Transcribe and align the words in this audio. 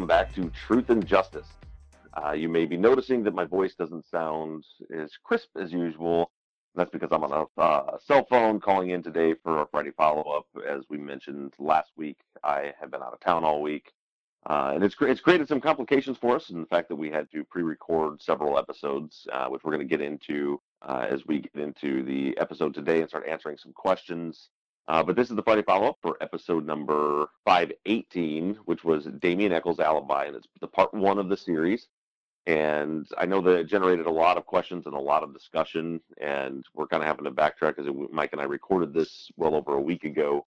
welcome 0.00 0.08
back 0.08 0.34
to 0.34 0.50
Truth 0.66 0.88
and 0.88 1.06
Justice. 1.06 1.48
Uh, 2.14 2.32
you 2.32 2.48
may 2.48 2.64
be 2.64 2.78
noticing 2.78 3.22
that 3.22 3.34
my 3.34 3.44
voice 3.44 3.74
doesn't 3.74 4.08
sound 4.08 4.64
as 4.96 5.10
crisp 5.22 5.50
as 5.60 5.74
usual. 5.74 6.30
That's 6.74 6.88
because 6.88 7.10
I'm 7.12 7.22
on 7.22 7.46
a 7.58 7.60
uh, 7.60 7.98
cell 7.98 8.24
phone 8.30 8.60
calling 8.60 8.90
in 8.90 9.02
today 9.02 9.34
for 9.42 9.60
a 9.60 9.66
Friday 9.66 9.90
follow 9.90 10.22
up. 10.22 10.46
As 10.66 10.84
we 10.88 10.96
mentioned 10.96 11.52
last 11.58 11.90
week, 11.98 12.16
I 12.42 12.72
have 12.80 12.90
been 12.90 13.02
out 13.02 13.12
of 13.12 13.20
town 13.20 13.44
all 13.44 13.60
week. 13.60 13.92
Uh, 14.48 14.72
and 14.74 14.82
it's, 14.82 14.96
it's 15.02 15.20
created 15.20 15.48
some 15.48 15.60
complications 15.60 16.16
for 16.16 16.34
us 16.34 16.48
in 16.48 16.60
the 16.60 16.66
fact 16.66 16.88
that 16.88 16.96
we 16.96 17.10
had 17.10 17.30
to 17.32 17.44
pre 17.44 17.62
record 17.62 18.22
several 18.22 18.56
episodes, 18.56 19.26
uh, 19.34 19.48
which 19.48 19.62
we're 19.64 19.72
going 19.76 19.86
to 19.86 19.96
get 19.96 20.00
into 20.00 20.58
uh, 20.80 21.04
as 21.10 21.26
we 21.26 21.40
get 21.40 21.56
into 21.56 22.02
the 22.04 22.34
episode 22.38 22.72
today 22.72 23.00
and 23.00 23.08
start 23.10 23.28
answering 23.28 23.58
some 23.58 23.74
questions. 23.74 24.48
Uh, 24.90 25.04
but 25.04 25.14
this 25.14 25.30
is 25.30 25.36
the 25.36 25.42
Friday 25.44 25.62
follow 25.62 25.86
up 25.86 25.98
for 26.02 26.16
episode 26.20 26.66
number 26.66 27.28
518, 27.44 28.56
which 28.64 28.82
was 28.82 29.04
Damien 29.20 29.52
Echols' 29.52 29.78
alibi, 29.78 30.24
and 30.24 30.34
it's 30.34 30.48
the 30.60 30.66
part 30.66 30.92
one 30.92 31.16
of 31.16 31.28
the 31.28 31.36
series. 31.36 31.86
And 32.46 33.06
I 33.16 33.24
know 33.24 33.40
that 33.40 33.56
it 33.56 33.68
generated 33.68 34.06
a 34.06 34.10
lot 34.10 34.36
of 34.36 34.46
questions 34.46 34.86
and 34.86 34.96
a 34.96 35.00
lot 35.00 35.22
of 35.22 35.32
discussion, 35.32 36.00
and 36.20 36.64
we're 36.74 36.88
kind 36.88 37.04
of 37.04 37.06
having 37.06 37.24
to 37.24 37.30
backtrack 37.30 37.76
because 37.76 38.08
Mike 38.10 38.30
and 38.32 38.40
I 38.40 38.46
recorded 38.46 38.92
this 38.92 39.30
well 39.36 39.54
over 39.54 39.74
a 39.74 39.80
week 39.80 40.02
ago. 40.02 40.44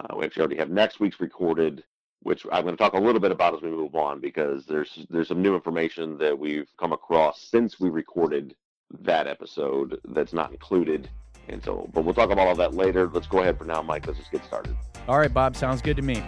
Uh, 0.00 0.16
we 0.16 0.24
actually 0.24 0.40
already 0.40 0.56
have 0.56 0.70
next 0.70 0.98
week's 0.98 1.20
recorded, 1.20 1.84
which 2.22 2.46
I'm 2.50 2.62
going 2.62 2.74
to 2.74 2.82
talk 2.82 2.94
a 2.94 2.98
little 2.98 3.20
bit 3.20 3.30
about 3.30 3.54
as 3.54 3.60
we 3.60 3.68
move 3.68 3.94
on 3.94 4.22
because 4.22 4.64
there's 4.64 5.04
there's 5.10 5.28
some 5.28 5.42
new 5.42 5.54
information 5.54 6.16
that 6.16 6.38
we've 6.38 6.70
come 6.80 6.94
across 6.94 7.42
since 7.42 7.78
we 7.78 7.90
recorded 7.90 8.54
that 9.00 9.26
episode 9.26 10.00
that's 10.02 10.32
not 10.32 10.50
included. 10.50 11.10
And 11.52 11.62
so, 11.62 11.88
but 11.92 12.04
we'll 12.04 12.14
talk 12.14 12.30
about 12.30 12.48
all 12.48 12.54
that 12.56 12.74
later. 12.74 13.08
Let's 13.08 13.26
go 13.26 13.40
ahead 13.40 13.58
for 13.58 13.64
now, 13.64 13.82
Mike. 13.82 14.06
Let's 14.06 14.18
just 14.18 14.32
get 14.32 14.42
started. 14.44 14.74
All 15.06 15.18
right, 15.18 15.32
Bob. 15.32 15.54
Sounds 15.54 15.82
good 15.82 15.96
to 15.96 16.02
me. 16.02 16.22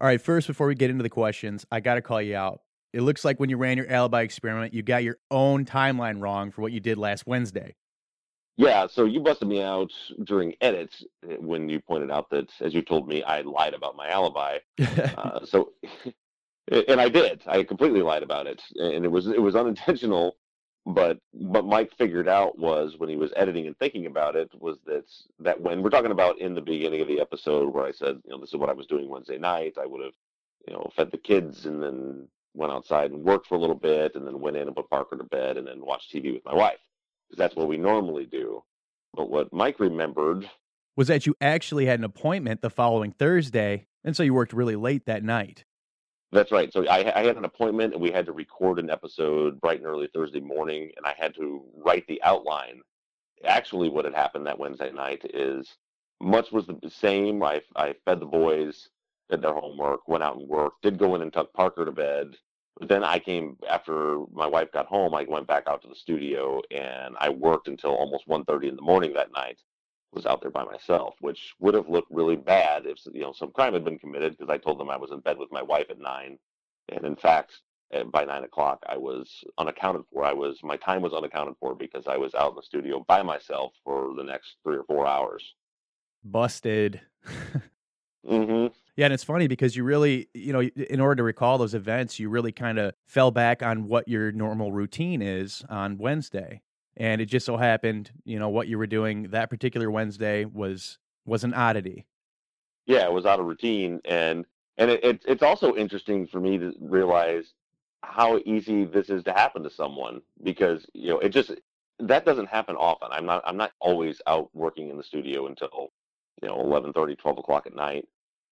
All 0.00 0.08
right, 0.08 0.20
first, 0.20 0.46
before 0.46 0.66
we 0.66 0.74
get 0.74 0.90
into 0.90 1.02
the 1.02 1.10
questions, 1.10 1.64
I 1.70 1.80
got 1.80 1.94
to 1.94 2.02
call 2.02 2.20
you 2.20 2.36
out. 2.36 2.60
It 2.92 3.00
looks 3.00 3.24
like 3.24 3.40
when 3.40 3.50
you 3.50 3.56
ran 3.56 3.76
your 3.76 3.90
alibi 3.90 4.22
experiment, 4.22 4.74
you 4.74 4.82
got 4.82 5.02
your 5.02 5.16
own 5.30 5.64
timeline 5.64 6.20
wrong 6.20 6.50
for 6.50 6.62
what 6.62 6.72
you 6.72 6.80
did 6.80 6.98
last 6.98 7.26
Wednesday. 7.26 7.74
Yeah, 8.56 8.86
so 8.86 9.04
you 9.04 9.20
busted 9.20 9.48
me 9.48 9.62
out 9.62 9.92
during 10.22 10.54
edits 10.60 11.04
eh, 11.28 11.36
when 11.40 11.68
you 11.68 11.80
pointed 11.80 12.10
out 12.10 12.30
that, 12.30 12.50
as 12.60 12.72
you 12.72 12.82
told 12.82 13.08
me, 13.08 13.22
I 13.24 13.40
lied 13.40 13.74
about 13.74 13.96
my 13.96 14.08
alibi. 14.08 14.58
uh, 15.16 15.44
so, 15.44 15.72
and 16.70 17.00
I 17.00 17.08
did. 17.08 17.42
I 17.46 17.64
completely 17.64 18.02
lied 18.02 18.22
about 18.22 18.46
it, 18.46 18.62
and 18.76 19.04
it 19.04 19.10
was 19.10 19.26
it 19.26 19.42
was 19.42 19.56
unintentional. 19.56 20.36
But 20.86 21.18
what 21.32 21.64
Mike 21.64 21.92
figured 21.96 22.28
out 22.28 22.58
was 22.58 22.96
when 22.98 23.08
he 23.08 23.16
was 23.16 23.32
editing 23.36 23.66
and 23.66 23.76
thinking 23.78 24.06
about 24.06 24.36
it 24.36 24.50
was 24.60 24.76
that 24.86 25.04
that 25.40 25.60
when 25.60 25.82
we're 25.82 25.90
talking 25.90 26.12
about 26.12 26.38
in 26.38 26.54
the 26.54 26.60
beginning 26.60 27.00
of 27.00 27.08
the 27.08 27.20
episode 27.20 27.72
where 27.72 27.86
I 27.86 27.92
said, 27.92 28.20
you 28.24 28.30
know, 28.30 28.38
this 28.38 28.50
is 28.50 28.56
what 28.56 28.68
I 28.68 28.74
was 28.74 28.86
doing 28.86 29.08
Wednesday 29.08 29.38
night. 29.38 29.74
I 29.80 29.86
would 29.86 30.04
have, 30.04 30.14
you 30.68 30.74
know, 30.74 30.88
fed 30.94 31.10
the 31.10 31.18
kids 31.18 31.66
and 31.66 31.82
then 31.82 32.28
went 32.54 32.72
outside 32.72 33.10
and 33.10 33.24
worked 33.24 33.48
for 33.48 33.56
a 33.56 33.60
little 33.60 33.74
bit, 33.74 34.14
and 34.14 34.24
then 34.24 34.40
went 34.40 34.56
in 34.56 34.68
and 34.68 34.76
put 34.76 34.90
Parker 34.90 35.16
to 35.16 35.24
bed, 35.24 35.56
and 35.56 35.66
then 35.66 35.84
watched 35.84 36.12
TV 36.12 36.32
with 36.32 36.44
my 36.44 36.54
wife 36.54 36.78
that's 37.36 37.56
what 37.56 37.68
we 37.68 37.76
normally 37.76 38.26
do. 38.26 38.62
But 39.14 39.30
what 39.30 39.52
Mike 39.52 39.80
remembered 39.80 40.48
was 40.96 41.08
that 41.08 41.26
you 41.26 41.34
actually 41.40 41.86
had 41.86 41.98
an 41.98 42.04
appointment 42.04 42.60
the 42.60 42.70
following 42.70 43.12
Thursday, 43.12 43.86
and 44.04 44.16
so 44.16 44.22
you 44.22 44.34
worked 44.34 44.52
really 44.52 44.76
late 44.76 45.06
that 45.06 45.24
night. 45.24 45.64
That's 46.32 46.50
right. 46.50 46.72
So 46.72 46.84
I, 46.86 47.20
I, 47.20 47.24
had 47.24 47.36
an 47.36 47.44
appointment, 47.44 47.92
and 47.94 48.02
we 48.02 48.10
had 48.10 48.26
to 48.26 48.32
record 48.32 48.80
an 48.80 48.90
episode 48.90 49.60
bright 49.60 49.78
and 49.78 49.86
early 49.86 50.08
Thursday 50.12 50.40
morning, 50.40 50.90
and 50.96 51.06
I 51.06 51.14
had 51.16 51.34
to 51.36 51.62
write 51.76 52.06
the 52.08 52.20
outline. 52.24 52.80
Actually, 53.44 53.88
what 53.88 54.04
had 54.04 54.14
happened 54.14 54.46
that 54.46 54.58
Wednesday 54.58 54.90
night 54.90 55.22
is 55.32 55.76
much 56.20 56.50
was 56.50 56.66
the 56.66 56.90
same. 56.90 57.42
I, 57.42 57.62
I 57.76 57.94
fed 58.04 58.20
the 58.20 58.26
boys, 58.26 58.88
did 59.30 59.42
their 59.42 59.54
homework, 59.54 60.08
went 60.08 60.24
out 60.24 60.36
and 60.36 60.48
worked, 60.48 60.82
did 60.82 60.98
go 60.98 61.14
in 61.14 61.22
and 61.22 61.32
tuck 61.32 61.52
Parker 61.52 61.84
to 61.84 61.92
bed, 61.92 62.34
but 62.78 62.88
then 62.88 63.04
I 63.04 63.18
came 63.18 63.56
after 63.68 64.20
my 64.32 64.46
wife 64.46 64.72
got 64.72 64.86
home. 64.86 65.14
I 65.14 65.24
went 65.28 65.46
back 65.46 65.64
out 65.68 65.82
to 65.82 65.88
the 65.88 65.94
studio 65.94 66.60
and 66.70 67.14
I 67.18 67.28
worked 67.28 67.68
until 67.68 67.94
almost 67.94 68.26
1:30 68.26 68.68
in 68.68 68.76
the 68.76 68.82
morning 68.82 69.12
that 69.14 69.32
night. 69.32 69.58
Was 70.12 70.26
out 70.26 70.40
there 70.40 70.50
by 70.50 70.62
myself, 70.62 71.16
which 71.20 71.54
would 71.58 71.74
have 71.74 71.88
looked 71.88 72.10
really 72.10 72.36
bad 72.36 72.86
if 72.86 72.98
you 73.12 73.22
know 73.22 73.32
some 73.32 73.50
crime 73.50 73.72
had 73.72 73.84
been 73.84 73.98
committed 73.98 74.36
because 74.36 74.48
I 74.48 74.58
told 74.58 74.78
them 74.78 74.88
I 74.88 74.96
was 74.96 75.10
in 75.10 75.18
bed 75.18 75.38
with 75.38 75.50
my 75.50 75.62
wife 75.62 75.86
at 75.90 75.98
nine, 75.98 76.38
and 76.88 77.04
in 77.04 77.16
fact 77.16 77.62
by 78.12 78.24
nine 78.24 78.44
o'clock 78.44 78.82
I 78.88 78.96
was 78.96 79.42
unaccounted 79.58 80.04
for. 80.12 80.24
I 80.24 80.32
was 80.32 80.58
my 80.62 80.76
time 80.76 81.02
was 81.02 81.12
unaccounted 81.12 81.56
for 81.58 81.74
because 81.74 82.06
I 82.06 82.16
was 82.16 82.34
out 82.34 82.50
in 82.50 82.56
the 82.56 82.62
studio 82.62 83.04
by 83.08 83.22
myself 83.22 83.72
for 83.84 84.14
the 84.16 84.22
next 84.22 84.56
three 84.62 84.76
or 84.76 84.84
four 84.84 85.06
hours. 85.06 85.54
Busted. 86.24 87.00
mm-hmm. 88.26 88.66
Yeah, 88.96 89.06
and 89.06 89.14
it's 89.14 89.24
funny 89.24 89.48
because 89.48 89.74
you 89.74 89.82
really, 89.82 90.28
you 90.34 90.52
know, 90.52 90.60
in 90.60 91.00
order 91.00 91.16
to 91.16 91.22
recall 91.24 91.58
those 91.58 91.74
events, 91.74 92.20
you 92.20 92.28
really 92.28 92.52
kind 92.52 92.78
of 92.78 92.94
fell 93.06 93.32
back 93.32 93.62
on 93.62 93.88
what 93.88 94.06
your 94.06 94.30
normal 94.30 94.70
routine 94.70 95.20
is 95.20 95.64
on 95.68 95.98
Wednesday. 95.98 96.60
And 96.96 97.20
it 97.20 97.26
just 97.26 97.44
so 97.44 97.56
happened, 97.56 98.12
you 98.24 98.38
know, 98.38 98.48
what 98.48 98.68
you 98.68 98.78
were 98.78 98.86
doing 98.86 99.30
that 99.30 99.50
particular 99.50 99.90
Wednesday 99.90 100.44
was 100.44 100.98
was 101.26 101.42
an 101.42 101.54
oddity. 101.54 102.06
Yeah, 102.86 103.06
it 103.06 103.12
was 103.12 103.26
out 103.26 103.40
of 103.40 103.46
routine 103.46 104.00
and 104.04 104.44
and 104.76 104.90
it, 104.90 105.04
it 105.04 105.22
it's 105.26 105.42
also 105.42 105.74
interesting 105.74 106.28
for 106.28 106.40
me 106.40 106.58
to 106.58 106.72
realize 106.80 107.52
how 108.04 108.38
easy 108.44 108.84
this 108.84 109.08
is 109.08 109.24
to 109.24 109.32
happen 109.32 109.64
to 109.64 109.70
someone 109.70 110.20
because, 110.44 110.86
you 110.92 111.08
know, 111.08 111.18
it 111.18 111.30
just 111.30 111.50
that 111.98 112.24
doesn't 112.24 112.46
happen 112.46 112.76
often. 112.76 113.08
I'm 113.10 113.26
not 113.26 113.42
I'm 113.44 113.56
not 113.56 113.72
always 113.80 114.22
out 114.28 114.50
working 114.52 114.90
in 114.90 114.96
the 114.96 115.02
studio 115.02 115.48
until, 115.48 115.90
you 116.42 116.48
know, 116.48 116.60
11, 116.60 116.92
30, 116.92 117.16
12 117.16 117.38
o'clock 117.38 117.66
at 117.66 117.74
night 117.74 118.06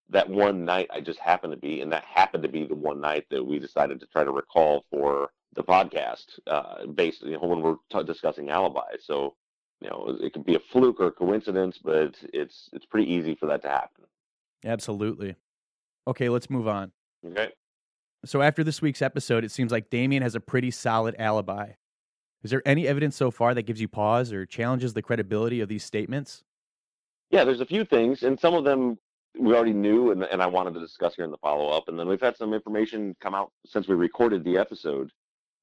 that 0.09 0.29
one 0.29 0.65
night 0.65 0.89
I 0.93 1.01
just 1.01 1.19
happened 1.19 1.53
to 1.53 1.57
be, 1.57 1.81
and 1.81 1.91
that 1.91 2.03
happened 2.03 2.43
to 2.43 2.49
be 2.49 2.65
the 2.65 2.75
one 2.75 3.01
night 3.01 3.25
that 3.31 3.43
we 3.43 3.59
decided 3.59 3.99
to 3.99 4.07
try 4.07 4.23
to 4.23 4.31
recall 4.31 4.85
for 4.91 5.31
the 5.55 5.63
podcast, 5.63 6.39
uh, 6.47 6.85
based 6.87 7.23
you 7.23 7.33
know, 7.33 7.39
when 7.39 7.61
we're 7.61 7.75
t- 7.91 8.03
discussing 8.03 8.49
alibis. 8.49 9.05
So, 9.05 9.35
you 9.81 9.89
know, 9.89 10.17
it 10.21 10.33
could 10.33 10.45
be 10.45 10.55
a 10.55 10.59
fluke 10.59 10.99
or 10.99 11.07
a 11.07 11.11
coincidence, 11.11 11.79
but 11.83 12.15
it's 12.33 12.69
it's 12.73 12.85
pretty 12.85 13.11
easy 13.11 13.35
for 13.35 13.47
that 13.47 13.61
to 13.63 13.69
happen. 13.69 14.05
Absolutely. 14.65 15.35
Okay, 16.07 16.29
let's 16.29 16.49
move 16.49 16.67
on. 16.67 16.91
Okay. 17.25 17.49
So 18.25 18.41
after 18.41 18.63
this 18.63 18.81
week's 18.81 19.01
episode, 19.01 19.43
it 19.43 19.51
seems 19.51 19.71
like 19.71 19.89
Damien 19.89 20.23
has 20.23 20.35
a 20.35 20.39
pretty 20.39 20.71
solid 20.71 21.15
alibi. 21.19 21.71
Is 22.43 22.51
there 22.51 22.61
any 22.65 22.87
evidence 22.87 23.15
so 23.15 23.31
far 23.31 23.53
that 23.53 23.63
gives 23.63 23.81
you 23.81 23.87
pause 23.87 24.31
or 24.31 24.45
challenges 24.45 24.93
the 24.93 25.01
credibility 25.01 25.61
of 25.61 25.69
these 25.69 25.83
statements? 25.83 26.43
Yeah, 27.31 27.43
there's 27.45 27.61
a 27.61 27.65
few 27.65 27.83
things, 27.83 28.23
and 28.23 28.39
some 28.39 28.53
of 28.53 28.63
them 28.63 28.97
we 29.37 29.53
already 29.53 29.73
knew 29.73 30.11
and, 30.11 30.23
and 30.23 30.41
I 30.41 30.47
wanted 30.47 30.73
to 30.75 30.79
discuss 30.79 31.15
here 31.15 31.25
in 31.25 31.31
the 31.31 31.37
follow 31.37 31.69
up. 31.69 31.87
And 31.87 31.97
then 31.97 32.07
we've 32.07 32.21
had 32.21 32.37
some 32.37 32.53
information 32.53 33.15
come 33.19 33.33
out 33.33 33.51
since 33.65 33.87
we 33.87 33.95
recorded 33.95 34.43
the 34.43 34.57
episode. 34.57 35.11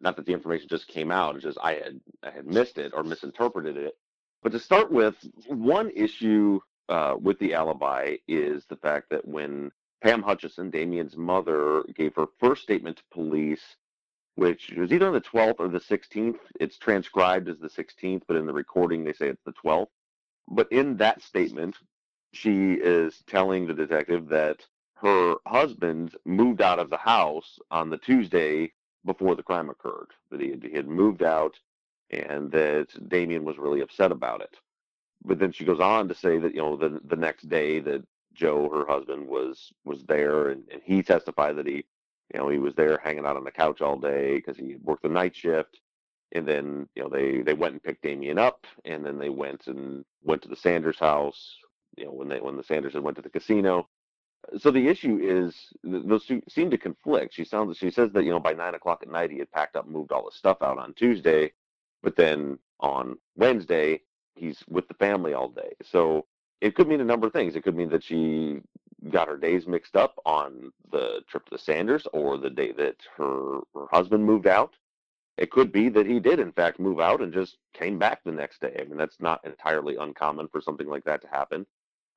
Not 0.01 0.17
that 0.17 0.27
the 0.27 0.33
information 0.33 0.69
just 0.69 0.89
came 0.89 1.11
out, 1.11 1.35
it's 1.35 1.45
just 1.45 1.59
I 1.63 1.75
had 1.75 2.01
I 2.23 2.31
had 2.31 2.47
missed 2.47 2.79
it 2.79 2.93
or 2.95 3.03
misinterpreted 3.03 3.77
it. 3.77 3.95
But 4.43 4.53
to 4.53 4.59
start 4.59 4.91
with, 4.91 5.15
one 5.47 5.91
issue 5.91 6.61
uh, 6.89 7.17
with 7.21 7.39
the 7.39 7.55
alibi 7.55 8.17
is 8.27 8.65
the 8.67 8.77
fact 8.77 9.11
that 9.11 9.29
when 9.29 9.71
Pam 10.03 10.23
Hutchison, 10.23 10.71
Damien's 10.71 11.17
mother, 11.17 11.85
gave 11.95 12.15
her 12.17 12.27
first 12.39 12.63
statement 12.63 12.97
to 12.97 13.03
police, 13.13 13.77
which 14.37 14.73
was 14.77 14.93
either 14.93 15.07
on 15.07 15.13
the 15.13 15.21
12th 15.21 15.57
or 15.59 15.69
the 15.69 15.79
16th. 15.79 16.39
It's 16.59 16.79
transcribed 16.79 17.49
as 17.49 17.59
the 17.59 17.69
16th, 17.69 18.23
but 18.27 18.37
in 18.37 18.47
the 18.47 18.53
recording 18.53 19.05
they 19.05 19.13
say 19.13 19.29
it's 19.29 19.45
the 19.45 19.53
12th. 19.65 19.89
But 20.49 20.73
in 20.73 20.97
that 20.97 21.23
statement, 21.23 21.77
she 22.33 22.75
is 22.75 23.23
telling 23.27 23.67
the 23.67 23.75
detective 23.75 24.29
that 24.29 24.65
her 24.95 25.37
husband 25.47 26.17
moved 26.25 26.61
out 26.61 26.79
of 26.79 26.91
the 26.91 26.97
house 26.97 27.59
on 27.71 27.91
the 27.91 27.99
Tuesday 27.99 28.73
before 29.05 29.35
the 29.35 29.43
crime 29.43 29.71
occurred, 29.71 30.09
that 30.31 30.41
he 30.41 30.51
had, 30.51 30.63
he 30.63 30.73
had 30.73 30.89
moved 30.89 31.23
out 31.23 31.59
and 32.11 32.51
that 32.53 32.89
Damien 33.09 33.45
was 33.45 33.59
really 33.59 33.81
upset 33.81 34.13
about 34.13 34.43
it. 34.43 34.57
But 35.25 35.39
then 35.39 35.53
she 35.53 35.65
goes 35.65 35.81
on 35.81 36.09
to 36.09 36.15
say 36.15 36.39
that, 36.39 36.55
you 36.55 36.61
know, 36.61 36.77
the, 36.77 37.01
the 37.05 37.17
next 37.17 37.49
day 37.49 37.81
that 37.81 38.03
Joe, 38.35 38.69
her 38.71 38.87
husband, 38.87 39.27
was 39.27 39.73
was 39.85 40.03
there 40.05 40.49
and, 40.49 40.65
and 40.73 40.83
he 40.85 41.03
testified 41.03 41.57
that 41.57 41.67
he, 41.67 41.85
you 42.33 42.41
know, 42.41 42.49
he 42.49 42.59
was 42.59 42.75
there 42.75 43.01
hanging 43.03 43.27
out 43.27 43.37
on 43.37 43.45
the 43.45 43.51
couch 43.51 43.81
all 43.81 43.99
day 43.99 44.37
because 44.37 44.57
he 44.57 44.77
worked 44.83 45.03
the 45.03 45.09
night 45.09 45.35
shift. 45.35 45.81
And 46.33 46.47
then, 46.47 46.89
you 46.95 47.03
know, 47.03 47.09
they, 47.09 47.43
they 47.43 47.55
went 47.55 47.73
and 47.73 47.83
picked 47.83 48.03
Damien 48.03 48.39
up 48.39 48.65
and 48.85 49.05
then 49.05 49.19
they 49.19 49.31
went 49.31 49.67
and 49.67 50.05
went 50.23 50.43
to 50.43 50.49
the 50.49 50.57
Sanders 50.57 50.99
house, 50.99 51.57
you 51.97 52.05
know 52.05 52.13
when 52.13 52.29
they 52.29 52.41
when 52.41 52.57
the 52.57 52.65
Sanderson 52.65 53.03
went 53.03 53.17
to 53.17 53.23
the 53.23 53.31
casino. 53.31 53.89
So 54.59 54.71
the 54.71 54.89
issue 54.89 55.19
is 55.23 55.55
those 55.85 56.25
two 56.27 56.43
seem 56.49 56.71
to 56.71 56.79
conflict. 56.79 57.35
She 57.35 57.45
sounds 57.45 57.77
she 57.79 57.91
says 57.91 58.11
that 58.13 58.25
you 58.25 58.31
know 58.31 58.41
by 58.41 58.55
nine 58.55 58.75
o'clock 58.75 59.01
at 59.03 59.11
night 59.11 59.31
he 59.31 59.39
had 59.39 59.51
packed 59.53 59.77
up, 59.77 59.87
moved 59.89 60.13
all 60.13 60.27
his 60.29 60.35
stuff 60.39 60.59
out 60.63 60.79
on 60.79 60.95
Tuesday, 60.95 61.53
but 62.03 62.17
then 62.17 62.59
on 62.81 63.19
Wednesday 63.37 64.01
he's 64.35 64.65
with 64.69 64.89
the 64.89 64.95
family 64.95 65.35
all 65.35 65.49
day. 65.51 65.73
So 65.83 66.27
it 66.61 66.75
could 66.75 66.89
mean 66.89 67.01
a 67.01 67.05
number 67.05 67.27
of 67.27 67.33
things. 67.33 67.55
It 67.57 67.63
could 67.65 67.77
mean 67.77 67.91
that 67.91 68.03
she 68.03 68.61
got 69.11 69.29
her 69.29 69.37
days 69.37 69.67
mixed 69.67 69.97
up 69.97 70.19
on 70.27 70.73
the 70.93 71.23
trip 71.29 71.45
to 71.47 71.51
the 71.53 71.59
Sanders 71.59 72.07
or 72.13 72.37
the 72.39 72.51
day 72.51 72.73
that 72.73 72.97
her 73.17 73.61
her 73.75 73.87
husband 73.91 74.25
moved 74.25 74.47
out. 74.47 74.75
it 75.37 75.51
could 75.51 75.73
be 75.73 75.89
that 75.89 76.07
he 76.07 76.21
did 76.21 76.39
in 76.39 76.53
fact 76.53 76.79
move 76.79 77.01
out 77.01 77.23
and 77.23 77.33
just 77.33 77.57
came 77.73 77.99
back 77.99 78.23
the 78.25 78.33
next 78.33 78.61
day. 78.61 78.77
I 78.79 78.85
mean, 78.85 78.99
that's 78.99 79.21
not 79.21 79.45
entirely 79.45 79.97
uncommon 79.97 80.49
for 80.49 80.61
something 80.61 80.87
like 80.87 81.05
that 81.05 81.23
to 81.23 81.29
happen. 81.29 81.67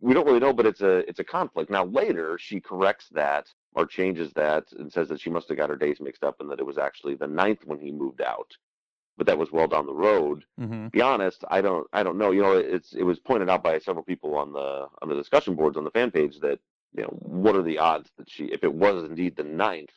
We 0.03 0.13
don't 0.13 0.25
really 0.25 0.39
know, 0.39 0.53
but 0.53 0.65
it's 0.65 0.81
a 0.81 0.97
it's 1.09 1.19
a 1.19 1.23
conflict. 1.23 1.71
Now 1.71 1.85
later 1.85 2.37
she 2.37 2.59
corrects 2.59 3.07
that 3.11 3.47
or 3.73 3.85
changes 3.85 4.31
that 4.33 4.65
and 4.73 4.91
says 4.91 5.07
that 5.09 5.21
she 5.21 5.29
must 5.29 5.47
have 5.47 5.57
got 5.57 5.69
her 5.69 5.75
days 5.75 5.99
mixed 6.01 6.23
up 6.23 6.41
and 6.41 6.49
that 6.51 6.59
it 6.59 6.65
was 6.65 6.77
actually 6.77 7.15
the 7.15 7.27
ninth 7.27 7.65
when 7.65 7.79
he 7.79 7.91
moved 7.91 8.21
out. 8.21 8.51
But 9.17 9.27
that 9.27 9.37
was 9.37 9.51
well 9.51 9.67
down 9.67 9.85
the 9.85 9.93
road. 9.93 10.43
Mm-hmm. 10.59 10.87
Be 10.87 11.01
honest, 11.01 11.43
I 11.49 11.61
don't 11.61 11.87
I 11.93 12.03
don't 12.03 12.17
know. 12.17 12.31
You 12.31 12.41
know, 12.41 12.53
it's 12.53 12.93
it 12.93 13.03
was 13.03 13.19
pointed 13.19 13.49
out 13.49 13.63
by 13.63 13.79
several 13.79 14.03
people 14.03 14.35
on 14.35 14.51
the 14.51 14.87
on 15.01 15.09
the 15.09 15.15
discussion 15.15 15.55
boards 15.55 15.77
on 15.77 15.85
the 15.85 15.91
fan 15.91 16.11
page 16.11 16.39
that 16.41 16.59
you 16.95 17.03
know 17.03 17.17
what 17.21 17.55
are 17.55 17.63
the 17.63 17.77
odds 17.77 18.11
that 18.17 18.29
she 18.29 18.45
if 18.45 18.63
it 18.63 18.73
was 18.73 19.03
indeed 19.05 19.35
the 19.37 19.43
ninth 19.43 19.91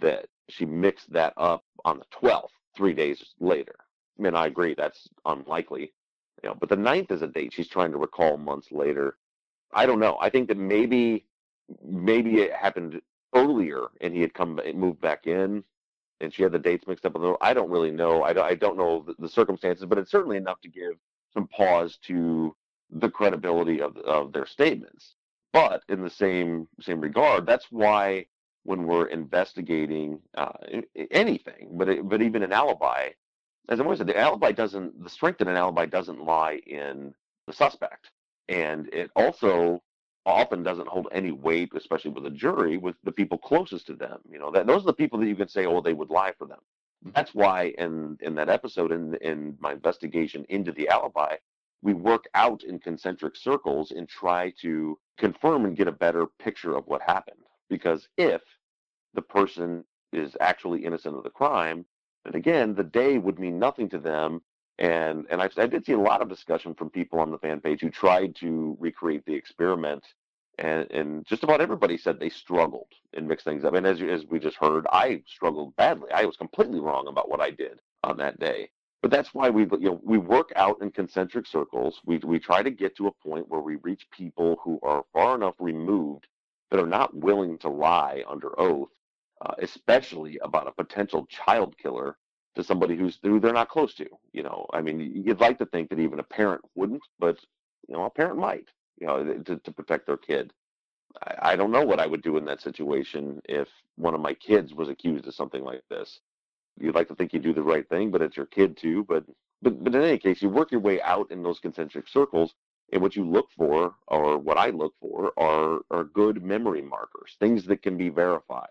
that 0.00 0.26
she 0.48 0.64
mixed 0.64 1.12
that 1.12 1.32
up 1.36 1.64
on 1.84 1.98
the 1.98 2.04
12th, 2.20 2.50
three 2.76 2.92
days 2.92 3.22
later. 3.40 3.76
I 4.18 4.22
mean, 4.22 4.34
I 4.34 4.46
agree 4.46 4.74
that's 4.74 5.08
unlikely, 5.24 5.92
you 6.42 6.48
know, 6.48 6.56
but 6.58 6.68
the 6.68 6.76
ninth 6.76 7.10
is 7.10 7.22
a 7.22 7.26
date 7.26 7.52
she's 7.52 7.68
trying 7.68 7.92
to 7.92 7.98
recall 7.98 8.36
months 8.36 8.72
later. 8.72 9.16
I 9.76 9.86
don't 9.86 10.00
know. 10.00 10.16
I 10.20 10.30
think 10.30 10.48
that 10.48 10.56
maybe, 10.56 11.26
maybe 11.84 12.38
it 12.38 12.52
happened 12.52 13.00
earlier 13.34 13.88
and 14.00 14.14
he 14.14 14.20
had 14.22 14.34
come 14.34 14.60
moved 14.74 15.00
back 15.00 15.26
in 15.26 15.62
and 16.20 16.32
she 16.32 16.42
had 16.42 16.52
the 16.52 16.58
dates 16.58 16.86
mixed 16.86 17.04
up 17.04 17.14
a 17.14 17.18
little. 17.18 17.36
I 17.40 17.52
don't 17.52 17.70
really 17.70 17.90
know. 17.90 18.22
I 18.22 18.32
don't, 18.32 18.44
I 18.44 18.54
don't 18.54 18.78
know 18.78 19.04
the, 19.06 19.14
the 19.18 19.28
circumstances, 19.28 19.84
but 19.84 19.98
it's 19.98 20.10
certainly 20.10 20.38
enough 20.38 20.60
to 20.62 20.68
give 20.68 20.94
some 21.34 21.46
pause 21.48 21.98
to 22.04 22.56
the 22.90 23.10
credibility 23.10 23.80
of, 23.82 23.96
of 23.98 24.32
their 24.32 24.46
statements. 24.46 25.14
But 25.52 25.82
in 25.88 26.02
the 26.02 26.10
same 26.10 26.68
same 26.80 27.00
regard, 27.00 27.46
that's 27.46 27.66
why 27.70 28.26
when 28.64 28.86
we're 28.86 29.06
investigating 29.06 30.20
uh, 30.36 30.52
anything, 31.10 31.68
but 31.72 31.88
it, 31.88 32.08
but 32.08 32.20
even 32.20 32.42
an 32.42 32.52
alibi, 32.52 33.10
as 33.68 33.78
I 33.78 33.82
always 33.84 33.98
said, 33.98 34.08
the 34.08 34.18
alibi 34.18 34.52
doesn't 34.52 35.02
the 35.02 35.10
strength 35.10 35.40
in 35.40 35.48
an 35.48 35.56
alibi 35.56 35.86
doesn't 35.86 36.24
lie 36.24 36.60
in 36.66 37.14
the 37.46 37.52
suspect, 37.52 38.10
and 38.48 38.88
it 38.92 39.10
also 39.16 39.82
often 40.24 40.62
doesn't 40.62 40.88
hold 40.88 41.08
any 41.12 41.30
weight, 41.30 41.70
especially 41.76 42.10
with 42.10 42.26
a 42.26 42.30
jury, 42.30 42.76
with 42.76 42.96
the 43.04 43.12
people 43.12 43.38
closest 43.38 43.86
to 43.86 43.94
them. 43.94 44.18
You 44.30 44.38
know, 44.38 44.50
that 44.50 44.66
those 44.66 44.82
are 44.82 44.86
the 44.86 44.92
people 44.92 45.18
that 45.20 45.28
you 45.28 45.36
can 45.36 45.48
say, 45.48 45.66
oh, 45.66 45.80
they 45.80 45.94
would 45.94 46.10
lie 46.10 46.32
for 46.36 46.46
them. 46.46 46.58
Mm-hmm. 47.04 47.10
That's 47.14 47.34
why 47.34 47.74
in 47.78 48.18
in 48.20 48.34
that 48.34 48.48
episode, 48.48 48.92
in 48.92 49.14
in 49.16 49.56
my 49.60 49.72
investigation 49.72 50.44
into 50.48 50.72
the 50.72 50.88
alibi, 50.88 51.36
we 51.82 51.94
work 51.94 52.24
out 52.34 52.64
in 52.64 52.78
concentric 52.78 53.36
circles 53.36 53.92
and 53.92 54.08
try 54.08 54.52
to 54.62 54.98
confirm 55.18 55.64
and 55.64 55.76
get 55.76 55.88
a 55.88 55.92
better 55.92 56.26
picture 56.38 56.76
of 56.76 56.86
what 56.86 57.02
happened. 57.02 57.40
Because 57.68 58.08
if 58.16 58.42
the 59.14 59.22
person 59.22 59.84
is 60.12 60.36
actually 60.40 60.84
innocent 60.84 61.16
of 61.16 61.22
the 61.22 61.30
crime, 61.30 61.84
then 62.24 62.34
again, 62.34 62.74
the 62.74 62.84
day 62.84 63.18
would 63.18 63.38
mean 63.38 63.58
nothing 63.58 63.88
to 63.90 63.98
them. 63.98 64.42
And 64.78 65.26
and 65.30 65.40
I, 65.40 65.48
I 65.56 65.66
did 65.66 65.86
see 65.86 65.92
a 65.92 65.98
lot 65.98 66.20
of 66.20 66.28
discussion 66.28 66.74
from 66.74 66.90
people 66.90 67.18
on 67.18 67.30
the 67.30 67.38
fan 67.38 67.60
page 67.60 67.80
who 67.80 67.90
tried 67.90 68.36
to 68.36 68.76
recreate 68.78 69.24
the 69.24 69.34
experiment, 69.34 70.04
and 70.58 70.90
and 70.90 71.24
just 71.26 71.44
about 71.44 71.62
everybody 71.62 71.96
said 71.96 72.20
they 72.20 72.28
struggled 72.28 72.92
and 73.14 73.26
mixed 73.26 73.44
things 73.44 73.64
up. 73.64 73.74
And 73.74 73.86
as 73.86 74.02
as 74.02 74.26
we 74.26 74.38
just 74.38 74.56
heard, 74.58 74.86
I 74.92 75.22
struggled 75.26 75.74
badly. 75.76 76.10
I 76.12 76.26
was 76.26 76.36
completely 76.36 76.80
wrong 76.80 77.08
about 77.08 77.30
what 77.30 77.40
I 77.40 77.50
did 77.50 77.80
on 78.04 78.18
that 78.18 78.38
day. 78.38 78.70
But 79.00 79.10
that's 79.10 79.32
why 79.32 79.48
we 79.48 79.62
you 79.62 79.90
know 79.90 80.00
we 80.02 80.18
work 80.18 80.52
out 80.56 80.82
in 80.82 80.90
concentric 80.90 81.46
circles. 81.46 82.00
We 82.04 82.18
we 82.18 82.38
try 82.38 82.62
to 82.62 82.70
get 82.70 82.96
to 82.96 83.06
a 83.06 83.12
point 83.12 83.48
where 83.48 83.60
we 83.60 83.76
reach 83.76 84.06
people 84.10 84.60
who 84.62 84.78
are 84.82 85.04
far 85.12 85.36
enough 85.36 85.54
removed 85.58 86.26
that 86.70 86.80
are 86.80 86.86
not 86.86 87.16
willing 87.16 87.56
to 87.58 87.68
lie 87.68 88.24
under 88.28 88.58
oath, 88.60 88.90
uh, 89.40 89.54
especially 89.58 90.38
about 90.42 90.68
a 90.68 90.72
potential 90.72 91.26
child 91.26 91.78
killer 91.78 92.16
to 92.56 92.64
somebody 92.64 92.96
who's 92.96 93.18
who 93.22 93.38
they're 93.38 93.52
not 93.52 93.68
close 93.68 93.94
to. 93.94 94.06
You 94.32 94.42
know, 94.42 94.66
I 94.72 94.80
mean, 94.80 95.22
you'd 95.24 95.40
like 95.40 95.58
to 95.58 95.66
think 95.66 95.90
that 95.90 96.00
even 96.00 96.18
a 96.18 96.24
parent 96.24 96.62
wouldn't, 96.74 97.02
but 97.18 97.38
you 97.88 97.94
know, 97.94 98.04
a 98.04 98.10
parent 98.10 98.38
might. 98.38 98.68
You 98.98 99.06
know, 99.06 99.34
to, 99.42 99.56
to 99.58 99.72
protect 99.72 100.06
their 100.06 100.16
kid. 100.16 100.52
I, 101.22 101.52
I 101.52 101.56
don't 101.56 101.70
know 101.70 101.84
what 101.84 102.00
I 102.00 102.06
would 102.06 102.22
do 102.22 102.38
in 102.38 102.46
that 102.46 102.62
situation 102.62 103.40
if 103.44 103.68
one 103.96 104.14
of 104.14 104.20
my 104.20 104.32
kids 104.32 104.72
was 104.72 104.88
accused 104.88 105.26
of 105.26 105.34
something 105.34 105.62
like 105.62 105.82
this. 105.90 106.20
You'd 106.80 106.94
like 106.94 107.08
to 107.08 107.14
think 107.14 107.32
you 107.32 107.38
do 107.38 107.52
the 107.52 107.62
right 107.62 107.86
thing, 107.88 108.10
but 108.10 108.22
it's 108.22 108.36
your 108.36 108.46
kid 108.46 108.76
too. 108.76 109.04
But 109.06 109.24
but 109.62 109.84
but 109.84 109.94
in 109.94 110.02
any 110.02 110.18
case, 110.18 110.42
you 110.42 110.48
work 110.48 110.72
your 110.72 110.80
way 110.80 111.00
out 111.02 111.30
in 111.30 111.42
those 111.42 111.60
concentric 111.60 112.08
circles 112.08 112.54
and 112.92 113.02
what 113.02 113.16
you 113.16 113.28
look 113.28 113.48
for, 113.56 113.94
or 114.08 114.38
what 114.38 114.56
I 114.56 114.70
look 114.70 114.94
for, 115.00 115.32
are 115.38 115.80
are 115.90 116.04
good 116.04 116.42
memory 116.42 116.82
markers, 116.82 117.36
things 117.38 117.66
that 117.66 117.82
can 117.82 117.98
be 117.98 118.08
verified. 118.08 118.68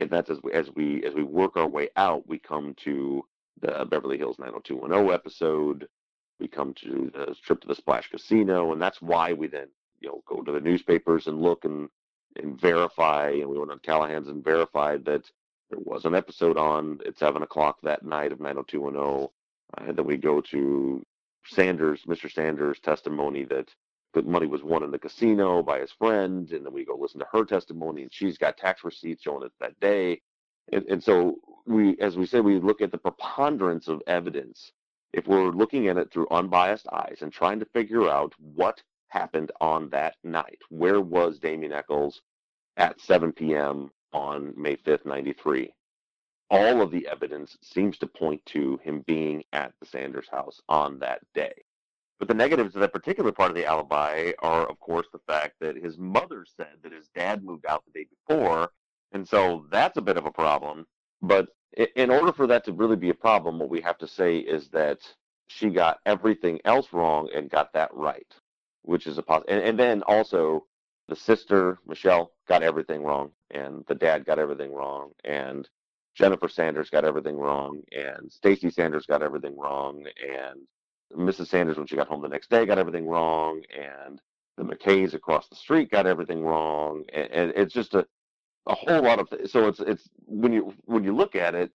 And 0.00 0.10
that's 0.10 0.30
as 0.30 0.38
we 0.42 0.52
as 0.52 0.70
we 0.74 1.04
as 1.04 1.14
we 1.14 1.22
work 1.22 1.56
our 1.56 1.68
way 1.68 1.88
out, 1.96 2.28
we 2.28 2.38
come 2.38 2.74
to 2.84 3.24
the 3.60 3.84
Beverly 3.88 4.18
Hills 4.18 4.38
90210 4.38 5.14
episode. 5.14 5.88
We 6.40 6.48
come 6.48 6.74
to 6.74 7.12
the 7.14 7.34
trip 7.42 7.60
to 7.60 7.68
the 7.68 7.74
Splash 7.76 8.10
Casino, 8.10 8.72
and 8.72 8.82
that's 8.82 9.00
why 9.00 9.32
we 9.32 9.46
then 9.46 9.68
you 10.00 10.08
know 10.08 10.22
go 10.26 10.42
to 10.42 10.52
the 10.52 10.60
newspapers 10.60 11.26
and 11.26 11.40
look 11.40 11.64
and 11.64 11.88
and 12.36 12.60
verify. 12.60 13.30
And 13.30 13.48
we 13.48 13.58
went 13.58 13.70
on 13.70 13.78
Callahan's 13.80 14.28
and 14.28 14.42
verified 14.42 15.04
that 15.04 15.30
there 15.70 15.78
was 15.80 16.04
an 16.04 16.14
episode 16.14 16.58
on 16.58 17.00
at 17.06 17.18
seven 17.18 17.42
o'clock 17.42 17.78
that 17.82 18.04
night 18.04 18.32
of 18.32 18.40
90210. 18.40 19.28
Uh, 19.76 19.88
and 19.88 19.96
then 19.96 20.06
we 20.06 20.16
go 20.16 20.40
to 20.40 21.04
Sanders, 21.46 22.02
Mr. 22.06 22.30
Sanders' 22.30 22.80
testimony 22.80 23.44
that 23.44 23.68
the 24.14 24.22
money 24.22 24.46
was 24.46 24.62
won 24.62 24.82
in 24.82 24.90
the 24.90 24.98
casino 24.98 25.62
by 25.62 25.80
his 25.80 25.92
friend, 25.92 26.50
and 26.52 26.64
then 26.64 26.72
we 26.72 26.84
go 26.84 26.96
listen 26.96 27.20
to 27.20 27.26
her 27.32 27.44
testimony, 27.44 28.02
and 28.02 28.12
she's 28.12 28.38
got 28.38 28.56
tax 28.56 28.84
receipts 28.84 29.22
showing 29.22 29.44
it 29.44 29.52
that 29.60 29.78
day. 29.80 30.20
And, 30.72 30.84
and 30.88 31.02
so 31.02 31.36
we, 31.66 31.98
as 32.00 32.16
we 32.16 32.26
said, 32.26 32.44
we 32.44 32.58
look 32.58 32.80
at 32.80 32.92
the 32.92 32.98
preponderance 32.98 33.88
of 33.88 34.02
evidence. 34.06 34.72
If 35.12 35.26
we're 35.26 35.50
looking 35.50 35.88
at 35.88 35.98
it 35.98 36.12
through 36.12 36.28
unbiased 36.30 36.88
eyes 36.92 37.18
and 37.20 37.32
trying 37.32 37.60
to 37.60 37.66
figure 37.66 38.08
out 38.08 38.32
what 38.38 38.82
happened 39.08 39.52
on 39.60 39.90
that 39.90 40.16
night, 40.24 40.58
where 40.70 41.00
was 41.00 41.38
Damien 41.38 41.72
Echols 41.72 42.22
at 42.76 43.00
7 43.00 43.32
p.m. 43.32 43.90
on 44.12 44.54
May 44.56 44.76
5th, 44.76 45.06
93? 45.06 45.72
all 46.50 46.80
of 46.80 46.90
the 46.90 47.06
evidence 47.08 47.56
seems 47.62 47.98
to 47.98 48.06
point 48.06 48.44
to 48.46 48.78
him 48.78 49.02
being 49.06 49.42
at 49.52 49.72
the 49.80 49.86
Sanders 49.86 50.28
house 50.30 50.60
on 50.68 50.98
that 51.00 51.20
day. 51.34 51.63
But 52.18 52.28
the 52.28 52.34
negatives 52.34 52.74
of 52.74 52.80
that 52.80 52.92
particular 52.92 53.32
part 53.32 53.50
of 53.50 53.56
the 53.56 53.66
alibi 53.66 54.32
are, 54.40 54.66
of 54.66 54.78
course, 54.80 55.06
the 55.12 55.20
fact 55.26 55.54
that 55.60 55.76
his 55.76 55.98
mother 55.98 56.44
said 56.56 56.76
that 56.82 56.92
his 56.92 57.08
dad 57.14 57.42
moved 57.42 57.66
out 57.66 57.84
the 57.84 58.00
day 58.00 58.06
before. 58.26 58.70
And 59.12 59.26
so 59.26 59.66
that's 59.70 59.96
a 59.96 60.02
bit 60.02 60.16
of 60.16 60.26
a 60.26 60.30
problem. 60.30 60.86
But 61.22 61.48
in 61.96 62.10
order 62.10 62.32
for 62.32 62.46
that 62.46 62.64
to 62.64 62.72
really 62.72 62.96
be 62.96 63.10
a 63.10 63.14
problem, 63.14 63.58
what 63.58 63.68
we 63.68 63.80
have 63.80 63.98
to 63.98 64.06
say 64.06 64.38
is 64.38 64.68
that 64.68 65.00
she 65.48 65.70
got 65.70 65.98
everything 66.06 66.60
else 66.64 66.92
wrong 66.92 67.28
and 67.34 67.50
got 67.50 67.72
that 67.72 67.92
right, 67.92 68.32
which 68.82 69.06
is 69.06 69.18
a 69.18 69.22
positive. 69.22 69.56
And, 69.56 69.64
and 69.66 69.78
then 69.78 70.02
also, 70.02 70.66
the 71.08 71.16
sister, 71.16 71.78
Michelle, 71.86 72.32
got 72.48 72.62
everything 72.62 73.02
wrong, 73.02 73.32
and 73.50 73.84
the 73.88 73.94
dad 73.94 74.24
got 74.24 74.38
everything 74.38 74.72
wrong. 74.72 75.10
And 75.24 75.68
Jennifer 76.14 76.48
Sanders 76.48 76.90
got 76.90 77.04
everything 77.04 77.36
wrong, 77.36 77.82
and 77.92 78.30
Stacy 78.30 78.70
Sanders 78.70 79.06
got 79.06 79.22
everything 79.22 79.56
wrong, 79.58 80.04
and 80.22 80.60
Mrs. 81.12 81.48
Sanders, 81.48 81.76
when 81.76 81.86
she 81.86 81.96
got 81.96 82.08
home 82.08 82.22
the 82.22 82.28
next 82.28 82.50
day, 82.50 82.66
got 82.66 82.78
everything 82.78 83.06
wrong, 83.06 83.62
and 83.76 84.20
the 84.56 84.64
McKays 84.64 85.14
across 85.14 85.48
the 85.48 85.56
street 85.56 85.90
got 85.90 86.06
everything 86.06 86.42
wrong, 86.42 87.04
and, 87.12 87.30
and 87.30 87.52
it's 87.56 87.74
just 87.74 87.94
a 87.94 88.06
a 88.66 88.74
whole 88.74 89.02
lot 89.02 89.18
of 89.18 89.28
so 89.48 89.68
it's 89.68 89.80
it's 89.80 90.08
when 90.26 90.52
you 90.52 90.74
when 90.86 91.04
you 91.04 91.14
look 91.14 91.36
at 91.36 91.54
it, 91.54 91.70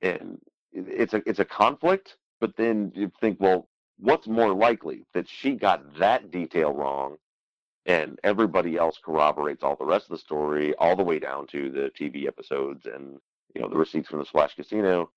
and 0.00 0.38
it's 0.72 1.14
a 1.14 1.22
it's 1.26 1.38
a 1.38 1.44
conflict, 1.44 2.16
but 2.40 2.56
then 2.56 2.92
you 2.94 3.10
think, 3.20 3.38
well, 3.40 3.68
what's 3.98 4.26
more 4.26 4.52
likely 4.52 5.04
that 5.14 5.28
she 5.28 5.52
got 5.52 5.98
that 5.98 6.30
detail 6.30 6.72
wrong, 6.72 7.16
and 7.86 8.18
everybody 8.24 8.76
else 8.76 8.98
corroborates 9.02 9.62
all 9.62 9.76
the 9.76 9.84
rest 9.84 10.06
of 10.06 10.10
the 10.10 10.18
story, 10.18 10.74
all 10.76 10.96
the 10.96 11.04
way 11.04 11.18
down 11.18 11.46
to 11.48 11.70
the 11.70 11.90
TV 11.98 12.26
episodes 12.26 12.86
and 12.86 13.18
you 13.54 13.60
know 13.60 13.68
the 13.68 13.76
receipts 13.76 14.08
from 14.08 14.18
the 14.18 14.24
Splash 14.24 14.56
Casino, 14.56 15.10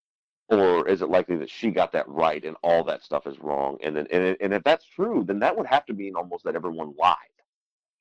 or 0.49 0.87
is 0.87 1.01
it 1.01 1.09
likely 1.09 1.37
that 1.37 1.49
she 1.49 1.71
got 1.71 1.91
that 1.93 2.07
right 2.07 2.43
and 2.43 2.55
all 2.61 2.83
that 2.83 3.03
stuff 3.03 3.25
is 3.25 3.39
wrong? 3.39 3.77
And 3.81 3.95
then 3.95 4.07
and, 4.11 4.37
and 4.39 4.53
if 4.53 4.63
that's 4.63 4.85
true, 4.85 5.23
then 5.25 5.39
that 5.39 5.57
would 5.57 5.67
have 5.67 5.85
to 5.87 5.93
mean 5.93 6.15
almost 6.15 6.43
that 6.43 6.55
everyone 6.55 6.93
lied, 6.97 7.17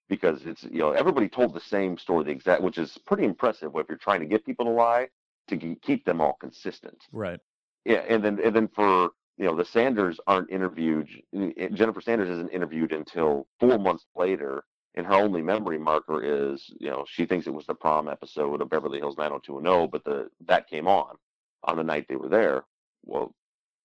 because 0.08 0.44
it's 0.44 0.64
you 0.64 0.78
know 0.78 0.92
everybody 0.92 1.28
told 1.28 1.54
the 1.54 1.60
same 1.60 1.96
story, 1.96 2.24
the 2.24 2.30
exact, 2.30 2.62
which 2.62 2.78
is 2.78 2.98
pretty 3.06 3.24
impressive. 3.24 3.72
If 3.74 3.88
you're 3.88 3.98
trying 3.98 4.20
to 4.20 4.26
get 4.26 4.44
people 4.44 4.66
to 4.66 4.72
lie, 4.72 5.08
to 5.48 5.56
keep 5.56 6.04
them 6.04 6.20
all 6.20 6.36
consistent, 6.40 6.98
right? 7.12 7.40
Yeah, 7.84 8.04
and 8.08 8.22
then 8.22 8.38
and 8.44 8.54
then 8.54 8.68
for 8.68 9.10
you 9.38 9.46
know 9.46 9.56
the 9.56 9.64
Sanders 9.64 10.20
aren't 10.26 10.50
interviewed. 10.50 11.08
Eh, 11.34 11.68
Jennifer 11.72 12.00
Sanders 12.00 12.28
isn't 12.28 12.50
interviewed 12.50 12.92
until 12.92 13.46
four 13.58 13.78
months 13.78 14.04
later 14.14 14.64
and 14.96 15.06
her 15.06 15.14
only 15.14 15.42
memory 15.42 15.76
marker 15.76 16.22
is, 16.22 16.72
you 16.78 16.88
know, 16.88 17.04
she 17.08 17.26
thinks 17.26 17.48
it 17.48 17.52
was 17.52 17.66
the 17.66 17.74
prom 17.74 18.08
episode 18.08 18.60
of 18.60 18.70
Beverly 18.70 18.98
Hills 18.98 19.16
90210, 19.18 19.90
but 19.90 20.04
the 20.04 20.30
that 20.46 20.68
came 20.68 20.86
on 20.86 21.16
on 21.64 21.76
the 21.76 21.84
night 21.84 22.06
they 22.08 22.16
were 22.16 22.28
there. 22.28 22.64
Well, 23.04 23.34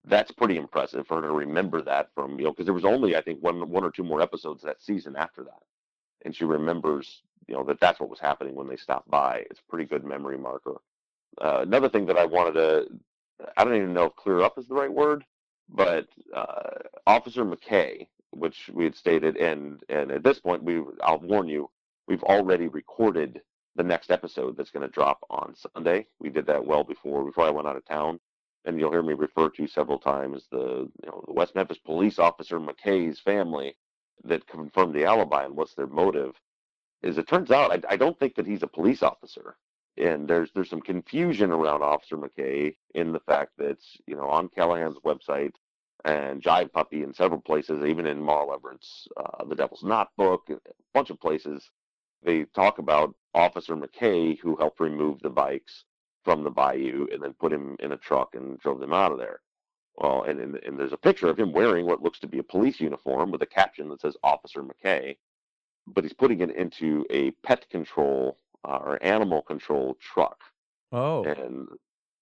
that's 0.05 0.31
pretty 0.31 0.57
impressive 0.57 1.05
for 1.07 1.21
her 1.21 1.27
to 1.27 1.33
remember 1.33 1.81
that 1.81 2.09
from, 2.15 2.39
you 2.39 2.45
know, 2.45 2.51
because 2.51 2.65
there 2.65 2.73
was 2.73 2.85
only 2.85 3.15
I 3.15 3.21
think 3.21 3.41
one 3.41 3.69
one 3.69 3.83
or 3.83 3.91
two 3.91 4.03
more 4.03 4.21
episodes 4.21 4.63
that 4.63 4.81
season 4.81 5.15
after 5.15 5.43
that, 5.43 5.61
and 6.23 6.35
she 6.35 6.45
remembers, 6.45 7.21
you 7.47 7.55
know, 7.55 7.63
that 7.65 7.79
that's 7.79 7.99
what 7.99 8.09
was 8.09 8.19
happening 8.19 8.55
when 8.55 8.67
they 8.67 8.77
stopped 8.77 9.09
by. 9.09 9.45
It's 9.49 9.59
a 9.59 9.69
pretty 9.69 9.85
good 9.85 10.05
memory 10.05 10.37
marker. 10.37 10.77
Uh, 11.39 11.59
another 11.61 11.89
thing 11.89 12.05
that 12.07 12.17
I 12.17 12.25
wanted 12.25 12.53
to 12.53 12.87
I 13.55 13.63
don't 13.63 13.75
even 13.75 13.93
know 13.93 14.05
if 14.05 14.15
clear 14.15 14.41
up 14.41 14.57
is 14.57 14.67
the 14.67 14.75
right 14.75 14.91
word, 14.91 15.25
but 15.69 16.07
uh, 16.33 16.71
Officer 17.07 17.45
McKay, 17.45 18.07
which 18.31 18.69
we 18.73 18.83
had 18.83 18.95
stated, 18.95 19.37
and 19.37 19.81
and 19.89 20.11
at 20.11 20.23
this 20.23 20.39
point, 20.39 20.63
we 20.63 20.81
I'll 21.01 21.19
warn 21.19 21.47
you, 21.47 21.69
we've 22.07 22.23
already 22.23 22.67
recorded 22.67 23.41
the 23.79 23.83
next 23.83 24.11
episode 24.11 24.57
that's 24.57 24.71
going 24.71 24.85
to 24.85 24.93
drop 24.93 25.19
on 25.29 25.55
Sunday. 25.73 26.05
We 26.19 26.29
did 26.29 26.45
that 26.47 26.65
well 26.65 26.83
before 26.83 27.23
before 27.23 27.45
I 27.45 27.49
went 27.49 27.65
out 27.65 27.77
of 27.77 27.85
town, 27.85 28.19
and 28.65 28.77
you'll 28.77 28.91
hear 28.91 29.01
me 29.01 29.13
refer 29.13 29.49
to 29.51 29.67
several 29.67 29.97
times 29.97 30.47
the 30.51 30.89
you 31.01 31.07
know 31.07 31.23
the 31.25 31.33
West 31.33 31.55
Memphis 31.55 31.77
police 31.77 32.19
officer 32.19 32.59
McKay's 32.59 33.21
family 33.21 33.77
that 34.25 34.45
confirmed 34.47 34.93
the 34.93 35.05
alibi 35.05 35.45
and 35.45 35.55
what's 35.55 35.75
their 35.75 35.87
motive. 35.87 36.35
Is 37.03 37.17
it 37.17 37.29
turns 37.29 37.51
out 37.51 37.71
I, 37.71 37.93
I 37.93 37.95
don't 37.95 38.19
think 38.19 38.35
that 38.35 38.45
he's 38.45 38.63
a 38.63 38.67
police 38.67 39.01
officer 39.01 39.55
and 39.97 40.27
there's 40.27 40.49
there's 40.53 40.69
some 40.69 40.81
confusion 40.81 41.49
around 41.49 41.81
Officer 41.81 42.17
McKay 42.17 42.75
in 42.95 43.13
the 43.13 43.21
fact 43.21 43.53
that 43.59 43.77
you 44.05 44.15
know 44.17 44.27
on 44.27 44.49
Callahan's 44.49 44.97
website 45.05 45.53
and 46.03 46.41
Jive 46.41 46.73
Puppy 46.73 47.03
in 47.03 47.13
several 47.13 47.39
places, 47.39 47.85
even 47.85 48.05
in 48.05 48.21
Mara 48.21 48.45
Leveritt's 48.45 49.07
uh, 49.15 49.45
The 49.45 49.55
Devil's 49.55 49.83
Knot 49.83 50.09
book, 50.17 50.49
a 50.49 50.57
bunch 50.93 51.09
of 51.09 51.19
places, 51.19 51.69
they 52.23 52.45
talk 52.45 52.79
about 52.79 53.15
Officer 53.33 53.75
McKay 53.75 54.37
who 54.39 54.55
helped 54.55 54.79
remove 54.79 55.19
the 55.21 55.29
bikes 55.29 55.85
from 56.23 56.43
the 56.43 56.49
bayou 56.49 57.07
and 57.11 57.23
then 57.23 57.33
put 57.33 57.53
him 57.53 57.75
in 57.79 57.91
a 57.91 57.97
truck 57.97 58.35
and 58.35 58.59
drove 58.59 58.79
them 58.79 58.93
out 58.93 59.11
of 59.11 59.17
there. 59.17 59.39
Well, 59.95 60.23
and, 60.23 60.39
and, 60.39 60.55
and 60.55 60.79
there's 60.79 60.93
a 60.93 60.97
picture 60.97 61.27
of 61.29 61.37
him 61.37 61.51
wearing 61.51 61.85
what 61.85 62.01
looks 62.01 62.19
to 62.19 62.27
be 62.27 62.39
a 62.39 62.43
police 62.43 62.79
uniform 62.79 63.31
with 63.31 63.41
a 63.41 63.45
caption 63.45 63.89
that 63.89 64.01
says 64.01 64.15
Officer 64.23 64.63
McKay, 64.63 65.17
but 65.87 66.03
he's 66.03 66.13
putting 66.13 66.41
it 66.41 66.55
into 66.55 67.05
a 67.09 67.31
pet 67.43 67.69
control 67.69 68.37
uh, 68.67 68.77
or 68.77 69.03
animal 69.03 69.41
control 69.41 69.97
truck. 69.99 70.39
Oh, 70.91 71.23
and 71.23 71.67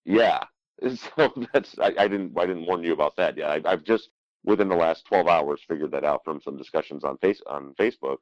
yeah, 0.06 0.44
so 0.96 1.34
that's 1.54 1.78
I, 1.80 1.94
I, 1.98 2.08
didn't 2.08 2.38
I 2.38 2.46
didn't 2.46 2.66
warn 2.66 2.84
you 2.84 2.94
about 2.94 3.16
that. 3.18 3.38
Yeah, 3.38 3.60
I, 3.64 3.70
have 3.70 3.84
just 3.84 4.10
within 4.44 4.70
the 4.70 4.76
last 4.76 5.06
12 5.06 5.28
hours 5.28 5.62
figured 5.68 5.92
that 5.92 6.04
out 6.04 6.24
from 6.24 6.42
some 6.42 6.58
discussions 6.58 7.04
on 7.04 7.18
face 7.18 7.42
on 7.48 7.74
Facebook, 7.80 8.18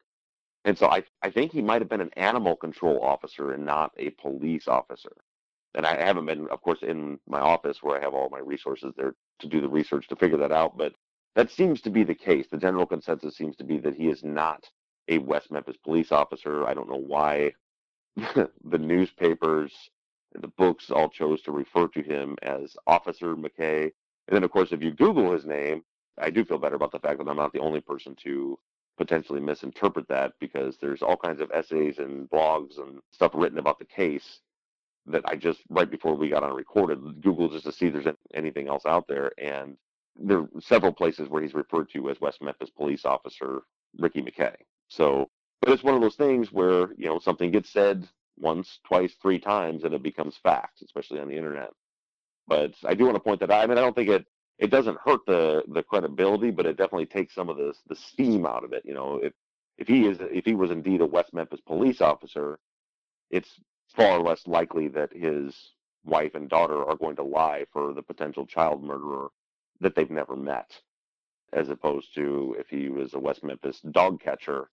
and 0.65 0.77
so 0.77 0.88
I 0.88 1.03
I 1.24 1.31
think 1.31 1.53
he 1.53 1.63
might 1.63 1.81
have 1.81 1.89
been 1.89 2.01
an 2.01 2.12
animal 2.17 2.57
control 2.57 3.01
officer 3.03 3.53
and 3.53 3.65
not 3.65 3.93
a 3.98 4.12
police 4.12 4.67
officer. 4.67 5.13
And 5.75 5.86
I 5.86 5.95
haven't 6.03 6.27
been, 6.27 6.48
of 6.50 6.62
course, 6.62 6.84
in 6.84 7.19
my 7.27 7.41
office 7.41 7.84
where 7.84 8.00
I 8.00 8.03
have 8.03 8.15
all 8.15 8.29
my 8.29 8.39
resources 8.39 8.93
there 8.98 9.15
to 9.39 9.48
do 9.48 9.62
the 9.62 9.69
research 9.69 10.07
to 10.10 10.17
figure 10.17 10.38
that 10.39 10.53
out. 10.53 10.77
But 10.77 10.93
that 11.36 11.51
seems 11.51 11.81
to 11.84 11.91
be 11.91 12.03
the 12.03 12.15
case. 12.15 12.48
The 12.50 12.57
general 12.57 12.88
consensus 12.88 13.38
seems 13.38 13.57
to 13.57 13.65
be 13.65 13.79
that 13.79 13.95
he 13.95 14.10
is 14.10 14.24
not 14.24 14.69
a 15.10 15.19
West 15.19 15.51
Memphis 15.51 15.77
police 15.77 16.12
officer. 16.13 16.67
I 16.67 16.74
don't 16.74 16.89
know 16.89 16.98
why 16.98 17.53
the 18.17 18.77
newspapers, 18.79 19.74
the 20.34 20.50
books 20.50 20.91
all 20.91 21.10
chose 21.10 21.41
to 21.43 21.51
refer 21.51 21.88
to 21.89 22.01
him 22.01 22.38
as 22.43 22.75
Officer 22.88 23.36
McKay. 23.36 23.84
And 23.84 24.36
then, 24.36 24.43
of 24.43 24.51
course, 24.51 24.72
if 24.72 24.81
you 24.81 24.91
Google 24.91 25.34
his 25.34 25.45
name, 25.45 25.84
I 26.17 26.29
do 26.29 26.45
feel 26.45 26.57
better 26.57 26.75
about 26.75 26.93
the 26.93 27.00
fact 27.00 27.19
that 27.19 27.29
I'm 27.29 27.38
not 27.38 27.53
the 27.53 27.60
only 27.60 27.81
person 27.81 28.15
to 28.24 28.57
potentially 28.97 29.39
misinterpret 29.39 30.07
that 30.07 30.33
because 30.39 30.77
there's 30.77 31.01
all 31.01 31.17
kinds 31.17 31.41
of 31.41 31.51
essays 31.53 31.99
and 31.99 32.29
blogs 32.29 32.79
and 32.79 32.99
stuff 33.11 33.31
written 33.33 33.59
about 33.59 33.79
the 33.79 33.85
case 33.85 34.39
that 35.07 35.23
I 35.25 35.35
just 35.35 35.59
right 35.69 35.89
before 35.89 36.15
we 36.15 36.29
got 36.29 36.43
on 36.43 36.53
recorded 36.55 37.21
Google 37.21 37.49
just 37.49 37.65
to 37.65 37.71
see 37.71 37.87
if 37.87 37.93
there's 37.93 38.15
anything 38.33 38.67
else 38.67 38.85
out 38.85 39.07
there 39.07 39.31
and 39.37 39.77
there 40.17 40.39
are 40.39 40.49
several 40.59 40.93
places 40.93 41.29
where 41.29 41.41
he's 41.41 41.53
referred 41.53 41.89
to 41.91 42.09
as 42.09 42.21
West 42.21 42.41
Memphis 42.41 42.69
police 42.69 43.05
officer 43.05 43.61
Ricky 43.97 44.21
McKay. 44.21 44.55
So 44.87 45.29
but 45.61 45.73
it's 45.73 45.83
one 45.83 45.95
of 45.95 46.01
those 46.01 46.15
things 46.15 46.51
where, 46.51 46.93
you 46.97 47.07
know, 47.07 47.19
something 47.19 47.49
gets 47.51 47.71
said 47.71 48.07
once, 48.37 48.79
twice, 48.85 49.15
three 49.21 49.39
times 49.39 49.83
and 49.83 49.93
it 49.93 50.03
becomes 50.03 50.37
fact, 50.37 50.81
especially 50.83 51.19
on 51.19 51.27
the 51.27 51.37
internet. 51.37 51.71
But 52.47 52.73
I 52.85 52.93
do 52.93 53.05
want 53.05 53.15
to 53.15 53.19
point 53.19 53.39
that 53.39 53.49
out. 53.49 53.63
I 53.63 53.67
mean, 53.67 53.77
I 53.77 53.81
don't 53.81 53.95
think 53.95 54.09
it 54.09 54.25
it 54.57 54.71
doesn't 54.71 55.00
hurt 55.03 55.21
the 55.25 55.63
the 55.67 55.83
credibility, 55.83 56.51
but 56.51 56.65
it 56.65 56.77
definitely 56.77 57.05
takes 57.05 57.35
some 57.35 57.50
of 57.50 57.57
the 57.57 57.74
the 57.88 57.95
steam 57.95 58.45
out 58.45 58.63
of 58.63 58.74
it. 58.74 58.83
You 58.85 58.93
know, 58.93 59.17
if 59.17 59.33
if 59.77 59.88
he 59.88 60.05
is 60.05 60.17
if 60.21 60.45
he 60.45 60.55
was 60.55 60.71
indeed 60.71 61.01
a 61.01 61.05
West 61.05 61.33
Memphis 61.33 61.62
police 61.62 62.01
officer, 62.01 62.59
it's 63.31 63.59
far 63.95 64.19
less 64.19 64.47
likely 64.47 64.88
that 64.89 65.13
his 65.13 65.55
wife 66.05 66.35
and 66.35 66.50
daughter 66.50 66.83
are 66.85 66.95
going 66.95 67.15
to 67.15 67.24
lie 67.24 67.65
for 67.74 67.93
the 67.93 68.01
potential 68.01 68.45
child 68.45 68.83
murderer 68.83 69.29
that 69.81 69.95
they've 69.95 70.12
never 70.12 70.35
met, 70.35 70.71
as 71.53 71.69
opposed 71.69 72.13
to 72.15 72.55
if 72.59 72.67
he 72.69 72.89
was 72.89 73.13
a 73.13 73.19
West 73.19 73.43
Memphis 73.43 73.81
dog 73.91 74.21
catcher 74.21 74.69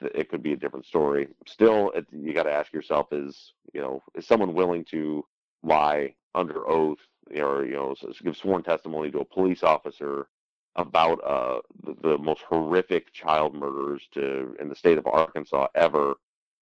it 0.00 0.28
could 0.28 0.42
be 0.42 0.52
a 0.52 0.56
different 0.56 0.86
story. 0.86 1.28
Still, 1.46 1.90
it, 1.90 2.06
you 2.10 2.32
got 2.32 2.44
to 2.44 2.52
ask 2.52 2.72
yourself: 2.72 3.12
is 3.12 3.52
you 3.72 3.80
know, 3.80 4.02
is 4.14 4.26
someone 4.26 4.54
willing 4.54 4.84
to 4.86 5.24
lie 5.62 6.14
under 6.34 6.68
oath, 6.68 6.98
or 7.36 7.64
you 7.64 7.74
know, 7.74 7.94
give 8.22 8.36
sworn 8.36 8.62
testimony 8.62 9.10
to 9.10 9.20
a 9.20 9.24
police 9.24 9.62
officer 9.62 10.28
about 10.76 11.22
uh, 11.24 11.60
the, 11.84 11.94
the, 12.02 12.18
most 12.18 12.42
horrific 12.42 13.12
child 13.12 13.54
murders 13.54 14.02
to 14.12 14.54
in 14.60 14.68
the 14.68 14.74
state 14.74 14.98
of 14.98 15.06
Arkansas 15.06 15.66
ever 15.74 16.14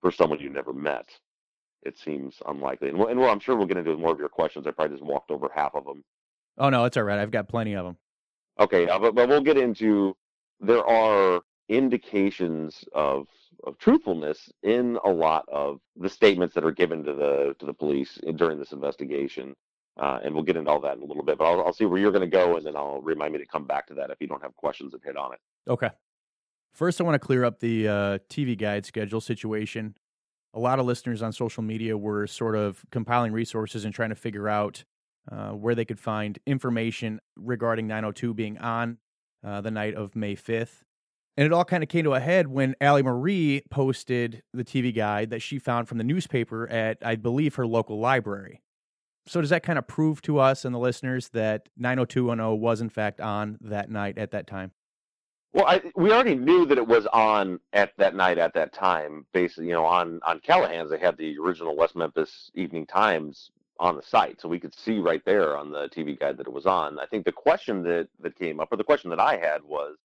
for 0.02 0.12
someone 0.12 0.40
you 0.40 0.50
never 0.50 0.74
met? 0.74 1.10
It 1.84 1.98
seems 1.98 2.42
unlikely. 2.48 2.90
And, 2.90 3.00
and 3.00 3.20
well, 3.20 3.30
I'm 3.30 3.40
sure 3.40 3.56
we'll 3.56 3.68
get 3.68 3.78
into 3.78 3.96
more 3.98 4.12
of 4.12 4.20
your 4.20 4.30
questions. 4.30 4.66
I 4.66 4.72
probably 4.72 4.96
just 4.96 5.06
walked 5.06 5.32
over 5.32 5.50
half 5.54 5.76
of 5.76 5.86
them. 5.86 6.04
Oh 6.58 6.70
no, 6.70 6.86
it's 6.86 6.98
all 6.98 7.04
right. 7.04 7.20
I've 7.20 7.32
got 7.32 7.48
plenty 7.48 7.76
of 7.76 7.86
them. 7.86 7.98
Okay, 8.60 8.88
uh, 8.88 8.98
but, 8.98 9.14
but 9.16 9.30
we'll 9.30 9.42
get 9.42 9.58
into. 9.58 10.16
There 10.60 10.86
are 10.86 11.42
indications 11.70 12.84
of 12.94 13.28
of 13.64 13.78
truthfulness 13.78 14.52
in 14.64 14.98
a 15.04 15.10
lot 15.10 15.46
of 15.50 15.80
the 15.96 16.10
statements 16.10 16.54
that 16.56 16.64
are 16.64 16.72
given 16.72 17.04
to 17.04 17.14
the 17.14 17.56
to 17.60 17.66
the 17.66 17.74
police 17.74 18.20
during 18.36 18.58
this 18.58 18.72
investigation. 18.72 19.56
Uh, 20.00 20.20
and 20.24 20.34
we'll 20.34 20.44
get 20.44 20.56
into 20.56 20.70
all 20.70 20.80
that 20.80 20.98
in 20.98 21.04
a 21.04 21.06
little 21.06 21.24
bit. 21.24 21.38
But 21.38 21.46
I'll, 21.46 21.66
I'll 21.66 21.74
see 21.74 21.86
where 21.86 22.00
you're 22.00 22.12
going 22.12 22.22
to 22.22 22.28
go, 22.28 22.56
and 22.58 22.66
then 22.66 22.76
I'll 22.76 23.02
remind 23.02 23.34
me 23.34 23.40
to 23.40 23.46
come 23.46 23.66
back 23.66 23.88
to 23.88 23.94
that 23.96 24.12
if 24.12 24.18
you 24.20 24.28
don't 24.28 24.42
have 24.44 24.56
questions 24.56 24.94
and 24.94 25.02
hit 25.04 25.18
on 25.18 25.34
it. 25.34 25.40
Okay. 25.68 25.90
First, 26.74 27.02
I 27.02 27.04
want 27.04 27.16
to 27.16 27.26
clear 27.26 27.44
up 27.44 27.60
the 27.60 27.88
uh, 27.88 28.18
TV 28.30 28.58
guide 28.58 28.86
schedule 28.86 29.22
situation. 29.22 29.96
A 30.54 30.60
lot 30.60 30.80
of 30.80 30.86
listeners 30.86 31.22
on 31.22 31.34
social 31.34 31.64
media 31.64 31.98
were 31.98 32.28
sort 32.28 32.56
of 32.56 32.86
compiling 32.92 33.32
resources 33.32 33.86
and 33.86 33.94
trying 33.94 34.10
to 34.10 34.16
figure 34.16 34.48
out 34.48 34.84
uh, 35.32 35.50
where 35.50 35.76
they 35.76 35.86
could 35.86 36.00
find 36.00 36.40
information 36.46 37.20
regarding 37.36 37.88
902 37.88 38.34
being 38.34 38.58
on 38.60 38.98
uh, 39.44 39.62
the 39.62 39.72
night 39.72 39.96
of 39.96 40.16
May 40.16 40.36
5th. 40.36 40.84
And 41.36 41.46
it 41.46 41.54
all 41.54 41.66
kind 41.66 41.84
of 41.84 41.90
came 41.90 42.04
to 42.04 42.14
a 42.14 42.20
head 42.20 42.48
when 42.48 42.76
Allie 42.82 43.04
Marie 43.04 43.62
posted 43.70 44.42
the 44.54 44.64
TV 44.64 44.96
guide 44.96 45.30
that 45.30 45.42
she 45.42 45.60
found 45.60 45.88
from 45.88 46.00
the 46.00 46.04
newspaper 46.04 46.68
at, 46.70 46.98
I 47.04 47.16
believe, 47.16 47.56
her 47.56 47.68
local 47.68 48.00
library. 48.00 48.62
So, 49.28 49.42
does 49.42 49.50
that 49.50 49.64
kind 49.64 49.78
of 49.78 49.88
prove 49.88 50.22
to 50.24 50.40
us 50.40 50.66
and 50.66 50.74
the 50.74 50.80
listeners 50.80 51.30
that 51.30 51.70
90210 51.78 52.60
was, 52.60 52.82
in 52.82 52.90
fact, 52.90 53.20
on 53.20 53.58
that 53.62 53.90
night 53.90 54.18
at 54.18 54.32
that 54.32 54.48
time? 54.48 54.72
Well, 55.54 55.66
I, 55.66 55.82
we 55.96 56.12
already 56.12 56.36
knew 56.36 56.66
that 56.66 56.78
it 56.78 56.88
was 56.88 57.08
on 57.08 57.60
at 57.74 57.92
that 57.98 58.16
night 58.16 58.38
at 58.38 58.54
that 58.54 58.74
time. 58.74 59.26
Basically, 59.34 59.68
you 59.68 59.74
know, 59.74 59.86
on 59.86 60.20
on 60.24 60.40
Callahan's, 60.40 60.92
they 60.92 61.00
had 61.00 61.18
the 61.18 61.38
original 61.40 61.76
West 61.76 61.96
Memphis 61.96 62.52
Evening 62.54 62.86
Times 62.86 63.52
on 63.80 63.96
the 63.96 64.02
site, 64.02 64.42
so 64.42 64.48
we 64.48 64.60
could 64.60 64.74
see 64.74 65.00
right 65.00 65.24
there 65.26 65.58
on 65.58 65.72
the 65.72 65.88
TV 65.90 66.20
guide 66.20 66.38
that 66.38 66.48
it 66.48 66.54
was 66.54 66.66
on. 66.66 67.00
I 67.00 67.06
think 67.06 67.26
the 67.26 67.32
question 67.32 67.84
that 67.84 68.08
that 68.20 68.38
came 68.38 68.60
up, 68.60 68.72
or 68.72 68.78
the 68.78 68.84
question 68.84 69.10
that 69.10 69.20
I 69.20 69.38
had, 69.38 69.64
was 69.64 69.98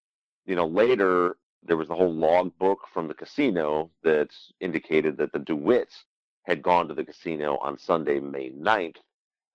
you 0.45 0.55
know, 0.55 0.67
later 0.67 1.37
there 1.65 1.77
was 1.77 1.87
the 1.87 1.95
whole 1.95 2.13
log 2.13 2.57
book 2.57 2.79
from 2.93 3.07
the 3.07 3.13
casino 3.13 3.89
that 4.03 4.29
indicated 4.59 5.17
that 5.17 5.31
the 5.31 5.39
DeWitts 5.39 6.03
had 6.43 6.61
gone 6.61 6.87
to 6.87 6.93
the 6.93 7.05
casino 7.05 7.57
on 7.57 7.77
Sunday, 7.77 8.19
May 8.19 8.49
9th, 8.49 8.97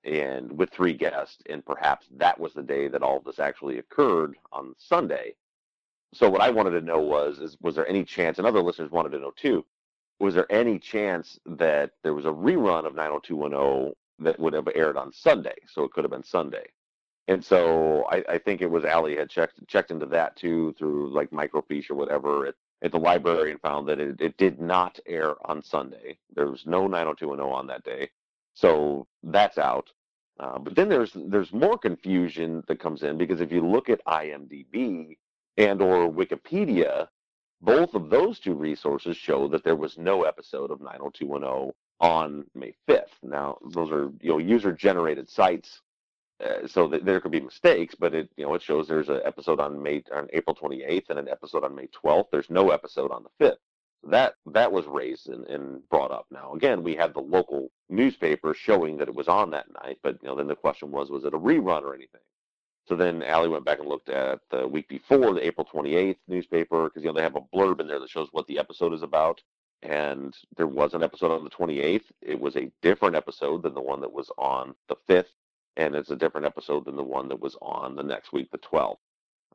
and 0.08 0.56
with 0.56 0.70
three 0.70 0.94
guests, 0.94 1.42
and 1.48 1.64
perhaps 1.64 2.06
that 2.16 2.38
was 2.40 2.54
the 2.54 2.62
day 2.62 2.88
that 2.88 3.02
all 3.02 3.18
of 3.18 3.24
this 3.24 3.38
actually 3.38 3.78
occurred 3.78 4.36
on 4.52 4.74
Sunday. 4.78 5.34
So 6.14 6.30
what 6.30 6.40
I 6.40 6.50
wanted 6.50 6.70
to 6.70 6.80
know 6.80 7.00
was, 7.00 7.38
is 7.38 7.56
was 7.60 7.74
there 7.74 7.88
any 7.88 8.04
chance, 8.04 8.38
and 8.38 8.46
other 8.46 8.62
listeners 8.62 8.90
wanted 8.90 9.10
to 9.10 9.18
know 9.18 9.32
too, 9.36 9.64
was 10.18 10.34
there 10.34 10.50
any 10.50 10.78
chance 10.78 11.38
that 11.46 11.92
there 12.02 12.14
was 12.14 12.24
a 12.24 12.30
rerun 12.30 12.86
of 12.86 12.94
90210 12.94 13.92
that 14.20 14.40
would 14.40 14.54
have 14.54 14.68
aired 14.74 14.96
on 14.96 15.12
Sunday? 15.12 15.54
So 15.66 15.84
it 15.84 15.92
could 15.92 16.04
have 16.04 16.10
been 16.10 16.24
Sunday. 16.24 16.66
And 17.28 17.44
so 17.44 18.06
I, 18.10 18.24
I 18.26 18.38
think 18.38 18.62
it 18.62 18.70
was 18.70 18.86
Allie 18.86 19.16
had 19.16 19.28
checked 19.28 19.60
checked 19.68 19.90
into 19.90 20.06
that 20.06 20.34
too 20.34 20.74
through 20.78 21.12
like 21.12 21.30
microfiche 21.30 21.90
or 21.90 21.94
whatever 21.94 22.46
at, 22.46 22.54
at 22.82 22.90
the 22.90 22.98
library 22.98 23.50
and 23.50 23.60
found 23.60 23.86
that 23.88 24.00
it, 24.00 24.18
it 24.20 24.38
did 24.38 24.58
not 24.60 24.98
air 25.06 25.34
on 25.48 25.62
Sunday. 25.62 26.18
There 26.34 26.50
was 26.50 26.64
no 26.64 26.86
90210 26.86 27.52
on 27.52 27.66
that 27.66 27.84
day. 27.84 28.08
So 28.54 29.06
that's 29.22 29.58
out. 29.58 29.90
Uh, 30.38 30.58
but 30.58 30.74
then 30.76 30.88
there's 30.88 31.12
there's 31.14 31.52
more 31.52 31.76
confusion 31.76 32.62
that 32.68 32.78
comes 32.78 33.02
in 33.02 33.18
because 33.18 33.40
if 33.40 33.50
you 33.50 33.66
look 33.66 33.88
at 33.88 34.04
IMDb 34.06 35.16
and 35.56 35.82
or 35.82 36.10
Wikipedia, 36.10 37.08
both 37.60 37.94
of 37.94 38.08
those 38.10 38.38
two 38.38 38.54
resources 38.54 39.16
show 39.16 39.48
that 39.48 39.64
there 39.64 39.76
was 39.76 39.98
no 39.98 40.22
episode 40.22 40.70
of 40.70 40.80
90210 40.80 41.72
on 42.00 42.44
May 42.54 42.72
5th. 42.88 43.06
Now, 43.22 43.58
those 43.72 43.90
are 43.90 44.12
you 44.20 44.30
know 44.30 44.38
user 44.38 44.72
generated 44.72 45.28
sites 45.28 45.80
uh, 46.44 46.66
so 46.66 46.88
th- 46.88 47.02
there 47.02 47.20
could 47.20 47.32
be 47.32 47.40
mistakes, 47.40 47.94
but 47.98 48.14
it 48.14 48.30
you 48.36 48.44
know 48.44 48.54
it 48.54 48.62
shows 48.62 48.86
there's 48.86 49.08
an 49.08 49.20
episode 49.24 49.58
on 49.58 49.82
May 49.82 50.02
on 50.14 50.28
April 50.32 50.54
28th 50.54 51.10
and 51.10 51.18
an 51.18 51.28
episode 51.28 51.64
on 51.64 51.74
May 51.74 51.88
12th. 51.88 52.26
There's 52.30 52.50
no 52.50 52.70
episode 52.70 53.10
on 53.10 53.24
the 53.24 53.44
5th. 53.44 53.56
That 54.04 54.34
that 54.52 54.72
was 54.72 54.86
raised 54.86 55.28
and, 55.28 55.46
and 55.46 55.88
brought 55.88 56.12
up. 56.12 56.26
Now 56.30 56.54
again, 56.54 56.82
we 56.82 56.94
had 56.94 57.14
the 57.14 57.20
local 57.20 57.70
newspaper 57.88 58.54
showing 58.54 58.96
that 58.98 59.08
it 59.08 59.14
was 59.14 59.28
on 59.28 59.50
that 59.50 59.66
night, 59.82 59.98
but 60.02 60.18
you 60.22 60.28
know 60.28 60.36
then 60.36 60.46
the 60.46 60.54
question 60.54 60.90
was, 60.90 61.10
was 61.10 61.24
it 61.24 61.34
a 61.34 61.38
rerun 61.38 61.82
or 61.82 61.94
anything? 61.94 62.20
So 62.88 62.96
then 62.96 63.22
Allie 63.22 63.50
went 63.50 63.66
back 63.66 63.80
and 63.80 63.88
looked 63.88 64.08
at 64.08 64.40
the 64.50 64.66
week 64.66 64.88
before, 64.88 65.34
the 65.34 65.44
April 65.46 65.68
28th 65.70 66.16
newspaper, 66.26 66.84
because 66.84 67.02
you 67.02 67.08
know 67.08 67.14
they 67.14 67.22
have 67.22 67.36
a 67.36 67.56
blurb 67.56 67.80
in 67.80 67.86
there 67.86 67.98
that 67.98 68.08
shows 68.08 68.28
what 68.32 68.46
the 68.46 68.58
episode 68.58 68.94
is 68.94 69.02
about. 69.02 69.42
And 69.82 70.34
there 70.56 70.66
was 70.66 70.94
an 70.94 71.02
episode 71.02 71.30
on 71.30 71.44
the 71.44 71.50
28th. 71.50 72.04
It 72.22 72.40
was 72.40 72.56
a 72.56 72.72
different 72.82 73.14
episode 73.14 73.62
than 73.62 73.74
the 73.74 73.82
one 73.82 74.00
that 74.00 74.12
was 74.12 74.30
on 74.38 74.74
the 74.88 74.96
5th, 75.08 75.34
and 75.76 75.94
it's 75.94 76.10
a 76.10 76.16
different 76.16 76.46
episode 76.46 76.86
than 76.86 76.96
the 76.96 77.02
one 77.02 77.28
that 77.28 77.38
was 77.40 77.56
on 77.60 77.94
the 77.94 78.02
next 78.02 78.32
week, 78.32 78.50
the 78.50 78.58
12th. 78.58 78.96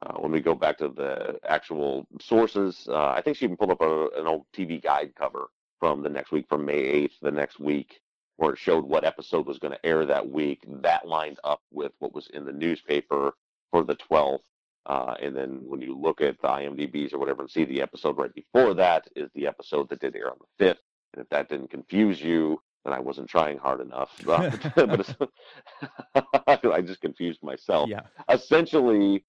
Uh, 0.02 0.16
when 0.16 0.32
we 0.32 0.42
go 0.42 0.54
back 0.54 0.78
to 0.78 0.90
the 0.90 1.40
actual 1.48 2.06
sources, 2.20 2.88
uh, 2.90 3.10
I 3.10 3.22
think 3.22 3.38
she 3.38 3.46
even 3.46 3.56
pulled 3.56 3.72
up 3.72 3.82
a, 3.82 4.10
an 4.18 4.28
old 4.28 4.46
TV 4.54 4.82
guide 4.82 5.14
cover 5.16 5.48
from 5.80 6.02
the 6.02 6.10
next 6.10 6.32
week, 6.32 6.46
from 6.50 6.66
May 6.66 7.08
8th, 7.08 7.20
the 7.22 7.32
next 7.32 7.60
week, 7.60 8.02
where 8.38 8.54
it 8.54 8.60
showed 8.60 8.86
what 8.86 9.06
episode 9.06 9.46
was 9.46 9.60
going 9.60 9.74
to 9.74 9.86
air 9.86 10.06
that 10.06 10.30
week. 10.30 10.64
That 10.82 11.08
lined 11.08 11.40
up 11.44 11.62
with 11.72 11.92
what 12.00 12.14
was 12.14 12.28
in 12.28 12.46
the 12.46 12.52
newspaper 12.52 13.34
for 13.72 13.84
the 13.84 13.96
12th. 13.96 14.44
Uh, 14.86 15.16
and 15.22 15.36
then 15.36 15.62
when 15.66 15.82
you 15.82 15.98
look 15.98 16.20
at 16.20 16.42
the 16.42 16.48
IMDb's 16.48 17.14
or 17.14 17.20
whatever 17.20 17.42
and 17.42 17.52
see 17.52 17.64
the 17.64 17.82
episode 17.82 18.18
right 18.18 18.34
before 18.34 18.74
that 18.74 19.08
is 19.16 19.30
the 19.34 19.48
episode 19.48 19.88
that 19.90 20.02
did 20.02 20.16
air 20.16 20.30
on 20.30 20.38
the 20.40 20.66
5th. 20.66 20.78
And 21.14 21.22
if 21.22 21.30
that 21.30 21.48
didn't 21.50 21.70
confuse 21.70 22.22
you, 22.22 22.60
then 22.84 22.94
I 22.94 23.00
wasn't 23.00 23.30
trying 23.30 23.58
hard 23.58 23.80
enough. 23.80 24.10
but 24.26 25.16
I 26.66 26.82
just 26.82 27.02
confused 27.02 27.42
myself. 27.44 27.90
Yeah. 27.90 28.02
Essentially, 28.30 29.24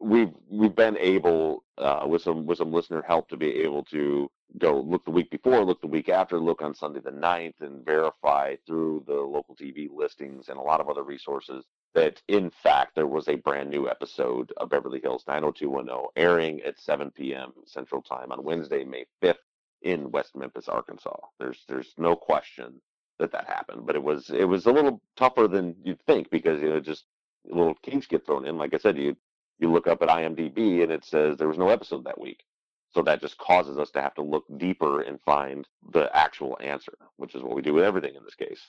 we've 0.00 0.32
we've 0.48 0.74
been 0.74 0.96
able 0.98 1.64
uh, 1.78 2.04
with 2.06 2.22
some 2.22 2.46
with 2.46 2.58
some 2.58 2.72
listener 2.72 3.02
help 3.06 3.28
to 3.28 3.36
be 3.36 3.56
able 3.56 3.84
to 3.84 4.30
go 4.58 4.80
look 4.80 5.04
the 5.04 5.10
week 5.10 5.30
before, 5.30 5.64
look 5.64 5.80
the 5.80 5.86
week 5.86 6.08
after, 6.08 6.38
look 6.38 6.62
on 6.62 6.74
Sunday 6.74 7.00
the 7.00 7.10
9th 7.10 7.60
and 7.60 7.84
verify 7.84 8.54
through 8.66 9.04
the 9.06 9.14
local 9.14 9.54
TV 9.56 9.88
listings 9.92 10.48
and 10.48 10.58
a 10.58 10.62
lot 10.62 10.80
of 10.80 10.88
other 10.88 11.02
resources 11.02 11.64
that 11.94 12.22
in 12.28 12.50
fact 12.50 12.94
there 12.94 13.06
was 13.06 13.28
a 13.28 13.36
brand 13.36 13.70
new 13.70 13.88
episode 13.88 14.52
of 14.58 14.70
Beverly 14.70 15.00
Hills 15.00 15.24
90210 15.26 16.06
airing 16.16 16.60
at 16.62 16.78
7 16.78 17.10
p.m. 17.10 17.52
Central 17.64 18.02
Time 18.02 18.32
on 18.32 18.44
Wednesday, 18.44 18.84
May 18.84 19.04
5th 19.22 19.34
in 19.82 20.10
West 20.10 20.36
Memphis, 20.36 20.68
Arkansas. 20.68 21.16
There's 21.38 21.64
there's 21.68 21.94
no 21.98 22.14
question 22.14 22.80
that 23.18 23.32
that 23.32 23.46
happened, 23.46 23.86
but 23.86 23.96
it 23.96 24.02
was 24.02 24.30
it 24.30 24.44
was 24.44 24.66
a 24.66 24.72
little 24.72 25.00
tougher 25.16 25.48
than 25.48 25.74
you'd 25.82 26.00
think 26.02 26.30
because 26.30 26.60
you 26.60 26.68
know 26.68 26.80
just 26.80 27.04
little 27.46 27.74
kinks 27.82 28.06
get 28.06 28.26
thrown 28.26 28.46
in. 28.46 28.58
Like 28.58 28.74
I 28.74 28.78
said, 28.78 28.96
you 28.98 29.16
you 29.58 29.70
look 29.72 29.86
up 29.86 30.02
at 30.02 30.08
IMDb 30.08 30.82
and 30.82 30.92
it 30.92 31.04
says 31.04 31.36
there 31.36 31.48
was 31.48 31.58
no 31.58 31.68
episode 31.68 32.04
that 32.04 32.20
week. 32.20 32.44
So 32.92 33.02
that 33.02 33.20
just 33.20 33.36
causes 33.38 33.78
us 33.78 33.90
to 33.90 34.00
have 34.00 34.14
to 34.14 34.22
look 34.22 34.44
deeper 34.56 35.02
and 35.02 35.20
find 35.20 35.66
the 35.92 36.14
actual 36.16 36.56
answer, 36.62 36.92
which 37.16 37.34
is 37.34 37.42
what 37.42 37.54
we 37.54 37.62
do 37.62 37.74
with 37.74 37.84
everything 37.84 38.14
in 38.14 38.24
this 38.24 38.34
case. 38.34 38.60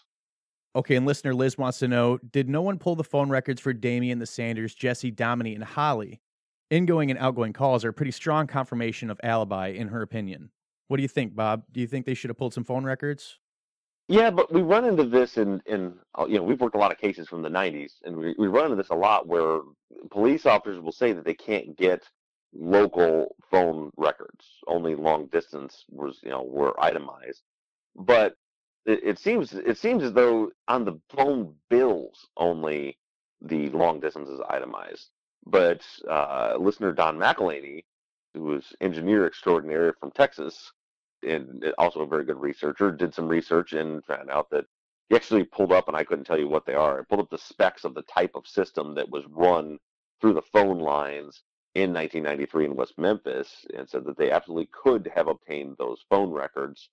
Okay, 0.75 0.95
and 0.95 1.05
listener 1.05 1.33
Liz 1.33 1.57
wants 1.57 1.79
to 1.79 1.87
know 1.87 2.19
Did 2.31 2.49
no 2.49 2.61
one 2.61 2.77
pull 2.77 2.95
the 2.95 3.03
phone 3.03 3.29
records 3.29 3.61
for 3.61 3.73
Damien, 3.73 4.19
the 4.19 4.25
Sanders, 4.25 4.75
Jessie, 4.75 5.11
Domini, 5.11 5.55
and 5.55 5.63
Holly? 5.63 6.21
Ingoing 6.69 7.09
and 7.09 7.19
outgoing 7.19 7.53
calls 7.53 7.85
are 7.85 7.89
a 7.89 7.93
pretty 7.93 8.11
strong 8.11 8.47
confirmation 8.47 9.09
of 9.09 9.19
alibi, 9.23 9.67
in 9.69 9.87
her 9.87 10.01
opinion. 10.01 10.51
What 10.89 10.97
do 10.97 11.03
you 11.03 11.09
think, 11.09 11.35
Bob? 11.35 11.63
Do 11.71 11.79
you 11.79 11.87
think 11.87 12.05
they 12.05 12.13
should 12.13 12.29
have 12.29 12.37
pulled 12.37 12.53
some 12.53 12.65
phone 12.65 12.83
records? 12.83 13.39
Yeah, 14.07 14.29
but 14.31 14.53
we 14.53 14.61
run 14.61 14.85
into 14.85 15.03
this 15.03 15.37
in, 15.37 15.61
in 15.65 15.95
uh, 16.17 16.25
you 16.27 16.37
know, 16.37 16.43
we've 16.43 16.61
worked 16.61 16.75
a 16.75 16.79
lot 16.79 16.91
of 16.93 16.97
cases 16.97 17.27
from 17.27 17.41
the 17.41 17.49
90s, 17.49 17.93
and 18.05 18.15
we, 18.15 18.35
we 18.37 18.47
run 18.47 18.65
into 18.65 18.77
this 18.77 18.89
a 18.89 18.95
lot 18.95 19.27
where 19.27 19.59
police 20.11 20.45
officers 20.45 20.79
will 20.79 20.93
say 20.93 21.11
that 21.11 21.25
they 21.25 21.33
can't 21.33 21.75
get 21.77 22.03
local 22.53 23.35
phone 23.51 23.91
records. 23.97 24.45
Only 24.65 24.95
long 24.95 25.27
distance 25.27 25.83
was, 25.89 26.19
you 26.23 26.29
know, 26.29 26.43
were 26.43 26.79
itemized. 26.79 27.41
But 27.95 28.35
it, 28.85 29.01
it 29.03 29.19
seems 29.19 29.53
it 29.53 29.77
seems 29.77 30.03
as 30.03 30.13
though 30.13 30.51
on 30.67 30.85
the 30.85 30.99
phone 31.15 31.53
bills 31.69 32.27
only 32.37 32.97
the 33.41 33.69
long 33.69 33.99
distance 33.99 34.29
is 34.29 34.39
itemized. 34.49 35.09
But 35.45 35.81
uh, 36.09 36.55
listener 36.59 36.93
Don 36.93 37.17
McElhaney, 37.17 37.83
who 38.33 38.43
was 38.43 38.73
engineer 38.81 39.25
extraordinary 39.25 39.91
from 39.99 40.11
Texas, 40.11 40.71
and 41.23 41.73
also 41.77 42.01
a 42.01 42.07
very 42.07 42.25
good 42.25 42.39
researcher, 42.39 42.91
did 42.91 43.13
some 43.13 43.27
research 43.27 43.73
and 43.73 44.03
found 44.05 44.29
out 44.29 44.49
that 44.51 44.65
he 45.09 45.15
actually 45.15 45.43
pulled 45.45 45.71
up, 45.71 45.87
and 45.87 45.95
I 45.95 46.03
couldn't 46.03 46.25
tell 46.25 46.39
you 46.39 46.49
what 46.49 46.65
they 46.65 46.73
are. 46.73 46.99
I 46.99 47.03
pulled 47.03 47.21
up 47.21 47.29
the 47.29 47.37
specs 47.37 47.85
of 47.85 47.93
the 47.93 48.03
type 48.03 48.31
of 48.35 48.45
system 48.45 48.93
that 48.95 49.09
was 49.09 49.23
run 49.29 49.79
through 50.19 50.33
the 50.33 50.41
phone 50.41 50.79
lines 50.79 51.43
in 51.75 51.93
1993 51.93 52.65
in 52.65 52.75
West 52.75 52.97
Memphis, 52.97 53.65
and 53.75 53.87
said 53.87 54.03
that 54.05 54.17
they 54.17 54.31
absolutely 54.31 54.69
could 54.71 55.11
have 55.15 55.27
obtained 55.27 55.75
those 55.77 56.03
phone 56.09 56.31
records, 56.31 56.89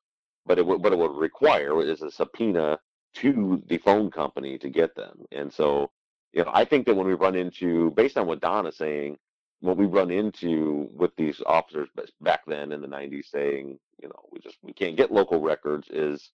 but 0.47 0.59
it 0.59 0.67
would, 0.67 0.83
what 0.83 0.93
it 0.93 0.99
would 0.99 1.17
require 1.17 1.83
is 1.83 2.03
a 2.03 2.11
subpoena 2.11 2.79
to 3.15 3.63
the 3.67 3.79
phone 3.79 4.11
company 4.11 4.59
to 4.59 4.69
get 4.69 4.95
them. 4.95 5.25
And 5.33 5.53
so, 5.53 5.91
you 6.33 6.45
know, 6.45 6.51
I 6.53 6.65
think 6.65 6.87
that 6.87 6.95
when 6.95 7.07
we 7.07 7.15
run 7.15 7.35
into, 7.35 7.91
based 7.93 8.19
on 8.19 8.27
what 8.27 8.41
Don 8.41 8.67
is 8.67 8.77
saying, 8.77 9.17
what 9.65 9.79
we 9.79 9.87
run 9.87 10.11
into 10.11 10.91
with 10.95 11.11
these 11.17 11.41
officers 11.47 11.89
back 12.21 12.43
then 12.47 12.71
in 12.71 12.83
the 12.83 12.87
90s 12.87 13.31
saying, 13.31 13.79
you 14.03 14.09
know, 14.09 14.29
we 14.31 14.39
just 14.39 14.59
we 14.63 14.75
can't 14.75 14.97
get 14.97 15.11
local 15.11 15.41
records 15.41 15.89
is 15.89 16.31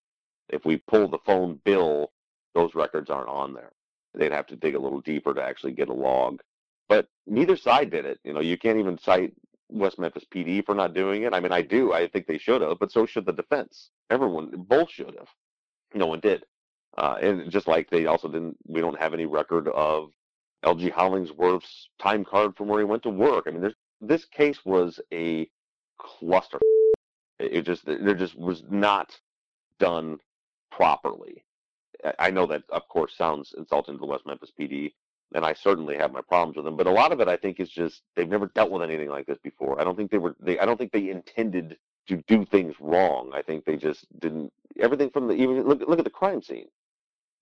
if 0.48 0.64
we 0.64 0.78
pull 0.78 1.06
the 1.06 1.18
phone 1.24 1.60
bill, 1.64 2.10
those 2.56 2.74
records 2.74 3.08
aren't 3.08 3.28
on 3.28 3.54
there. 3.54 3.70
They'd 4.14 4.32
have 4.32 4.48
to 4.48 4.56
dig 4.56 4.74
a 4.74 4.80
little 4.80 5.00
deeper 5.00 5.32
to 5.32 5.42
actually 5.42 5.72
get 5.72 5.88
a 5.88 5.92
log. 5.92 6.40
But 6.88 7.06
neither 7.28 7.56
side 7.56 7.90
did 7.90 8.04
it. 8.04 8.18
You 8.24 8.32
know, 8.32 8.40
you 8.40 8.58
can't 8.58 8.80
even 8.80 8.98
cite 8.98 9.32
West 9.68 10.00
Memphis 10.00 10.24
PD 10.34 10.66
for 10.66 10.74
not 10.74 10.92
doing 10.92 11.22
it. 11.22 11.32
I 11.32 11.38
mean, 11.38 11.52
I 11.52 11.62
do. 11.62 11.92
I 11.92 12.08
think 12.08 12.26
they 12.26 12.38
should 12.38 12.62
have, 12.62 12.80
but 12.80 12.90
so 12.90 13.06
should 13.06 13.26
the 13.26 13.32
defense. 13.32 13.90
Everyone, 14.10 14.50
both 14.68 14.90
should 14.90 15.14
have. 15.16 15.28
No 15.94 16.06
one 16.06 16.18
did. 16.18 16.44
Uh, 16.98 17.16
and 17.22 17.48
just 17.48 17.68
like 17.68 17.88
they 17.90 18.06
also 18.06 18.26
didn't, 18.26 18.56
we 18.66 18.80
don't 18.80 18.98
have 18.98 19.14
any 19.14 19.26
record 19.26 19.68
of 19.68 20.10
LG 20.64 20.90
Hollingsworth's 20.90 21.88
time 21.98 22.24
card 22.24 22.56
from 22.56 22.68
where 22.68 22.80
he 22.80 22.84
went 22.84 23.02
to 23.04 23.10
work. 23.10 23.44
I 23.46 23.50
mean, 23.50 23.72
this 24.00 24.24
case 24.24 24.64
was 24.64 25.00
a 25.12 25.48
cluster. 25.98 26.58
It 27.38 27.62
just 27.62 27.86
there 27.86 28.14
just 28.14 28.38
was 28.38 28.62
not 28.70 29.18
done 29.78 30.18
properly. 30.70 31.44
I 32.18 32.30
know 32.30 32.46
that, 32.46 32.62
of 32.70 32.88
course, 32.88 33.14
sounds 33.16 33.54
insulting 33.56 33.94
to 33.94 34.00
the 34.00 34.06
West 34.06 34.26
Memphis 34.26 34.52
PD, 34.58 34.92
and 35.34 35.44
I 35.44 35.52
certainly 35.52 35.96
have 35.96 36.12
my 36.12 36.22
problems 36.22 36.56
with 36.56 36.64
them. 36.64 36.76
But 36.76 36.86
a 36.86 36.92
lot 36.92 37.12
of 37.12 37.20
it, 37.20 37.28
I 37.28 37.36
think, 37.36 37.60
is 37.60 37.70
just 37.70 38.02
they've 38.14 38.28
never 38.28 38.46
dealt 38.54 38.70
with 38.70 38.82
anything 38.82 39.08
like 39.08 39.26
this 39.26 39.38
before. 39.42 39.80
I 39.80 39.84
don't 39.84 39.96
think 39.96 40.10
they 40.10 40.18
were. 40.18 40.36
They, 40.40 40.58
I 40.58 40.66
don't 40.66 40.76
think 40.76 40.92
they 40.92 41.10
intended 41.10 41.76
to 42.08 42.16
do 42.26 42.44
things 42.44 42.74
wrong. 42.80 43.30
I 43.34 43.42
think 43.42 43.64
they 43.64 43.76
just 43.76 44.06
didn't. 44.20 44.52
Everything 44.78 45.10
from 45.10 45.28
the 45.28 45.34
even 45.34 45.66
look 45.66 45.80
look 45.86 45.98
at 45.98 46.04
the 46.04 46.10
crime 46.10 46.42
scene. 46.42 46.68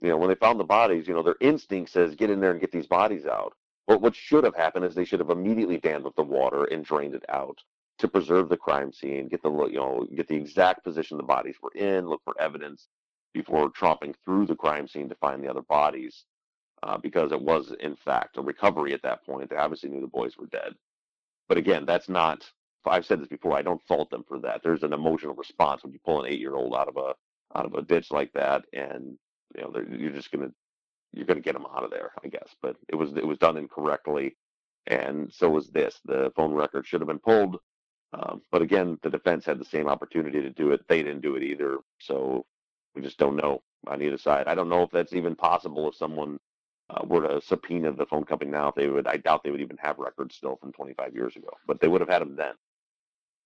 You 0.01 0.09
know, 0.09 0.17
when 0.17 0.29
they 0.29 0.35
found 0.35 0.59
the 0.59 0.65
bodies, 0.65 1.07
you 1.07 1.13
know, 1.13 1.23
their 1.23 1.35
instinct 1.41 1.91
says 1.91 2.15
get 2.15 2.29
in 2.29 2.39
there 2.39 2.51
and 2.51 2.61
get 2.61 2.71
these 2.71 2.87
bodies 2.87 3.25
out. 3.25 3.53
But 3.87 4.01
what 4.01 4.15
should 4.15 4.43
have 4.43 4.55
happened 4.55 4.85
is 4.85 4.95
they 4.95 5.03
should 5.03 5.19
have 5.19 5.31
immediately 5.31 5.77
dammed 5.77 6.05
up 6.05 6.15
the 6.15 6.23
water 6.23 6.65
and 6.65 6.85
drained 6.85 7.15
it 7.15 7.25
out 7.27 7.59
to 7.97 8.07
preserve 8.07 8.47
the 8.47 8.57
crime 8.57 8.93
scene, 8.93 9.27
get 9.27 9.43
the 9.43 9.51
you 9.65 9.75
know 9.75 10.07
get 10.15 10.27
the 10.27 10.35
exact 10.35 10.83
position 10.83 11.17
the 11.17 11.23
bodies 11.23 11.57
were 11.61 11.73
in, 11.75 12.07
look 12.07 12.21
for 12.23 12.39
evidence 12.39 12.87
before 13.33 13.69
tromping 13.71 14.15
through 14.23 14.45
the 14.45 14.55
crime 14.55 14.87
scene 14.87 15.09
to 15.09 15.15
find 15.15 15.43
the 15.43 15.49
other 15.49 15.61
bodies, 15.63 16.25
uh, 16.83 16.97
because 16.97 17.31
it 17.31 17.41
was 17.41 17.73
in 17.81 17.95
fact 17.95 18.37
a 18.37 18.41
recovery 18.41 18.93
at 18.93 19.01
that 19.01 19.25
point. 19.25 19.49
They 19.49 19.57
obviously 19.57 19.89
knew 19.89 20.01
the 20.01 20.07
boys 20.07 20.37
were 20.37 20.47
dead, 20.47 20.75
but 21.47 21.57
again, 21.57 21.85
that's 21.85 22.09
not. 22.09 22.49
I've 22.85 23.05
said 23.05 23.21
this 23.21 23.27
before. 23.27 23.57
I 23.57 23.61
don't 23.61 23.85
fault 23.87 24.09
them 24.09 24.23
for 24.27 24.39
that. 24.39 24.61
There's 24.63 24.83
an 24.83 24.93
emotional 24.93 25.35
response 25.35 25.83
when 25.83 25.91
you 25.91 25.99
pull 26.05 26.23
an 26.23 26.31
eight-year-old 26.31 26.73
out 26.73 26.87
of 26.87 26.97
a 26.97 27.13
out 27.57 27.65
of 27.65 27.73
a 27.73 27.81
ditch 27.81 28.11
like 28.11 28.31
that, 28.33 28.65
and 28.71 29.17
you 29.55 29.61
know 29.61 29.97
you're 29.97 30.11
just 30.11 30.31
gonna 30.31 30.51
you're 31.13 31.25
gonna 31.25 31.39
get 31.39 31.53
them 31.53 31.65
out 31.75 31.83
of 31.83 31.91
there, 31.91 32.11
I 32.23 32.27
guess. 32.27 32.55
But 32.61 32.75
it 32.87 32.95
was 32.95 33.13
it 33.13 33.25
was 33.25 33.37
done 33.37 33.57
incorrectly, 33.57 34.37
and 34.87 35.31
so 35.31 35.49
was 35.49 35.69
this. 35.69 35.99
The 36.05 36.31
phone 36.35 36.53
record 36.53 36.87
should 36.87 37.01
have 37.01 37.07
been 37.07 37.19
pulled 37.19 37.59
um, 38.13 38.41
but 38.51 38.61
again, 38.61 38.97
the 39.03 39.09
defense 39.09 39.45
had 39.45 39.59
the 39.59 39.65
same 39.65 39.87
opportunity 39.87 40.41
to 40.41 40.49
do 40.49 40.71
it. 40.71 40.81
They 40.87 41.03
didn't 41.03 41.21
do 41.21 41.35
it 41.35 41.43
either. 41.43 41.77
So 41.99 42.45
we 42.95 43.01
just 43.01 43.19
don't 43.19 43.35
know 43.35 43.61
on 43.87 44.01
either 44.01 44.17
side. 44.17 44.47
I 44.47 44.55
don't 44.55 44.69
know 44.69 44.83
if 44.83 44.91
that's 44.91 45.13
even 45.13 45.35
possible 45.35 45.87
if 45.89 45.95
someone 45.95 46.39
uh, 46.89 47.05
were 47.05 47.27
to 47.27 47.41
subpoena 47.41 47.93
the 47.93 48.07
phone 48.07 48.25
company 48.25 48.49
now. 48.49 48.69
If 48.69 48.75
they 48.75 48.87
would, 48.87 49.07
I 49.07 49.17
doubt 49.17 49.43
they 49.43 49.51
would 49.51 49.61
even 49.61 49.77
have 49.77 49.99
records 49.99 50.35
still 50.35 50.55
from 50.55 50.71
25 50.71 51.13
years 51.13 51.35
ago, 51.35 51.49
but 51.67 51.79
they 51.79 51.87
would 51.87 52.01
have 52.01 52.09
had 52.09 52.21
them 52.21 52.35
then. 52.35 52.53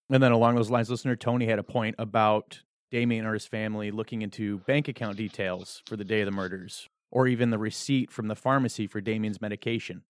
And 0.10 0.24
then 0.24 0.32
along 0.32 0.56
those 0.56 0.70
lines, 0.70 0.90
listener 0.90 1.16
Tony 1.16 1.46
had 1.46 1.60
a 1.60 1.64
point 1.64 1.96
about 1.98 2.62
Damien 2.94 3.26
or 3.26 3.34
his 3.34 3.48
family 3.48 3.90
looking 3.90 4.22
into 4.22 4.60
bank 4.60 4.88
account 4.88 5.18
details 5.18 5.82
for 5.88 5.98
the 5.98 6.04
day 6.04 6.22
of 6.22 6.28
the 6.28 6.32
murders, 6.32 6.90
or 7.10 7.28
even 7.28 7.50
the 7.50 7.58
receipt 7.58 8.12
from 8.12 8.28
the 8.28 8.36
pharmacy 8.36 8.86
for 8.86 9.02
Damien's 9.02 9.42
medication. 9.42 10.04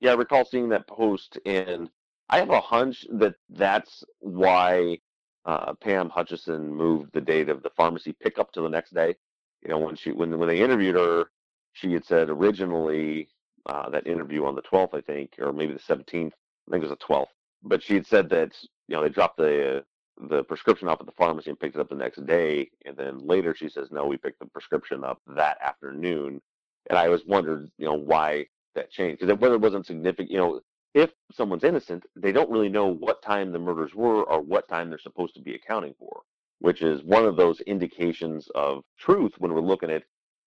Yeah, 0.00 0.12
I 0.12 0.14
recall 0.14 0.46
seeing 0.46 0.70
that 0.70 0.88
post, 0.88 1.38
and 1.44 1.90
I 2.30 2.38
have 2.38 2.48
a 2.48 2.62
hunch 2.62 3.04
that 3.12 3.34
that's 3.50 4.04
why 4.20 5.00
uh, 5.44 5.74
Pam 5.74 6.08
Hutchison 6.08 6.74
moved 6.74 7.12
the 7.12 7.20
date 7.20 7.50
of 7.50 7.62
the 7.62 7.70
pharmacy 7.76 8.14
pickup 8.18 8.52
to 8.52 8.62
the 8.62 8.70
next 8.70 8.94
day. 8.94 9.14
You 9.62 9.68
know, 9.68 9.78
when 9.78 9.94
she 9.94 10.10
when 10.10 10.38
when 10.38 10.48
they 10.48 10.62
interviewed 10.62 10.94
her, 10.94 11.26
she 11.74 11.92
had 11.92 12.06
said 12.06 12.30
originally 12.30 13.28
uh, 13.66 13.90
that 13.90 14.06
interview 14.06 14.46
on 14.46 14.54
the 14.54 14.62
12th, 14.62 14.94
I 14.94 15.02
think, 15.02 15.32
or 15.38 15.52
maybe 15.52 15.74
the 15.74 15.78
17th. 15.78 16.32
I 16.32 16.70
think 16.70 16.84
it 16.84 16.88
was 16.88 16.90
the 16.90 16.96
12th. 16.96 17.26
But 17.62 17.82
she 17.82 17.92
had 17.92 18.06
said 18.06 18.30
that 18.30 18.56
you 18.86 18.96
know 18.96 19.02
they 19.02 19.10
dropped 19.10 19.36
the 19.36 19.84
the 20.20 20.42
prescription 20.44 20.88
off 20.88 21.00
at 21.00 21.06
the 21.06 21.12
pharmacy 21.12 21.50
and 21.50 21.60
picked 21.60 21.76
it 21.76 21.80
up 21.80 21.88
the 21.88 21.94
next 21.94 22.24
day. 22.26 22.70
And 22.84 22.96
then 22.96 23.18
later 23.26 23.54
she 23.54 23.68
says, 23.68 23.90
no, 23.90 24.06
we 24.06 24.16
picked 24.16 24.40
the 24.40 24.46
prescription 24.46 25.04
up 25.04 25.20
that 25.36 25.58
afternoon. 25.62 26.40
And 26.88 26.98
I 26.98 27.06
always 27.06 27.24
wondered, 27.26 27.70
you 27.78 27.86
know, 27.86 27.94
why 27.94 28.46
that 28.74 28.90
changed. 28.90 29.20
Because 29.20 29.38
whether 29.38 29.54
it 29.54 29.60
wasn't 29.60 29.86
significant, 29.86 30.30
you 30.30 30.38
know, 30.38 30.60
if 30.94 31.10
someone's 31.32 31.64
innocent, 31.64 32.04
they 32.16 32.32
don't 32.32 32.50
really 32.50 32.68
know 32.68 32.86
what 32.86 33.22
time 33.22 33.52
the 33.52 33.58
murders 33.58 33.94
were 33.94 34.24
or 34.24 34.40
what 34.40 34.68
time 34.68 34.88
they're 34.88 34.98
supposed 34.98 35.34
to 35.34 35.42
be 35.42 35.54
accounting 35.54 35.94
for, 35.98 36.22
which 36.60 36.82
is 36.82 37.02
one 37.02 37.26
of 37.26 37.36
those 37.36 37.60
indications 37.62 38.48
of 38.54 38.84
truth 38.98 39.32
when 39.38 39.52
we're 39.52 39.60
looking 39.60 39.90
at, 39.90 40.04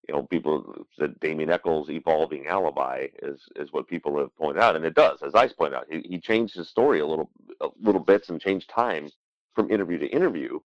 you 0.10 0.16
know, 0.16 0.24
people 0.24 0.88
said 0.98 1.20
Damien 1.20 1.52
Echols' 1.52 1.92
evolving 1.92 2.48
alibi 2.48 3.06
is 3.22 3.40
is 3.56 3.72
what 3.72 3.88
people 3.88 4.18
have 4.18 4.36
pointed 4.36 4.62
out, 4.62 4.76
and 4.76 4.84
it 4.84 4.96
does, 4.96 5.22
as 5.22 5.36
Ice 5.36 5.54
pointed 5.54 5.78
out. 5.78 5.86
He, 5.92 6.02
he 6.02 6.20
changed 6.20 6.56
his 6.56 6.68
story 6.68 7.02
a 7.02 7.06
little, 7.06 7.30
a 7.62 7.68
little 7.80 8.02
bits 8.02 8.30
and 8.30 8.42
changed 8.42 8.68
time 8.70 9.12
from 9.56 9.72
interview 9.72 9.98
to 10.00 10.08
interview, 10.08 10.60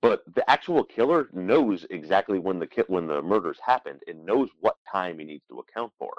but 0.00 0.22
the 0.34 0.48
actual 0.48 0.84
killer 0.84 1.28
knows 1.32 1.84
exactly 1.90 2.38
when 2.38 2.58
the 2.58 2.84
when 2.86 3.06
the 3.06 3.22
murders 3.22 3.58
happened 3.64 4.00
and 4.06 4.24
knows 4.24 4.48
what 4.60 4.76
time 4.90 5.18
he 5.18 5.24
needs 5.24 5.44
to 5.48 5.58
account 5.58 5.92
for. 5.98 6.12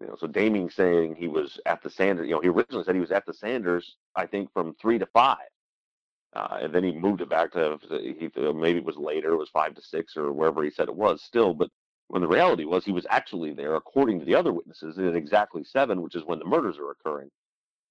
You 0.00 0.08
know, 0.08 0.16
so 0.18 0.26
Damien 0.26 0.70
saying 0.70 1.16
he 1.16 1.28
was 1.28 1.60
at 1.66 1.82
the 1.82 1.90
Sanders, 1.90 2.26
you 2.26 2.34
know, 2.34 2.40
he 2.40 2.48
originally 2.48 2.84
said 2.84 2.94
he 2.94 3.00
was 3.00 3.12
at 3.12 3.26
the 3.26 3.34
Sanders, 3.34 3.96
I 4.16 4.26
think 4.26 4.52
from 4.52 4.74
three 4.80 4.98
to 4.98 5.06
five, 5.06 5.48
uh, 6.34 6.58
and 6.62 6.74
then 6.74 6.82
he 6.82 6.92
moved 6.92 7.20
it 7.20 7.28
back 7.28 7.52
to 7.52 7.78
he 7.90 8.30
maybe 8.52 8.78
it 8.78 8.84
was 8.84 8.96
later, 8.96 9.32
it 9.32 9.36
was 9.36 9.50
five 9.50 9.74
to 9.74 9.82
six 9.82 10.16
or 10.16 10.32
wherever 10.32 10.64
he 10.64 10.70
said 10.70 10.88
it 10.88 10.96
was 10.96 11.22
still, 11.22 11.54
but 11.54 11.70
when 12.08 12.22
the 12.22 12.28
reality 12.28 12.64
was 12.64 12.84
he 12.84 12.92
was 12.92 13.06
actually 13.08 13.52
there, 13.52 13.76
according 13.76 14.18
to 14.18 14.24
the 14.26 14.34
other 14.34 14.52
witnesses, 14.52 14.98
at 14.98 15.16
exactly 15.16 15.64
seven, 15.64 16.02
which 16.02 16.14
is 16.14 16.24
when 16.24 16.38
the 16.38 16.44
murders 16.44 16.76
are 16.78 16.90
occurring. 16.90 17.30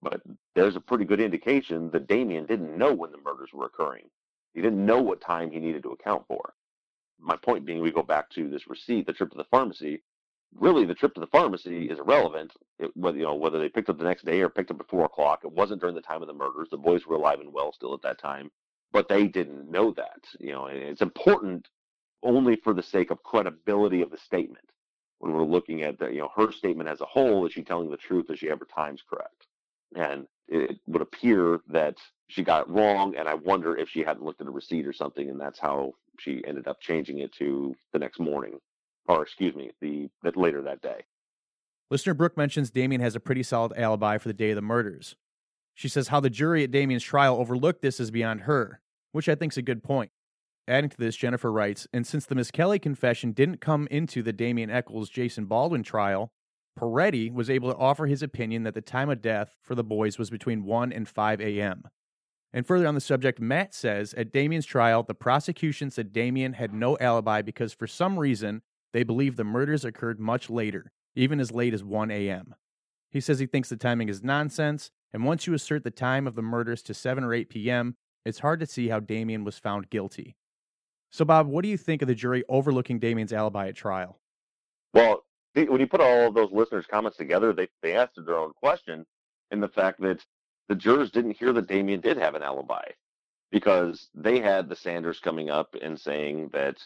But 0.03 0.21
there's 0.53 0.75
a 0.75 0.81
pretty 0.81 1.05
good 1.05 1.21
indication 1.21 1.89
that 1.91 2.07
Damien 2.07 2.45
didn't 2.45 2.77
know 2.77 2.93
when 2.93 3.11
the 3.11 3.17
murders 3.17 3.53
were 3.53 3.65
occurring. 3.65 4.09
He 4.53 4.61
didn't 4.61 4.85
know 4.85 5.01
what 5.01 5.21
time 5.21 5.49
he 5.49 5.59
needed 5.59 5.83
to 5.83 5.91
account 5.91 6.27
for. 6.27 6.53
My 7.19 7.37
point 7.37 7.65
being, 7.65 7.81
we 7.81 7.89
go 7.91 8.03
back 8.03 8.29
to 8.31 8.49
this 8.49 8.67
receipt, 8.67 9.07
the 9.07 9.13
trip 9.13 9.31
to 9.31 9.37
the 9.37 9.45
pharmacy. 9.45 10.03
Really, 10.53 10.85
the 10.85 10.93
trip 10.93 11.13
to 11.13 11.21
the 11.21 11.27
pharmacy 11.27 11.89
is 11.89 11.99
irrelevant. 11.99 12.51
It, 12.79 12.95
whether 12.97 13.17
you 13.17 13.23
know 13.23 13.35
whether 13.35 13.59
they 13.59 13.69
picked 13.69 13.89
up 13.89 13.97
the 13.97 14.03
next 14.03 14.25
day 14.25 14.41
or 14.41 14.49
picked 14.49 14.71
up 14.71 14.79
at 14.81 14.89
four 14.89 15.05
o'clock. 15.05 15.41
It 15.43 15.51
wasn't 15.51 15.79
during 15.79 15.95
the 15.95 16.01
time 16.01 16.21
of 16.21 16.27
the 16.27 16.33
murders. 16.33 16.67
The 16.69 16.77
boys 16.77 17.07
were 17.07 17.15
alive 17.15 17.39
and 17.39 17.53
well 17.53 17.71
still 17.71 17.93
at 17.93 18.01
that 18.01 18.19
time, 18.19 18.51
but 18.91 19.07
they 19.07 19.27
didn't 19.27 19.71
know 19.71 19.91
that. 19.91 20.25
You 20.39 20.51
know, 20.51 20.65
it's 20.65 21.01
important 21.01 21.69
only 22.21 22.57
for 22.57 22.73
the 22.73 22.83
sake 22.83 23.09
of 23.09 23.23
credibility 23.23 24.01
of 24.01 24.11
the 24.11 24.17
statement. 24.17 24.65
When 25.19 25.31
we're 25.31 25.45
looking 25.45 25.83
at 25.83 25.97
the, 25.97 26.09
you 26.09 26.19
know 26.19 26.31
her 26.35 26.51
statement 26.51 26.89
as 26.89 26.99
a 26.99 27.05
whole, 27.05 27.45
is 27.45 27.53
she 27.53 27.63
telling 27.63 27.89
the 27.89 27.97
truth? 27.97 28.29
Is 28.29 28.39
she 28.39 28.49
ever 28.49 28.65
times 28.65 29.01
correct? 29.09 29.47
And 29.95 30.27
it 30.47 30.79
would 30.87 31.01
appear 31.01 31.59
that 31.69 31.97
she 32.27 32.43
got 32.43 32.67
it 32.67 32.69
wrong, 32.69 33.15
and 33.15 33.27
I 33.27 33.35
wonder 33.35 33.77
if 33.77 33.89
she 33.89 34.03
hadn't 34.03 34.23
looked 34.23 34.41
at 34.41 34.47
a 34.47 34.51
receipt 34.51 34.87
or 34.87 34.93
something, 34.93 35.29
and 35.29 35.39
that's 35.39 35.59
how 35.59 35.93
she 36.19 36.43
ended 36.47 36.67
up 36.67 36.79
changing 36.81 37.19
it 37.19 37.33
to 37.33 37.75
the 37.91 37.99
next 37.99 38.19
morning, 38.19 38.59
or 39.07 39.23
excuse 39.23 39.55
me, 39.55 39.71
the 39.81 40.09
that 40.23 40.37
later 40.37 40.61
that 40.61 40.81
day. 40.81 41.05
Listener 41.91 42.13
Brooke 42.13 42.37
mentions 42.37 42.71
Damien 42.71 43.01
has 43.01 43.15
a 43.15 43.19
pretty 43.19 43.43
solid 43.43 43.73
alibi 43.77 44.17
for 44.17 44.29
the 44.29 44.33
day 44.33 44.51
of 44.51 44.55
the 44.55 44.61
murders. 44.61 45.15
She 45.75 45.87
says 45.87 46.07
how 46.07 46.19
the 46.19 46.29
jury 46.29 46.63
at 46.63 46.71
Damien's 46.71 47.03
trial 47.03 47.37
overlooked 47.37 47.81
this 47.81 47.99
is 47.99 48.11
beyond 48.11 48.41
her, 48.41 48.81
which 49.11 49.29
I 49.29 49.35
think 49.35 49.53
is 49.53 49.57
a 49.57 49.63
good 49.63 49.83
point. 49.83 50.11
Adding 50.67 50.91
to 50.91 50.97
this, 50.97 51.15
Jennifer 51.15 51.51
writes, 51.51 51.87
and 51.93 52.07
since 52.07 52.25
the 52.25 52.35
Misskelley 52.35 52.79
confession 52.79 53.31
didn't 53.33 53.59
come 53.59 53.87
into 53.91 54.23
the 54.23 54.31
Damien 54.31 54.69
Echols 54.69 55.09
Jason 55.09 55.45
Baldwin 55.45 55.83
trial, 55.83 56.31
Peretti 56.77 57.31
was 57.31 57.49
able 57.49 57.71
to 57.71 57.77
offer 57.77 58.07
his 58.07 58.23
opinion 58.23 58.63
that 58.63 58.73
the 58.73 58.81
time 58.81 59.09
of 59.09 59.21
death 59.21 59.55
for 59.61 59.75
the 59.75 59.83
boys 59.83 60.17
was 60.17 60.29
between 60.29 60.65
1 60.65 60.91
and 60.91 61.07
5 61.07 61.41
a.m. 61.41 61.83
And 62.51 62.65
further 62.65 62.87
on 62.87 62.95
the 62.95 63.01
subject, 63.01 63.39
Matt 63.39 63.73
says 63.73 64.13
at 64.15 64.31
Damien's 64.31 64.65
trial, 64.65 65.03
the 65.03 65.15
prosecution 65.15 65.89
said 65.89 66.13
Damien 66.13 66.53
had 66.53 66.73
no 66.73 66.97
alibi 66.99 67.41
because 67.41 67.73
for 67.73 67.87
some 67.87 68.19
reason 68.19 68.61
they 68.91 69.03
believe 69.03 69.35
the 69.35 69.43
murders 69.43 69.83
occurred 69.83 70.19
much 70.19 70.49
later, 70.49 70.91
even 71.15 71.39
as 71.39 71.51
late 71.51 71.73
as 71.73 71.83
1 71.83 72.11
a.m. 72.11 72.55
He 73.09 73.19
says 73.19 73.39
he 73.39 73.45
thinks 73.45 73.69
the 73.69 73.77
timing 73.77 74.09
is 74.09 74.23
nonsense, 74.23 74.91
and 75.11 75.23
once 75.23 75.45
you 75.45 75.53
assert 75.53 75.83
the 75.83 75.91
time 75.91 76.25
of 76.27 76.35
the 76.35 76.41
murders 76.41 76.81
to 76.83 76.93
7 76.93 77.23
or 77.23 77.33
8 77.33 77.49
p.m., 77.49 77.95
it's 78.25 78.39
hard 78.39 78.59
to 78.59 78.65
see 78.65 78.87
how 78.87 78.99
Damien 78.99 79.43
was 79.43 79.59
found 79.59 79.89
guilty. 79.89 80.35
So, 81.11 81.25
Bob, 81.25 81.47
what 81.47 81.61
do 81.61 81.69
you 81.69 81.77
think 81.77 82.01
of 82.01 82.07
the 82.07 82.15
jury 82.15 82.43
overlooking 82.49 82.97
Damien's 82.97 83.33
alibi 83.33 83.67
at 83.67 83.75
trial? 83.75 84.19
Well, 84.93 85.25
when 85.55 85.79
you 85.79 85.87
put 85.87 86.01
all 86.01 86.27
of 86.27 86.33
those 86.33 86.51
listeners' 86.51 86.85
comments 86.87 87.17
together, 87.17 87.53
they 87.53 87.67
they 87.81 87.95
answered 87.95 88.25
their 88.25 88.37
own 88.37 88.53
question 88.53 89.05
in 89.51 89.59
the 89.59 89.67
fact 89.67 90.01
that 90.01 90.23
the 90.69 90.75
jurors 90.75 91.11
didn't 91.11 91.37
hear 91.37 91.53
that 91.53 91.67
Damien 91.67 91.99
did 91.99 92.17
have 92.17 92.35
an 92.35 92.41
alibi 92.41 92.85
because 93.51 94.09
they 94.15 94.39
had 94.39 94.67
the 94.67 94.75
Sanders 94.75 95.19
coming 95.19 95.49
up 95.49 95.75
and 95.81 95.99
saying 95.99 96.49
that 96.53 96.77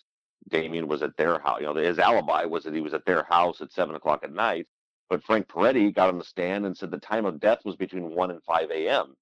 Damien 0.49 0.87
was 0.87 1.01
at 1.01 1.15
their 1.15 1.39
house. 1.39 1.59
You 1.61 1.67
know, 1.67 1.75
his 1.75 1.99
alibi 1.99 2.45
was 2.45 2.63
that 2.63 2.73
he 2.73 2.81
was 2.81 2.93
at 2.93 3.05
their 3.05 3.23
house 3.23 3.61
at 3.61 3.71
seven 3.71 3.95
o'clock 3.95 4.23
at 4.23 4.33
night. 4.33 4.67
But 5.09 5.23
Frank 5.23 5.47
Peretti 5.47 5.93
got 5.93 6.09
on 6.09 6.17
the 6.17 6.23
stand 6.25 6.65
and 6.65 6.75
said 6.75 6.91
the 6.91 6.97
time 6.97 7.25
of 7.25 7.39
death 7.39 7.59
was 7.63 7.77
between 7.77 8.13
one 8.13 8.31
and 8.31 8.43
five 8.43 8.69
a.m. 8.71 9.15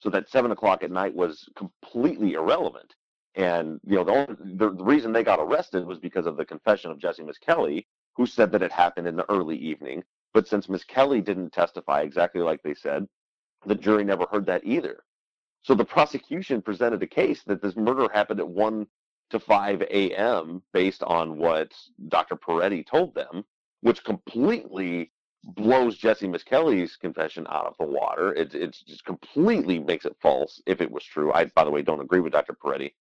So 0.00 0.10
that 0.10 0.28
seven 0.28 0.50
o'clock 0.50 0.82
at 0.82 0.90
night 0.90 1.14
was 1.14 1.48
completely 1.54 2.32
irrelevant. 2.32 2.94
And 3.36 3.80
you 3.86 3.96
know, 3.96 4.04
the, 4.04 4.12
only, 4.12 4.56
the, 4.56 4.70
the 4.70 4.84
reason 4.84 5.12
they 5.12 5.22
got 5.22 5.38
arrested 5.38 5.86
was 5.86 5.98
because 5.98 6.26
of 6.26 6.36
the 6.36 6.44
confession 6.44 6.90
of 6.90 6.98
Jessie 6.98 7.22
Misskelley, 7.22 7.86
who 8.16 8.26
said 8.26 8.52
that 8.52 8.62
it 8.62 8.72
happened 8.72 9.06
in 9.06 9.16
the 9.16 9.30
early 9.30 9.56
evening. 9.56 10.02
But 10.32 10.48
since 10.48 10.68
Misskelley 10.68 11.20
didn't 11.20 11.52
testify 11.52 12.02
exactly 12.02 12.40
like 12.40 12.62
they 12.62 12.74
said, 12.74 13.06
the 13.66 13.74
jury 13.74 14.04
never 14.04 14.26
heard 14.30 14.46
that 14.46 14.64
either. 14.64 15.02
So 15.62 15.74
the 15.74 15.84
prosecution 15.84 16.62
presented 16.62 17.02
a 17.02 17.06
case 17.06 17.42
that 17.44 17.60
this 17.60 17.76
murder 17.76 18.08
happened 18.12 18.40
at 18.40 18.48
1 18.48 18.86
to 19.30 19.40
5 19.40 19.82
a.m. 19.82 20.62
based 20.72 21.02
on 21.02 21.36
what 21.38 21.72
Dr. 22.08 22.36
Peretti 22.36 22.84
told 22.86 23.14
them, 23.14 23.44
which 23.80 24.04
completely 24.04 25.12
blows 25.42 25.96
Jessie 25.96 26.28
Misskelley's 26.28 26.96
confession 26.96 27.46
out 27.48 27.66
of 27.66 27.74
the 27.78 27.86
water. 27.86 28.32
It, 28.34 28.54
it 28.54 28.76
just 28.86 29.04
completely 29.04 29.78
makes 29.78 30.04
it 30.04 30.16
false 30.20 30.60
if 30.66 30.80
it 30.80 30.90
was 30.90 31.04
true. 31.04 31.32
I, 31.32 31.46
by 31.46 31.64
the 31.64 31.70
way, 31.70 31.82
don't 31.82 32.00
agree 32.00 32.20
with 32.20 32.32
Dr. 32.32 32.54
Peretti. 32.54 32.92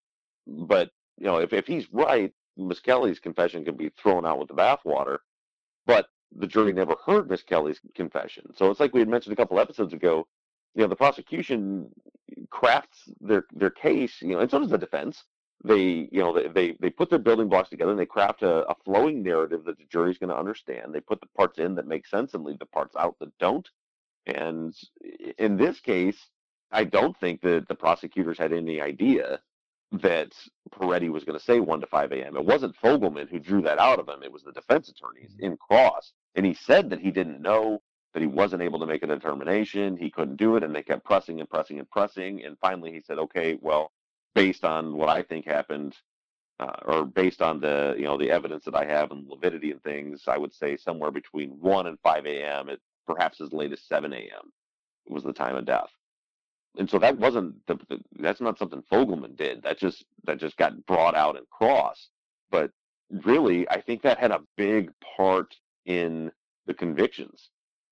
But, 0.48 0.92
you 1.18 1.26
know, 1.26 1.38
if, 1.38 1.54
if 1.54 1.68
he's 1.68 1.92
right, 1.92 2.32
Misskelley's 2.68 3.20
confession 3.20 3.66
can 3.66 3.76
be 3.76 3.90
thrown 4.02 4.26
out 4.26 4.40
with 4.40 4.50
the 4.50 4.54
bathwater, 4.54 5.20
but 5.86 6.08
the 6.36 6.48
jury 6.48 6.74
never 6.74 6.96
heard 7.06 7.30
Misskelley's 7.30 7.80
confession. 7.96 8.54
So 8.56 8.70
it's 8.70 8.80
like 8.80 8.94
we 8.94 9.00
had 9.00 9.10
mentioned 9.10 9.34
a 9.34 9.36
couple 9.36 9.60
episodes 9.60 9.94
ago. 9.94 10.28
You 10.76 10.84
know, 10.84 10.88
the 10.88 10.96
prosecution 10.96 11.90
crafts 12.50 13.10
their 13.20 13.46
their 13.52 13.72
case. 13.72 14.22
You 14.22 14.30
know, 14.30 14.40
and 14.40 14.52
so 14.52 14.60
does 14.60 14.70
the 14.70 14.78
defense. 14.78 15.24
They, 15.64 16.08
you 16.12 16.20
know, 16.20 16.34
they 16.34 16.48
they, 16.48 16.78
they 16.80 16.90
put 16.90 17.10
their 17.10 17.20
building 17.20 17.50
blocks 17.50 17.70
together 17.70 17.92
and 17.92 18.00
they 18.00 18.06
craft 18.06 18.44
a, 18.44 18.70
a 18.70 18.76
flowing 18.86 19.24
narrative 19.24 19.66
that 19.66 19.78
the 19.78 19.86
jury's 19.86 20.20
going 20.20 20.30
to 20.30 20.38
understand. 20.38 20.94
They 20.94 21.02
put 21.02 21.22
the 21.22 21.28
parts 21.36 21.58
in 21.60 21.76
that 21.76 21.88
make 21.88 22.08
sense 22.08 22.34
and 22.34 22.44
leave 22.44 22.60
the 22.60 22.66
parts 22.66 22.96
out 22.96 23.18
that 23.20 23.38
don't. 23.40 23.68
And 24.26 24.76
in 25.38 25.58
this 25.58 25.80
case, 25.80 26.28
I 26.72 26.84
don't 26.84 27.18
think 27.20 27.42
that 27.42 27.68
the 27.68 27.76
prosecutors 27.76 28.38
had 28.38 28.54
any 28.54 28.80
idea 28.80 29.40
that 29.92 30.34
Peretti 30.72 31.10
was 31.10 31.24
going 31.24 31.38
to 31.38 31.44
say 31.44 31.60
1 31.60 31.82
to 31.82 31.88
5 31.88 32.12
a.m. 32.12 32.36
It 32.36 32.46
wasn't 32.46 32.76
Fogleman 32.78 33.30
who 33.30 33.40
drew 33.40 33.62
that 33.64 33.80
out 33.80 34.00
of 34.00 34.08
him. 34.08 34.22
It 34.24 34.32
was 34.32 34.44
the 34.44 34.52
defense 34.52 34.90
attorneys 34.90 35.32
mm-hmm. 35.32 35.46
in 35.46 35.58
cross. 35.58 36.14
And 36.36 36.46
he 36.46 36.54
said 36.54 36.90
that 36.92 37.00
he 37.00 37.12
didn't 37.12 37.42
know, 37.42 37.82
that 38.14 38.22
he 38.22 38.28
wasn't 38.28 38.62
able 38.62 38.80
to 38.80 38.86
make 38.86 39.04
a 39.04 39.08
determination. 39.08 39.98
He 39.98 40.12
couldn't 40.12 40.38
do 40.38 40.56
it. 40.56 40.64
And 40.64 40.76
they 40.76 40.84
kept 40.84 41.06
pressing 41.06 41.40
and 41.40 41.50
pressing 41.50 41.80
and 41.80 41.90
pressing. 41.90 42.44
And 42.46 42.58
finally 42.60 42.92
he 42.92 43.02
said, 43.02 43.18
okay, 43.18 43.58
well, 43.62 43.92
based 44.36 44.64
on 44.64 44.96
what 44.96 45.10
I 45.10 45.24
think 45.24 45.46
happened, 45.46 45.96
uh, 46.60 46.76
or 46.86 47.06
based 47.06 47.42
on 47.42 47.60
the, 47.60 47.96
you 47.98 48.04
know, 48.04 48.18
the 48.18 48.30
evidence 48.30 48.66
that 48.66 48.76
I 48.76 48.86
have 48.86 49.12
and 49.12 49.28
lividity 49.28 49.72
and 49.72 49.82
things, 49.82 50.24
I 50.28 50.38
would 50.38 50.54
say 50.54 50.78
somewhere 50.78 51.10
between 51.10 51.52
1 51.52 51.88
and 51.88 51.98
5 52.04 52.26
a.m., 52.26 52.70
perhaps 53.08 53.42
as 53.42 53.54
late 53.54 53.72
as 53.72 53.82
7 53.84 54.14
a.m. 54.14 54.52
was 55.08 55.24
the 55.24 55.34
time 55.34 55.56
of 55.56 55.66
death 55.66 55.90
and 56.78 56.90
so 56.90 57.00
that 57.00 57.18
wasn't 57.18 57.56
the, 57.68 57.76
the, 57.90 58.00
that's 58.20 58.42
not 58.42 58.58
something 58.58 58.84
Fogleman 58.92 59.36
did. 59.36 59.64
That 59.64 59.78
just 59.78 60.06
that 60.26 60.40
just 60.40 60.58
got 60.58 60.86
brought 60.86 61.16
out 61.16 61.38
and 61.38 61.50
crossed. 61.50 62.10
But 62.52 62.72
really, 63.26 63.68
I 63.70 63.82
think 63.82 64.02
that 64.02 64.20
had 64.20 64.32
a 64.32 64.42
big 64.56 64.92
part 65.18 65.56
in 65.86 66.32
the 66.68 66.74
convictions 66.74 67.50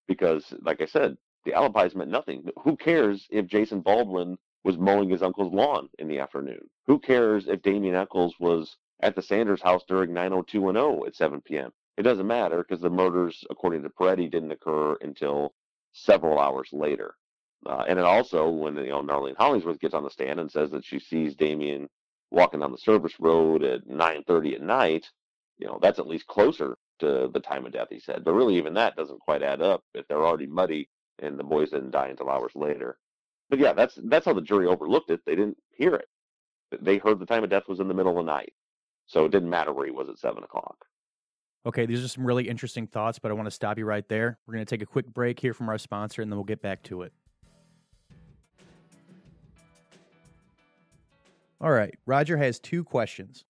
because, 0.07 0.53
like 0.61 0.81
I 0.81 0.85
said, 0.85 1.17
the 1.45 1.53
alibis 1.53 1.95
meant 1.95 2.11
nothing. 2.11 2.47
Who 2.63 2.75
cares 2.75 3.27
if 3.29 3.47
Jason 3.47 3.81
Baldwin 3.81 4.37
was 4.63 4.77
mowing 4.77 5.09
his 5.09 5.23
uncle's 5.23 5.53
lawn 5.53 5.89
in 5.97 6.07
the 6.07 6.19
afternoon? 6.19 6.69
Who 6.85 6.99
cares 6.99 7.47
if 7.47 7.61
Damien 7.61 7.95
Echols 7.95 8.35
was 8.39 8.77
at 9.01 9.15
the 9.15 9.21
Sanders 9.21 9.61
house 9.61 9.83
during 9.87 10.13
90210 10.13 11.07
at 11.07 11.15
7 11.15 11.41
p.m.? 11.41 11.71
It 11.97 12.03
doesn't 12.03 12.27
matter 12.27 12.63
because 12.63 12.81
the 12.81 12.89
murders, 12.89 13.43
according 13.49 13.83
to 13.83 13.89
Peretti, 13.89 14.29
didn't 14.29 14.51
occur 14.51 14.97
until 15.01 15.53
several 15.93 16.37
hours 16.37 16.69
later. 16.71 17.15
Uh, 17.65 17.83
and 17.87 17.97
then 17.97 18.05
also 18.05 18.49
when 18.49 18.75
you 18.77 18.89
know 18.89 19.01
Narlene 19.01 19.37
Hollingsworth 19.37 19.79
gets 19.79 19.93
on 19.93 20.03
the 20.03 20.09
stand 20.09 20.39
and 20.39 20.51
says 20.51 20.71
that 20.71 20.85
she 20.85 20.99
sees 20.99 21.35
Damien 21.35 21.89
walking 22.31 22.59
down 22.59 22.71
the 22.71 22.77
service 22.77 23.19
road 23.19 23.63
at 23.63 23.87
9:30 23.87 24.55
at 24.55 24.61
night, 24.61 25.09
you 25.57 25.67
know 25.67 25.79
that's 25.81 25.99
at 25.99 26.07
least 26.07 26.27
closer 26.27 26.77
to 26.99 27.29
the 27.33 27.39
time 27.39 27.65
of 27.65 27.71
death. 27.73 27.87
He 27.89 27.99
said, 27.99 28.23
but 28.23 28.33
really 28.33 28.57
even 28.57 28.73
that 28.75 28.95
doesn't 28.95 29.19
quite 29.21 29.43
add 29.43 29.61
up 29.61 29.83
if 29.93 30.07
they're 30.07 30.25
already 30.25 30.47
muddy 30.47 30.89
and 31.19 31.37
the 31.37 31.43
boys 31.43 31.71
didn't 31.71 31.91
die 31.91 32.07
until 32.09 32.29
hours 32.29 32.51
later. 32.55 32.97
but 33.49 33.59
yeah, 33.59 33.73
that's 33.73 33.97
that's 34.05 34.25
how 34.25 34.33
the 34.33 34.41
jury 34.41 34.67
overlooked 34.67 35.09
it. 35.09 35.21
They 35.25 35.35
didn't 35.35 35.57
hear 35.71 35.95
it. 35.95 36.07
They 36.81 36.97
heard 36.97 37.19
the 37.19 37.25
time 37.25 37.43
of 37.43 37.49
death 37.49 37.67
was 37.67 37.79
in 37.79 37.87
the 37.87 37.93
middle 37.93 38.17
of 38.19 38.25
the 38.25 38.31
night, 38.31 38.53
so 39.05 39.25
it 39.25 39.31
didn't 39.31 39.49
matter 39.49 39.73
where 39.73 39.85
he 39.85 39.91
was 39.91 40.09
at 40.09 40.19
seven 40.19 40.43
o'clock. 40.43 40.85
Okay, 41.65 41.85
these 41.85 42.03
are 42.03 42.07
some 42.07 42.25
really 42.25 42.47
interesting 42.47 42.87
thoughts, 42.87 43.19
but 43.19 43.29
I 43.31 43.33
want 43.33 43.47
to 43.47 43.51
stop 43.51 43.77
you 43.77 43.85
right 43.85 44.07
there. 44.07 44.37
We're 44.45 44.53
going 44.53 44.65
to 44.65 44.69
take 44.69 44.81
a 44.81 44.85
quick 44.85 45.07
break 45.07 45.39
here 45.39 45.53
from 45.53 45.69
our 45.69 45.77
sponsor, 45.77 46.21
and 46.21 46.31
then 46.31 46.37
we'll 46.37 46.45
get 46.45 46.61
back 46.61 46.83
to 46.83 47.01
it. 47.01 47.13
All 51.59 51.71
right, 51.71 51.95
Roger 52.05 52.37
has 52.37 52.59
two 52.59 52.83
questions. 52.83 53.43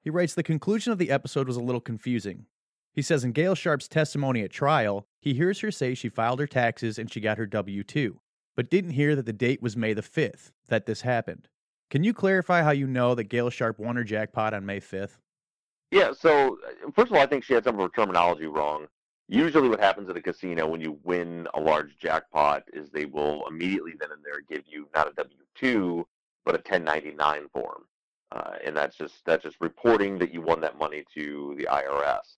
He 0.00 0.08
writes 0.08 0.34
The 0.34 0.42
conclusion 0.42 0.92
of 0.92 0.98
the 0.98 1.10
episode 1.10 1.46
was 1.46 1.56
a 1.56 1.62
little 1.62 1.80
confusing. 1.80 2.46
He 2.92 3.02
says 3.02 3.24
in 3.24 3.32
Gail 3.32 3.54
Sharp's 3.54 3.88
testimony 3.88 4.42
at 4.42 4.50
trial, 4.50 5.06
he 5.20 5.34
hears 5.34 5.60
her 5.60 5.70
say 5.70 5.94
she 5.94 6.08
filed 6.08 6.40
her 6.40 6.46
taxes 6.46 6.98
and 6.98 7.10
she 7.10 7.20
got 7.20 7.38
her 7.38 7.46
W 7.46 7.82
2, 7.82 8.20
but 8.56 8.70
didn't 8.70 8.92
hear 8.92 9.14
that 9.16 9.26
the 9.26 9.32
date 9.32 9.62
was 9.62 9.76
May 9.76 9.92
the 9.92 10.02
5th 10.02 10.50
that 10.68 10.86
this 10.86 11.02
happened. 11.02 11.48
Can 11.90 12.04
you 12.04 12.14
clarify 12.14 12.62
how 12.62 12.70
you 12.70 12.86
know 12.86 13.14
that 13.14 13.24
Gail 13.24 13.50
Sharp 13.50 13.78
won 13.78 13.96
her 13.96 14.04
jackpot 14.04 14.54
on 14.54 14.64
May 14.64 14.80
5th? 14.80 15.18
Yeah, 15.90 16.12
so 16.18 16.58
uh, 16.66 16.90
first 16.94 17.10
of 17.10 17.16
all, 17.16 17.22
I 17.22 17.26
think 17.26 17.44
she 17.44 17.52
had 17.52 17.64
some 17.64 17.74
of 17.74 17.82
her 17.82 17.88
terminology 17.94 18.46
wrong. 18.46 18.86
Usually, 19.28 19.68
what 19.68 19.80
happens 19.80 20.08
at 20.08 20.16
a 20.16 20.22
casino 20.22 20.66
when 20.66 20.80
you 20.80 20.98
win 21.04 21.46
a 21.52 21.60
large 21.60 21.98
jackpot 21.98 22.64
is 22.72 22.90
they 22.90 23.04
will 23.04 23.46
immediately 23.46 23.92
then 24.00 24.10
and 24.10 24.22
there 24.24 24.40
give 24.48 24.64
you 24.66 24.88
not 24.94 25.08
a 25.08 25.12
W 25.12 25.36
2, 25.54 26.06
but 26.44 26.54
a 26.54 26.58
1099 26.58 27.48
form. 27.52 27.84
Uh, 28.32 28.52
and 28.64 28.76
that's 28.76 28.96
just 28.96 29.14
that's 29.26 29.42
just 29.42 29.56
reporting 29.60 30.18
that 30.18 30.32
you 30.32 30.40
won 30.40 30.60
that 30.60 30.78
money 30.78 31.04
to 31.14 31.54
the 31.58 31.64
IRS. 31.64 32.36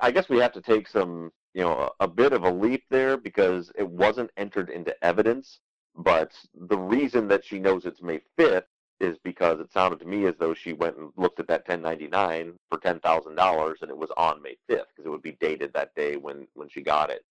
I 0.00 0.10
guess 0.10 0.28
we 0.28 0.38
have 0.38 0.52
to 0.52 0.62
take 0.62 0.88
some, 0.88 1.30
you 1.52 1.62
know, 1.62 1.90
a, 2.00 2.04
a 2.04 2.08
bit 2.08 2.32
of 2.32 2.44
a 2.44 2.50
leap 2.50 2.84
there 2.90 3.16
because 3.16 3.70
it 3.76 3.88
wasn't 3.88 4.30
entered 4.36 4.70
into 4.70 4.94
evidence. 5.04 5.60
But 5.96 6.32
the 6.54 6.78
reason 6.78 7.28
that 7.28 7.44
she 7.44 7.58
knows 7.58 7.84
it's 7.84 8.00
May 8.00 8.20
5th 8.38 8.64
is 9.00 9.18
because 9.24 9.60
it 9.60 9.72
sounded 9.72 9.98
to 10.00 10.06
me 10.06 10.26
as 10.26 10.34
though 10.38 10.54
she 10.54 10.72
went 10.72 10.96
and 10.96 11.10
looked 11.16 11.40
at 11.40 11.48
that 11.48 11.66
1099 11.68 12.54
for 12.68 12.78
$10,000 12.78 13.82
and 13.82 13.90
it 13.90 13.96
was 13.96 14.10
on 14.16 14.42
May 14.42 14.56
5th 14.70 14.84
because 14.88 15.06
it 15.06 15.08
would 15.08 15.22
be 15.22 15.36
dated 15.40 15.72
that 15.72 15.94
day 15.94 16.16
when, 16.16 16.46
when 16.54 16.68
she 16.68 16.82
got 16.82 17.10
it. 17.10 17.24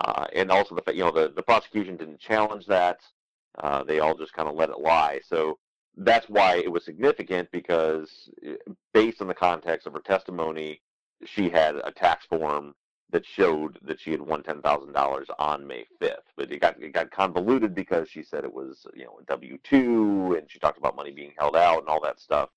Uh, 0.00 0.26
and 0.34 0.50
also 0.50 0.74
the 0.74 0.94
you 0.94 1.04
know, 1.04 1.10
the, 1.10 1.32
the 1.34 1.42
prosecution 1.42 1.96
didn't 1.96 2.20
challenge 2.20 2.66
that. 2.66 3.00
Uh, 3.60 3.84
they 3.84 4.00
all 4.00 4.16
just 4.16 4.32
kind 4.32 4.48
of 4.48 4.54
let 4.54 4.70
it 4.70 4.80
lie. 4.80 5.20
So 5.24 5.58
that's 5.96 6.28
why 6.28 6.56
it 6.56 6.70
was 6.70 6.84
significant 6.84 7.50
because 7.52 8.28
eh, 8.44 8.56
based 8.92 9.20
on 9.20 9.28
the 9.28 9.34
context 9.34 9.86
of 9.86 9.92
her 9.92 10.00
testimony, 10.00 10.80
she 11.24 11.48
had 11.48 11.76
a 11.76 11.92
tax 11.92 12.26
form 12.26 12.74
that 13.10 13.24
showed 13.24 13.78
that 13.82 14.00
she 14.00 14.10
had 14.10 14.20
won 14.20 14.42
ten 14.42 14.60
thousand 14.60 14.92
dollars 14.92 15.28
on 15.38 15.66
May 15.66 15.86
fifth. 16.00 16.24
But 16.36 16.50
it 16.50 16.60
got 16.60 16.82
it 16.82 16.92
got 16.92 17.10
convoluted 17.10 17.74
because 17.74 18.08
she 18.08 18.22
said 18.22 18.44
it 18.44 18.52
was 18.52 18.86
you 18.94 19.04
know 19.04 19.18
a 19.20 19.24
W 19.24 19.58
two, 19.62 20.34
and 20.36 20.50
she 20.50 20.58
talked 20.58 20.78
about 20.78 20.96
money 20.96 21.12
being 21.12 21.32
held 21.38 21.56
out 21.56 21.80
and 21.80 21.88
all 21.88 22.00
that 22.02 22.20
stuff. 22.20 22.50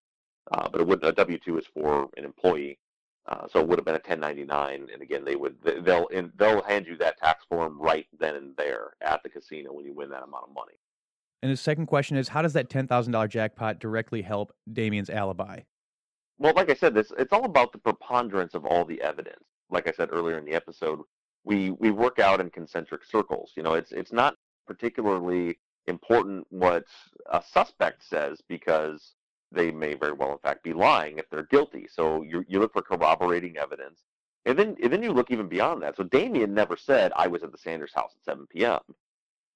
Uh, 0.51 0.67
but 0.69 0.81
it 0.81 0.88
would 0.88 1.03
a 1.03 1.12
W 1.12 1.38
two 1.38 1.57
is 1.60 1.65
for 1.67 2.10
an 2.17 2.25
employee, 2.25 2.79
uh, 3.27 3.47
so 3.47 3.60
it 3.60 3.67
would 3.67 3.77
have 3.77 3.86
been 3.86 3.95
a 3.95 3.99
ten 3.99 4.19
ninety 4.19 4.45
nine. 4.45 4.88
And 4.91 5.01
again, 5.01 5.23
they 5.23 5.36
would 5.36 5.57
they'll 5.83 6.07
they'll 6.38 6.63
hand 6.63 6.88
you 6.88 6.97
that 6.97 7.19
tax 7.19 7.45
form 7.47 7.79
right 7.79 8.07
then 8.19 8.36
and 8.36 8.57
there 8.57 8.93
at 9.01 9.21
the 9.21 9.29
casino 9.29 9.73
when 9.73 9.86
you 9.86 9.93
win 9.93 10.10
that 10.10 10.23
amount 10.23 10.45
of 10.47 10.55
money. 10.55 10.73
And 11.41 11.52
the 11.52 11.58
second 11.58 11.86
question 11.86 12.17
is, 12.17 12.28
how 12.28 12.41
does 12.41 12.54
that 12.54 12.69
ten 12.69 12.88
thousand 12.88 13.13
dollar 13.13 13.28
jackpot 13.28 13.80
directly 13.80 14.21
help 14.21 14.54
Damien's 14.71 15.10
alibi? 15.10 15.62
Well, 16.39 16.54
like 16.56 16.69
I 16.69 16.76
said, 16.76 16.93
this 16.93 17.12
it's 17.17 17.34
all 17.34 17.45
about 17.45 17.71
the 17.71 17.78
preponderance 17.78 18.54
of 18.54 18.65
all 18.65 18.86
the 18.86 19.02
evidence. 19.02 19.43
Like 19.69 19.88
I 19.88 19.91
said 19.91 20.10
earlier 20.12 20.38
in 20.38 20.45
the 20.45 20.54
episode, 20.54 21.02
we 21.43 21.71
we 21.71 21.91
work 21.91 22.19
out 22.19 22.39
in 22.41 22.50
concentric 22.50 23.04
circles. 23.06 23.54
You 23.56 23.63
know, 23.63 23.73
it's 23.73 23.91
it's 23.91 24.12
not 24.12 24.36
particularly 24.65 25.58
important 25.88 26.45
what 26.50 26.86
a 27.32 27.41
suspect 27.41 28.04
says 28.04 28.41
because 28.47 29.13
they 29.52 29.71
may 29.71 29.93
very 29.93 30.12
well 30.12 30.34
in 30.34 30.38
fact 30.39 30.63
be 30.63 30.73
lying 30.73 31.17
if 31.17 31.30
they're 31.30 31.43
guilty. 31.43 31.88
So 31.89 32.23
you 32.23 32.43
you 32.47 32.60
look 32.60 32.73
for 32.73 32.82
corroborating 32.82 33.58
evidence. 33.58 34.02
And 34.45 34.58
then 34.58 34.76
and 34.82 34.91
then 34.91 35.04
you 35.04 35.12
look 35.12 35.32
even 35.32 35.47
beyond 35.47 35.82
that. 35.84 35.95
So 35.95 36.04
Damien 36.04 36.54
never 36.54 36.78
said 36.78 37.12
I 37.15 37.28
was 37.28 37.43
at 37.43 37.52
the 37.52 37.58
Sanders 37.58 37.93
house 37.93 38.13
at 38.17 38.26
7 38.26 38.47
p.m. 38.47 38.80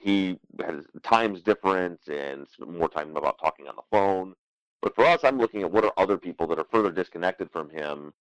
He 0.01 0.39
has 0.65 0.85
times 1.03 1.41
difference 1.41 2.07
and 2.07 2.47
more 2.65 2.89
time 2.89 3.15
about 3.15 3.39
talking 3.39 3.67
on 3.67 3.75
the 3.75 3.83
phone. 3.91 4.33
But 4.81 4.95
for 4.95 5.05
us, 5.05 5.23
I'm 5.23 5.37
looking 5.37 5.61
at 5.61 5.71
what 5.71 5.85
are 5.85 5.93
other 5.95 6.17
people 6.17 6.47
that 6.47 6.57
are 6.57 6.65
further 6.71 6.91
disconnected 6.91 7.51
from 7.51 7.69
him 7.69 8.13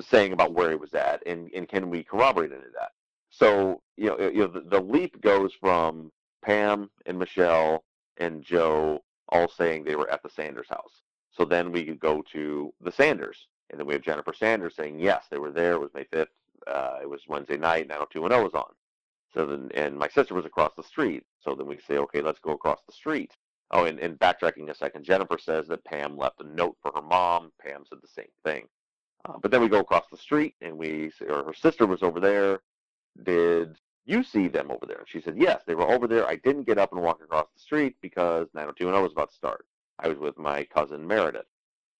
saying 0.00 0.32
about 0.32 0.54
where 0.54 0.70
he 0.70 0.76
was 0.76 0.94
at, 0.94 1.22
and, 1.26 1.50
and 1.54 1.68
can 1.68 1.90
we 1.90 2.02
corroborate 2.02 2.52
any 2.52 2.64
of 2.64 2.72
that? 2.72 2.92
So 3.30 3.82
you 3.96 4.06
know, 4.06 4.18
you 4.18 4.40
know, 4.40 4.46
the, 4.46 4.60
the 4.60 4.80
leap 4.80 5.20
goes 5.20 5.52
from 5.52 6.10
Pam 6.42 6.90
and 7.04 7.18
Michelle 7.18 7.84
and 8.16 8.42
Joe 8.42 9.02
all 9.28 9.48
saying 9.48 9.84
they 9.84 9.96
were 9.96 10.10
at 10.10 10.22
the 10.22 10.30
Sanders 10.30 10.68
house. 10.68 11.02
So 11.32 11.44
then 11.44 11.70
we 11.70 11.84
could 11.84 12.00
go 12.00 12.22
to 12.32 12.72
the 12.80 12.92
Sanders, 12.92 13.48
and 13.70 13.78
then 13.78 13.86
we 13.86 13.92
have 13.92 14.02
Jennifer 14.02 14.32
Sanders 14.32 14.74
saying 14.74 15.00
yes, 15.00 15.26
they 15.30 15.38
were 15.38 15.50
there. 15.52 15.72
It 15.74 15.80
was 15.80 15.94
May 15.94 16.04
fifth. 16.04 16.30
Uh, 16.66 16.98
it 17.02 17.10
was 17.10 17.20
Wednesday 17.28 17.58
night. 17.58 17.88
90210 17.88 18.42
was 18.42 18.54
on. 18.54 18.72
So 19.34 19.44
then, 19.46 19.70
and 19.74 19.98
my 19.98 20.08
sister 20.08 20.34
was 20.34 20.46
across 20.46 20.72
the 20.76 20.82
street. 20.82 21.24
So 21.40 21.54
then 21.54 21.66
we 21.66 21.78
say, 21.86 21.98
okay, 21.98 22.20
let's 22.20 22.40
go 22.40 22.52
across 22.52 22.80
the 22.86 22.92
street. 22.92 23.32
Oh, 23.72 23.84
and, 23.84 23.98
and 23.98 24.18
backtracking 24.18 24.70
a 24.70 24.74
second, 24.74 25.04
Jennifer 25.04 25.38
says 25.38 25.66
that 25.68 25.84
Pam 25.84 26.16
left 26.16 26.40
a 26.40 26.44
note 26.44 26.76
for 26.80 26.92
her 26.94 27.02
mom. 27.02 27.52
Pam 27.60 27.84
said 27.88 27.98
the 28.00 28.08
same 28.08 28.30
thing. 28.44 28.66
Uh, 29.24 29.34
but 29.42 29.50
then 29.50 29.60
we 29.60 29.68
go 29.68 29.80
across 29.80 30.04
the 30.10 30.16
street 30.16 30.54
and 30.60 30.76
we, 30.76 31.10
or 31.28 31.44
her 31.44 31.54
sister 31.54 31.86
was 31.86 32.02
over 32.02 32.20
there. 32.20 32.60
Did 33.24 33.76
you 34.04 34.22
see 34.22 34.46
them 34.46 34.70
over 34.70 34.86
there? 34.86 34.98
And 34.98 35.08
she 35.08 35.20
said, 35.20 35.36
yes, 35.36 35.62
they 35.66 35.74
were 35.74 35.90
over 35.90 36.06
there. 36.06 36.26
I 36.28 36.36
didn't 36.36 36.66
get 36.66 36.78
up 36.78 36.92
and 36.92 37.02
walk 37.02 37.20
across 37.22 37.48
the 37.54 37.60
street 37.60 37.96
because 38.00 38.46
90210 38.54 39.02
was 39.02 39.12
about 39.12 39.30
to 39.30 39.36
start. 39.36 39.66
I 39.98 40.08
was 40.08 40.18
with 40.18 40.38
my 40.38 40.64
cousin 40.64 41.06
Meredith. 41.06 41.46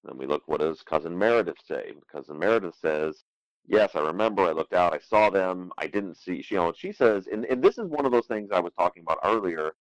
Then 0.04 0.18
we 0.18 0.26
look, 0.26 0.46
what 0.46 0.60
does 0.60 0.82
cousin 0.82 1.18
Meredith 1.18 1.58
say? 1.66 1.94
Cousin 2.10 2.38
Meredith 2.38 2.76
says, 2.80 3.24
yes, 3.68 3.90
I 3.94 4.00
remember. 4.00 4.42
I 4.42 4.52
looked 4.52 4.74
out. 4.74 4.94
I 4.94 4.98
saw 4.98 5.30
them. 5.30 5.72
I 5.78 5.86
didn't 5.86 6.16
see, 6.16 6.44
you 6.48 6.56
know, 6.56 6.72
she 6.76 6.92
says, 6.92 7.26
and, 7.30 7.44
and 7.46 7.62
this 7.62 7.78
is 7.78 7.86
one 7.86 8.06
of 8.06 8.12
those 8.12 8.26
things 8.26 8.50
I 8.52 8.60
was 8.60 8.72
talking 8.74 9.02
about 9.02 9.18
earlier 9.24 9.74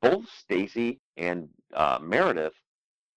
both 0.00 0.28
Stacy 0.28 1.00
and 1.16 1.48
uh, 1.74 1.98
Meredith 2.00 2.54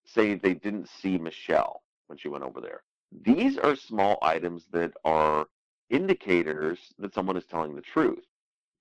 say 0.05 0.35
they 0.35 0.53
didn't 0.53 0.89
see 0.89 1.17
Michelle 1.17 1.81
when 2.07 2.17
she 2.17 2.27
went 2.27 2.43
over 2.43 2.59
there. 2.59 2.81
These 3.23 3.57
are 3.57 3.75
small 3.75 4.17
items 4.21 4.65
that 4.71 4.93
are 5.03 5.47
indicators 5.89 6.79
that 6.97 7.13
someone 7.13 7.37
is 7.37 7.45
telling 7.45 7.75
the 7.75 7.81
truth. 7.81 8.23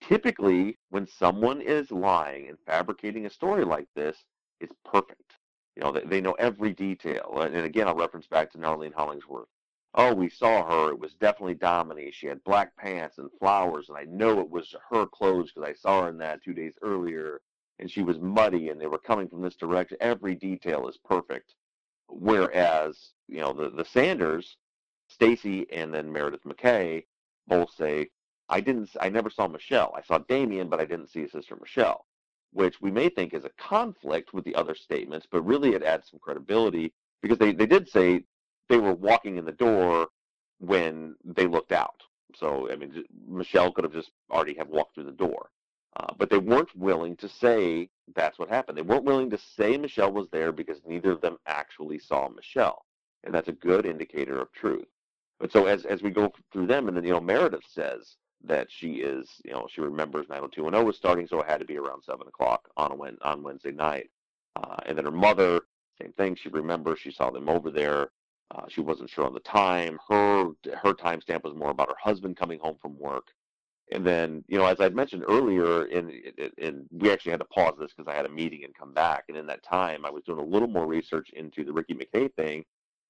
Typically, 0.00 0.78
when 0.88 1.06
someone 1.06 1.60
is 1.60 1.90
lying 1.90 2.48
and 2.48 2.58
fabricating 2.64 3.26
a 3.26 3.30
story 3.30 3.64
like 3.64 3.88
this, 3.94 4.16
it's 4.60 4.74
perfect. 4.84 5.34
You 5.76 5.82
know, 5.82 5.92
they, 5.92 6.02
they 6.02 6.20
know 6.20 6.32
every 6.32 6.72
detail. 6.72 7.42
And 7.42 7.56
again, 7.56 7.86
I'll 7.86 7.94
reference 7.94 8.26
back 8.26 8.50
to 8.52 8.58
Narlene 8.58 8.94
Hollingsworth. 8.94 9.48
Oh, 9.94 10.14
we 10.14 10.28
saw 10.28 10.64
her. 10.68 10.90
It 10.90 11.00
was 11.00 11.14
definitely 11.14 11.54
Domini. 11.54 12.10
She 12.12 12.26
had 12.26 12.44
black 12.44 12.76
pants 12.76 13.18
and 13.18 13.30
flowers, 13.38 13.88
and 13.88 13.98
I 13.98 14.04
know 14.04 14.40
it 14.40 14.48
was 14.50 14.74
her 14.90 15.06
clothes 15.06 15.52
because 15.52 15.68
I 15.68 15.74
saw 15.74 16.02
her 16.02 16.08
in 16.08 16.18
that 16.18 16.42
two 16.44 16.54
days 16.54 16.74
earlier 16.82 17.40
and 17.80 17.90
she 17.90 18.02
was 18.02 18.20
muddy 18.20 18.68
and 18.68 18.80
they 18.80 18.86
were 18.86 18.98
coming 18.98 19.28
from 19.28 19.42
this 19.42 19.56
direction. 19.56 19.96
Every 20.00 20.34
detail 20.34 20.86
is 20.86 20.98
perfect. 20.98 21.54
Whereas, 22.08 23.12
you 23.26 23.40
know, 23.40 23.52
the, 23.52 23.70
the 23.70 23.84
Sanders, 23.84 24.56
Stacy 25.08 25.66
and 25.72 25.92
then 25.92 26.12
Meredith 26.12 26.44
McKay 26.44 27.04
both 27.48 27.72
say, 27.74 28.10
I 28.48 28.60
didn't, 28.60 28.90
I 29.00 29.08
never 29.08 29.30
saw 29.30 29.48
Michelle. 29.48 29.94
I 29.96 30.02
saw 30.02 30.18
Damien, 30.18 30.68
but 30.68 30.80
I 30.80 30.84
didn't 30.84 31.08
see 31.08 31.22
his 31.22 31.32
sister 31.32 31.56
Michelle, 31.58 32.04
which 32.52 32.80
we 32.80 32.90
may 32.90 33.08
think 33.08 33.32
is 33.32 33.44
a 33.44 33.50
conflict 33.58 34.34
with 34.34 34.44
the 34.44 34.54
other 34.54 34.74
statements, 34.74 35.26
but 35.30 35.42
really 35.42 35.74
it 35.74 35.82
adds 35.82 36.10
some 36.10 36.20
credibility 36.20 36.92
because 37.22 37.38
they, 37.38 37.52
they 37.52 37.66
did 37.66 37.88
say 37.88 38.24
they 38.70 38.78
were 38.78 38.94
walking 38.94 39.36
in 39.36 39.44
the 39.44 39.52
door 39.52 40.08
when 40.58 41.16
they 41.24 41.46
looked 41.46 41.72
out. 41.72 42.02
So, 42.36 42.70
I 42.70 42.76
mean, 42.76 43.04
Michelle 43.28 43.72
could 43.72 43.84
have 43.84 43.92
just 43.92 44.12
already 44.30 44.54
have 44.54 44.68
walked 44.68 44.94
through 44.94 45.04
the 45.04 45.12
door. 45.12 45.50
Uh, 45.96 46.14
but 46.16 46.30
they 46.30 46.38
weren't 46.38 46.74
willing 46.76 47.16
to 47.16 47.28
say 47.28 47.90
that's 48.14 48.38
what 48.38 48.48
happened. 48.48 48.78
They 48.78 48.82
weren't 48.82 49.04
willing 49.04 49.28
to 49.30 49.38
say 49.38 49.76
Michelle 49.76 50.12
was 50.12 50.28
there 50.30 50.52
because 50.52 50.80
neither 50.86 51.10
of 51.10 51.20
them 51.20 51.36
actually 51.46 51.98
saw 51.98 52.28
Michelle. 52.28 52.84
And 53.24 53.34
that's 53.34 53.48
a 53.48 53.52
good 53.52 53.84
indicator 53.84 54.40
of 54.40 54.52
truth. 54.52 54.86
But 55.40 55.50
so 55.50 55.66
as, 55.66 55.84
as 55.84 56.02
we 56.02 56.10
go 56.10 56.32
through 56.52 56.68
them, 56.68 56.86
and 56.86 56.96
then, 56.96 57.04
you 57.04 57.10
know, 57.10 57.20
Meredith 57.20 57.64
says 57.68 58.16
that 58.44 58.68
she 58.70 58.96
is, 58.96 59.28
you 59.44 59.52
know, 59.52 59.66
she 59.68 59.80
remembers 59.80 60.28
90210 60.28 60.86
was 60.86 60.96
starting, 60.96 61.26
so 61.26 61.40
it 61.40 61.48
had 61.48 61.60
to 61.60 61.66
be 61.66 61.76
around 61.76 62.04
7 62.04 62.26
o'clock 62.26 62.70
on, 62.76 62.92
a, 62.92 63.28
on 63.28 63.42
Wednesday 63.42 63.72
night. 63.72 64.10
Uh, 64.56 64.76
and 64.86 64.96
then 64.96 65.04
her 65.04 65.10
mother, 65.10 65.62
same 66.00 66.12
thing, 66.12 66.36
she 66.36 66.48
remembers 66.50 67.00
she 67.00 67.10
saw 67.10 67.30
them 67.30 67.48
over 67.48 67.70
there. 67.70 68.10
Uh, 68.52 68.64
she 68.68 68.80
wasn't 68.80 69.08
sure 69.08 69.26
on 69.26 69.34
the 69.34 69.40
time. 69.40 69.98
Her 70.08 70.50
her 70.82 70.92
timestamp 70.92 71.44
was 71.44 71.54
more 71.54 71.70
about 71.70 71.88
her 71.88 71.96
husband 72.02 72.36
coming 72.36 72.58
home 72.58 72.76
from 72.80 72.98
work. 72.98 73.28
And 73.92 74.06
then, 74.06 74.44
you 74.46 74.56
know, 74.56 74.66
as 74.66 74.80
I'd 74.80 74.94
mentioned 74.94 75.24
earlier, 75.28 75.86
and, 75.86 76.12
and 76.58 76.86
we 76.92 77.10
actually 77.10 77.32
had 77.32 77.40
to 77.40 77.46
pause 77.46 77.74
this 77.78 77.92
because 77.92 78.08
I 78.08 78.16
had 78.16 78.24
a 78.24 78.30
meeting 78.30 78.62
and 78.62 78.72
come 78.72 78.92
back. 78.92 79.24
And 79.28 79.36
in 79.36 79.46
that 79.46 79.64
time, 79.64 80.06
I 80.06 80.10
was 80.10 80.22
doing 80.22 80.38
a 80.38 80.44
little 80.44 80.68
more 80.68 80.86
research 80.86 81.30
into 81.30 81.64
the 81.64 81.72
Ricky 81.72 81.94
McKay 81.94 82.32
thing, 82.34 82.64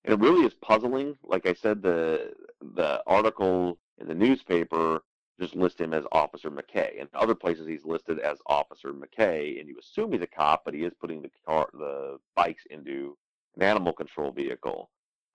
and 0.05 0.15
it 0.15 0.21
really 0.21 0.47
is 0.47 0.55
puzzling. 0.55 1.17
Like 1.23 1.47
I 1.47 1.55
said, 1.55 1.83
the 1.83 2.33
the 2.75 3.03
article 3.07 3.79
in 3.99 4.09
the 4.09 4.15
newspaper 4.15 5.03
just 5.41 5.57
list 5.57 5.81
him 5.81 5.95
as 5.95 6.05
Officer 6.13 6.51
McKay. 6.51 7.01
and 7.01 7.09
other 7.15 7.35
places, 7.35 7.67
he's 7.67 7.85
listed 7.85 8.19
as 8.19 8.39
Officer 8.47 8.93
McKay, 8.93 9.59
and 9.59 9.69
you 9.69 9.79
assume 9.79 10.13
he's 10.13 10.23
a 10.23 10.27
cop, 10.27 10.63
but 10.65 10.75
he 10.75 10.85
is 10.85 10.93
putting 11.01 11.23
the 11.23 11.31
car, 11.47 11.67
the 11.73 12.19
bikes 12.37 12.65
into 12.71 13.17
an 13.57 13.63
animal 13.63 13.93
control 13.93 14.33
vehicle. 14.33 14.91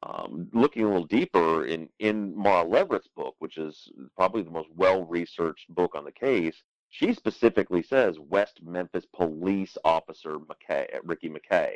Um, 0.05 0.49
looking 0.53 0.83
a 0.83 0.87
little 0.87 1.07
deeper 1.07 1.65
in 1.65 1.89
in 1.99 2.37
Mara 2.37 2.63
Leveritt's 2.63 3.09
book, 3.15 3.35
which 3.39 3.57
is 3.57 3.91
probably 4.15 4.43
the 4.43 4.51
most 4.51 4.69
well-researched 4.75 5.73
book 5.73 5.95
on 5.95 6.05
the 6.05 6.11
case, 6.11 6.61
she 6.89 7.13
specifically 7.13 7.81
says 7.81 8.19
West 8.19 8.59
Memphis 8.63 9.05
Police 9.15 9.77
Officer 9.83 10.37
McKay, 10.37 10.85
Ricky 11.03 11.29
McKay, 11.29 11.75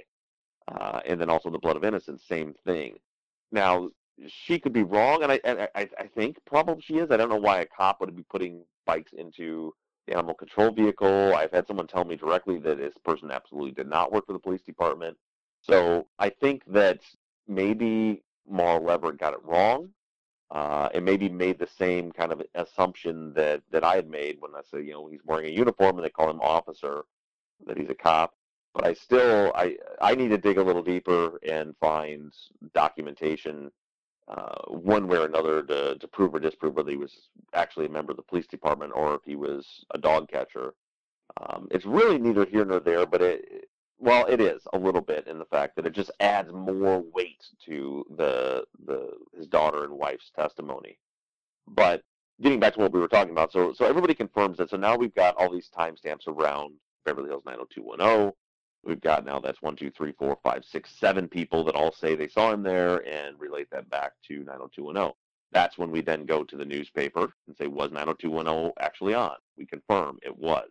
uh, 0.68 1.00
and 1.06 1.20
then 1.20 1.30
also 1.30 1.50
the 1.50 1.58
Blood 1.58 1.76
of 1.76 1.84
Innocents, 1.84 2.28
same 2.28 2.54
thing. 2.66 2.98
Now, 3.52 3.90
she 4.28 4.60
could 4.60 4.74
be 4.74 4.84
wrong, 4.84 5.24
and 5.24 5.32
I, 5.32 5.40
and 5.44 5.68
I, 5.74 5.90
I 5.98 6.08
think 6.16 6.38
probably 6.46 6.82
she 6.82 7.00
is. 7.00 7.10
I 7.10 7.18
don't 7.18 7.30
know 7.30 7.38
why 7.38 7.62
a 7.62 7.66
cop 7.66 8.00
would 8.00 8.16
be 8.16 8.26
putting 8.30 8.64
bikes 8.86 9.14
into 9.14 9.74
the 10.08 10.14
animal 10.14 10.36
control 10.36 10.72
vehicle. 10.72 11.34
I've 11.36 11.52
had 11.52 11.66
someone 11.68 11.88
tell 11.88 12.06
me 12.06 12.16
directly 12.16 12.60
that 12.60 12.78
this 12.78 12.94
person 13.04 13.32
absolutely 13.32 13.72
did 13.72 13.88
not 13.88 14.12
work 14.12 14.28
for 14.28 14.34
the 14.34 14.40
police 14.40 14.62
department. 14.62 15.18
So 15.62 16.08
I 16.20 16.30
think 16.30 16.64
that 16.68 17.02
maybe 17.50 18.24
Leveritt 18.50 19.20
got 19.20 19.34
it 19.34 19.44
wrong, 19.44 19.90
uh, 20.52 20.90
and 20.94 21.04
maybe 21.04 21.30
made 21.30 21.60
the 21.60 21.68
same 21.68 22.12
kind 22.12 22.32
of 22.32 22.42
assumption 22.56 23.34
that 23.34 23.62
that 23.72 23.84
I 23.84 23.96
had 23.96 24.10
made 24.10 24.38
when 24.40 24.56
I 24.56 24.62
said, 24.70 24.86
you 24.86 24.94
know, 24.94 25.08
he's 25.08 25.26
wearing 25.26 25.48
a 25.48 25.56
uniform 25.56 25.98
and 25.98 26.06
they 26.06 26.10
call 26.10 26.30
him 26.30 26.42
officer, 26.42 27.04
that 27.66 27.78
he's 27.78 27.90
a 27.90 27.96
cop 27.96 28.34
but 28.74 28.86
I 28.86 28.94
still 28.94 29.52
I 29.56 29.78
I 30.02 30.16
need 30.16 30.30
to 30.30 30.38
dig 30.38 30.58
a 30.58 30.64
little 30.64 30.84
deeper 30.84 31.40
and 31.48 31.76
find 31.80 32.34
documentation 32.74 33.72
uh, 34.28 34.62
one 34.68 35.08
way 35.08 35.18
or 35.18 35.26
another 35.26 35.64
to, 35.64 35.98
to 35.98 36.08
prove 36.08 36.36
or 36.36 36.40
disprove 36.40 36.76
whether 36.76 36.92
he 36.92 36.98
was 36.98 37.30
actually 37.56 37.88
a 37.88 37.90
member 37.90 38.12
of 38.12 38.18
the 38.18 38.24
police 38.24 38.46
department 38.46 38.94
or 38.96 39.16
if 39.16 39.22
he 39.26 39.36
was 39.36 39.66
a 39.96 39.98
dog 39.98 40.30
catcher. 40.30 40.76
Um, 41.42 41.68
it's 41.72 41.86
really 41.86 42.20
neither 42.20 42.46
here 42.46 42.64
nor 42.64 42.80
there, 42.80 43.06
but 43.06 43.22
it 43.22 43.70
well 44.00 44.26
it 44.28 44.42
is 44.42 44.62
a 44.74 44.78
little 44.78 45.02
bit 45.02 45.28
in 45.28 45.38
the 45.38 45.46
fact 45.46 45.76
that 45.76 45.86
it 45.86 45.94
just 45.94 46.12
adds 46.20 46.52
more 46.52 47.04
weight 47.14 47.46
to 47.66 48.06
the 48.18 48.66
the 48.86 49.12
his 49.36 49.48
daughter 49.48 49.84
and 49.84 49.94
wife's 49.94 50.32
testimony. 50.36 50.98
But 51.68 52.04
getting 52.42 52.60
back 52.60 52.74
to 52.74 52.80
what 52.80 52.92
we 52.92 53.00
were 53.00 53.08
talking 53.08 53.32
about, 53.32 53.52
so 53.52 53.74
so 53.74 53.86
everybody 53.86 54.14
confirms 54.14 54.58
that. 54.58 54.70
So 54.70 54.78
now 54.78 54.96
we've 54.96 55.16
got 55.16 55.36
all 55.36 55.52
these 55.52 55.70
timestamps 55.78 56.28
around 56.28 56.74
Beverly 57.06 57.30
Hills 57.30 57.44
90210 57.46 58.34
We've 58.84 59.02
got 59.02 59.26
now 59.26 59.40
that's 59.40 59.62
one, 59.62 59.76
two, 59.76 59.92
three, 59.92 60.14
four, 60.14 60.38
five, 60.42 60.64
six, 60.64 60.92
seven 60.98 61.28
people 61.28 61.64
that 61.66 61.76
all 61.76 61.92
say 61.92 62.16
they 62.16 62.28
saw 62.30 62.52
him 62.52 62.64
there 62.64 63.06
and 63.08 63.40
relate 63.40 63.70
that 63.72 63.90
back 63.90 64.14
to 64.28 64.40
90210. 64.40 65.14
That's 65.52 65.78
when 65.78 65.92
we 65.92 66.02
then 66.02 66.26
go 66.26 66.44
to 66.44 66.56
the 66.56 66.66
newspaper 66.66 67.34
and 67.48 67.58
say, 67.58 67.68
was 67.68 67.92
90210 67.92 68.72
actually 68.80 69.16
on? 69.16 69.36
We 69.58 69.66
confirm 69.66 70.20
it 70.22 70.38
was. 70.38 70.70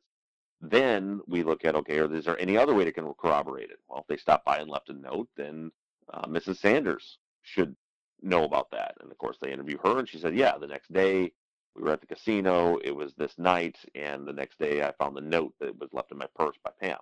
Then 0.60 1.20
we 1.26 1.42
look 1.42 1.64
at, 1.64 1.76
okay, 1.76 1.98
is 1.98 2.24
there 2.24 2.40
any 2.40 2.56
other 2.56 2.74
way 2.74 2.84
to 2.84 3.14
corroborate 3.18 3.70
it? 3.70 3.78
Well, 3.88 4.00
if 4.00 4.06
they 4.08 4.16
stopped 4.16 4.44
by 4.44 4.58
and 4.58 4.68
left 4.68 4.90
a 4.90 4.92
note, 4.92 5.28
then 5.36 5.70
uh, 6.12 6.26
Mrs. 6.26 6.58
Sanders 6.58 7.18
should 7.42 7.76
know 8.22 8.44
about 8.44 8.70
that. 8.72 8.96
And 9.00 9.10
of 9.10 9.18
course, 9.18 9.36
they 9.40 9.52
interview 9.52 9.78
her, 9.84 9.98
and 9.98 10.08
she 10.08 10.18
said, 10.18 10.34
yeah, 10.34 10.58
the 10.58 10.66
next 10.66 10.92
day 10.92 11.32
we 11.76 11.82
were 11.82 11.92
at 11.92 12.00
the 12.00 12.06
casino. 12.06 12.78
It 12.82 12.90
was 12.90 13.14
this 13.14 13.38
night, 13.38 13.76
and 13.94 14.26
the 14.26 14.32
next 14.32 14.58
day 14.58 14.82
I 14.82 14.92
found 14.92 15.16
the 15.16 15.20
note 15.20 15.54
that 15.60 15.78
was 15.78 15.90
left 15.92 16.10
in 16.10 16.18
my 16.18 16.26
purse 16.34 16.56
by 16.64 16.70
Pam. 16.80 16.98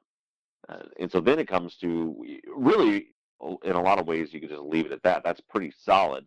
Uh, 0.68 0.82
and 1.00 1.10
so 1.10 1.20
then 1.20 1.38
it 1.38 1.48
comes 1.48 1.76
to 1.76 2.14
really, 2.54 3.08
in 3.64 3.72
a 3.72 3.82
lot 3.82 3.98
of 3.98 4.06
ways, 4.06 4.34
you 4.34 4.40
could 4.40 4.50
just 4.50 4.62
leave 4.62 4.86
it 4.86 4.92
at 4.92 5.02
that. 5.02 5.24
That's 5.24 5.40
pretty 5.40 5.72
solid. 5.82 6.26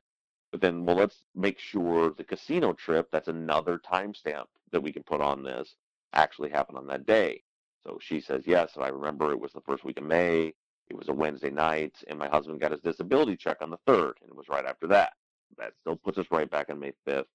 But 0.51 0.61
then, 0.61 0.83
well, 0.83 0.95
let's 0.95 1.21
make 1.35 1.59
sure 1.59 2.11
the 2.11 2.23
casino 2.23 2.73
trip, 2.73 3.09
that's 3.11 3.27
another 3.27 3.77
timestamp 3.79 4.45
that 4.71 4.81
we 4.81 4.91
can 4.91 5.03
put 5.03 5.21
on 5.21 5.43
this, 5.43 5.75
actually 6.13 6.49
happened 6.49 6.77
on 6.77 6.87
that 6.87 7.05
day. 7.05 7.43
So 7.83 7.97
she 8.01 8.19
says, 8.19 8.43
yes, 8.45 8.71
I 8.79 8.89
remember 8.89 9.31
it 9.31 9.39
was 9.39 9.53
the 9.53 9.61
first 9.61 9.83
week 9.83 9.97
of 9.99 10.05
May. 10.05 10.53
It 10.89 10.97
was 10.97 11.09
a 11.09 11.13
Wednesday 11.13 11.51
night, 11.51 11.93
and 12.07 12.17
my 12.17 12.27
husband 12.27 12.59
got 12.59 12.71
his 12.71 12.81
disability 12.81 13.37
check 13.37 13.57
on 13.61 13.69
the 13.69 13.77
3rd, 13.87 14.13
and 14.21 14.29
it 14.29 14.35
was 14.35 14.49
right 14.49 14.65
after 14.65 14.87
that. 14.87 15.13
That 15.57 15.73
still 15.79 15.95
puts 15.95 16.17
us 16.17 16.25
right 16.31 16.49
back 16.49 16.69
on 16.69 16.79
May 16.79 16.93
5th. 17.07 17.25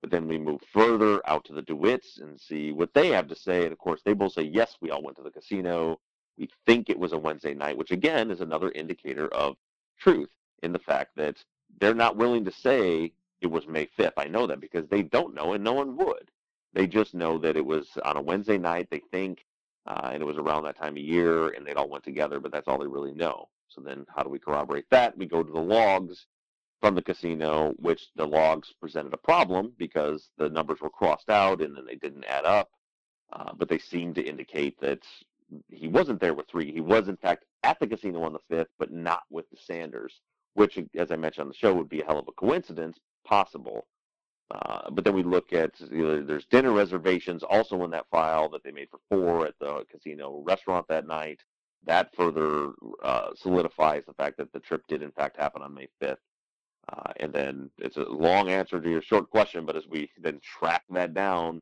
But 0.00 0.10
then 0.10 0.28
we 0.28 0.38
move 0.38 0.62
further 0.72 1.20
out 1.28 1.44
to 1.46 1.52
the 1.52 1.62
DeWitts 1.62 2.22
and 2.22 2.40
see 2.40 2.72
what 2.72 2.94
they 2.94 3.08
have 3.08 3.28
to 3.28 3.34
say. 3.34 3.64
And 3.64 3.72
of 3.72 3.78
course, 3.78 4.00
they 4.04 4.14
both 4.14 4.32
say, 4.32 4.42
yes, 4.42 4.76
we 4.80 4.90
all 4.90 5.02
went 5.02 5.16
to 5.18 5.22
the 5.22 5.30
casino. 5.30 6.00
We 6.38 6.48
think 6.66 6.88
it 6.88 6.98
was 6.98 7.12
a 7.12 7.18
Wednesday 7.18 7.52
night, 7.52 7.76
which 7.76 7.90
again 7.90 8.30
is 8.30 8.40
another 8.40 8.70
indicator 8.70 9.28
of 9.28 9.56
truth 9.98 10.30
in 10.62 10.72
the 10.72 10.78
fact 10.78 11.16
that 11.16 11.44
they're 11.80 11.94
not 11.94 12.16
willing 12.16 12.44
to 12.46 12.52
say 12.52 13.12
it 13.40 13.50
was 13.50 13.66
May 13.66 13.86
5th. 13.98 14.12
I 14.16 14.26
know 14.26 14.46
that 14.46 14.60
because 14.60 14.88
they 14.88 15.02
don't 15.02 15.34
know 15.34 15.52
and 15.52 15.62
no 15.62 15.74
one 15.74 15.96
would. 15.96 16.30
They 16.72 16.86
just 16.86 17.14
know 17.14 17.38
that 17.38 17.56
it 17.56 17.64
was 17.64 17.88
on 18.04 18.16
a 18.16 18.22
Wednesday 18.22 18.58
night, 18.58 18.88
they 18.90 19.02
think, 19.10 19.44
uh, 19.86 20.10
and 20.12 20.22
it 20.22 20.26
was 20.26 20.38
around 20.38 20.64
that 20.64 20.76
time 20.76 20.96
of 20.96 21.02
year, 21.02 21.48
and 21.48 21.66
they 21.66 21.74
all 21.74 21.88
went 21.88 22.04
together, 22.04 22.38
but 22.38 22.52
that's 22.52 22.68
all 22.68 22.78
they 22.78 22.86
really 22.86 23.12
know. 23.12 23.48
So 23.68 23.80
then 23.80 24.06
how 24.14 24.22
do 24.22 24.28
we 24.28 24.38
corroborate 24.38 24.88
that? 24.90 25.16
We 25.16 25.26
go 25.26 25.42
to 25.42 25.52
the 25.52 25.60
logs 25.60 26.26
from 26.80 26.94
the 26.94 27.02
casino, 27.02 27.74
which 27.76 28.08
the 28.16 28.26
logs 28.26 28.72
presented 28.80 29.14
a 29.14 29.18
problem 29.18 29.72
because 29.78 30.30
the 30.38 30.48
numbers 30.48 30.80
were 30.80 30.90
crossed 30.90 31.30
out 31.30 31.60
and 31.60 31.76
then 31.76 31.84
they 31.86 31.96
didn't 31.96 32.24
add 32.24 32.44
up. 32.44 32.70
Uh, 33.32 33.52
but 33.56 33.68
they 33.68 33.78
seem 33.78 34.12
to 34.14 34.22
indicate 34.22 34.80
that 34.80 35.02
he 35.68 35.88
wasn't 35.88 36.20
there 36.20 36.34
with 36.34 36.48
three. 36.48 36.72
He 36.72 36.80
was 36.80 37.08
in 37.08 37.16
fact 37.16 37.44
at 37.62 37.78
the 37.78 37.86
casino 37.86 38.22
on 38.22 38.32
the 38.32 38.40
fifth, 38.48 38.70
but 38.78 38.90
not 38.90 39.22
with 39.30 39.48
the 39.50 39.56
Sanders, 39.56 40.20
which, 40.54 40.78
as 40.96 41.12
I 41.12 41.16
mentioned 41.16 41.42
on 41.42 41.48
the 41.48 41.54
show, 41.54 41.74
would 41.74 41.88
be 41.88 42.00
a 42.00 42.04
hell 42.04 42.18
of 42.18 42.28
a 42.28 42.32
coincidence, 42.32 42.98
possible. 43.24 43.86
Uh, 44.50 44.90
but 44.90 45.04
then 45.04 45.14
we 45.14 45.22
look 45.22 45.52
at 45.52 45.70
you 45.92 46.06
know, 46.06 46.22
there's 46.22 46.46
dinner 46.46 46.72
reservations 46.72 47.42
also 47.42 47.84
in 47.84 47.90
that 47.90 48.06
file 48.10 48.48
that 48.48 48.64
they 48.64 48.72
made 48.72 48.88
for 48.90 48.98
four 49.08 49.46
at 49.46 49.54
the 49.60 49.84
casino 49.90 50.42
restaurant 50.44 50.86
that 50.88 51.06
night. 51.06 51.40
That 51.86 52.14
further 52.14 52.72
uh, 53.02 53.30
solidifies 53.36 54.02
the 54.06 54.14
fact 54.14 54.36
that 54.38 54.52
the 54.52 54.60
trip 54.60 54.82
did 54.88 55.02
in 55.02 55.12
fact 55.12 55.36
happen 55.36 55.62
on 55.62 55.74
May 55.74 55.88
5th. 56.02 56.16
Uh, 56.88 57.12
and 57.18 57.32
then 57.32 57.70
it's 57.78 57.96
a 57.96 58.02
long 58.02 58.48
answer 58.48 58.80
to 58.80 58.90
your 58.90 59.02
short 59.02 59.30
question, 59.30 59.64
but 59.64 59.76
as 59.76 59.86
we 59.86 60.10
then 60.20 60.40
track 60.40 60.82
that 60.90 61.14
down, 61.14 61.60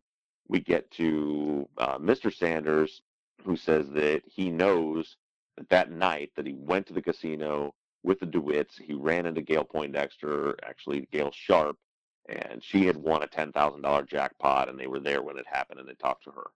we 0.49 0.61
get 0.61 0.91
to 0.93 1.69
uh, 1.77 1.99
Mr. 1.99 2.35
Sanders 2.35 3.03
who 3.45 3.57
says 3.57 3.87
that 3.91 4.23
he 4.25 4.51
knows 4.51 5.17
that 5.57 5.69
that 5.69 5.91
night 5.91 6.31
that 6.37 6.47
he 6.47 6.55
went 6.55 6.87
to 6.87 6.95
the 6.95 7.03
casino 7.03 7.75
with 8.03 8.21
the 8.21 8.27
DeWitts, 8.27 8.81
he 8.81 8.95
ran 8.95 9.27
into 9.27 9.43
Gayle 9.43 9.65
Poindexter, 9.65 10.57
actually 10.65 11.07
Gayle 11.13 11.33
Sharp, 11.33 11.77
and 12.29 12.63
she 12.63 12.87
had 12.87 12.97
won 12.97 13.23
a 13.23 13.27
$10,000 13.27 14.07
jackpot, 14.07 14.69
and 14.69 14.79
they 14.79 14.87
were 14.87 15.01
there 15.01 15.23
when 15.23 15.39
it 15.39 15.47
happened, 15.51 15.81
and 15.81 15.89
they 15.89 15.95
talked 15.95 16.25
to 16.25 16.31
her. 16.31 16.51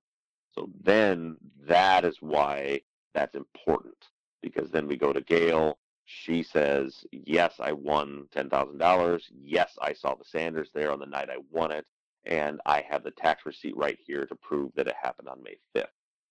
So 0.54 0.68
then 0.82 1.36
that 1.66 2.04
is 2.04 2.18
why 2.20 2.80
that's 3.14 3.34
important, 3.34 3.96
because 4.42 4.70
then 4.70 4.86
we 4.86 4.96
go 4.96 5.12
to 5.12 5.20
Gayle. 5.20 5.78
She 6.04 6.42
says, 6.42 7.04
yes, 7.12 7.54
I 7.58 7.72
won 7.72 8.26
$10,000. 8.34 9.22
Yes, 9.42 9.78
I 9.80 9.92
saw 9.92 10.14
the 10.14 10.24
Sanders 10.24 10.70
there 10.74 10.92
on 10.92 10.98
the 10.98 11.06
night 11.06 11.30
I 11.30 11.38
won 11.50 11.70
it, 11.72 11.86
and 12.24 12.60
I 12.66 12.84
have 12.88 13.02
the 13.02 13.12
tax 13.12 13.46
receipt 13.46 13.76
right 13.76 13.98
here 14.04 14.26
to 14.26 14.34
prove 14.34 14.72
that 14.74 14.88
it 14.88 14.94
happened 15.00 15.28
on 15.28 15.42
May 15.42 15.56
5th. 15.74 15.86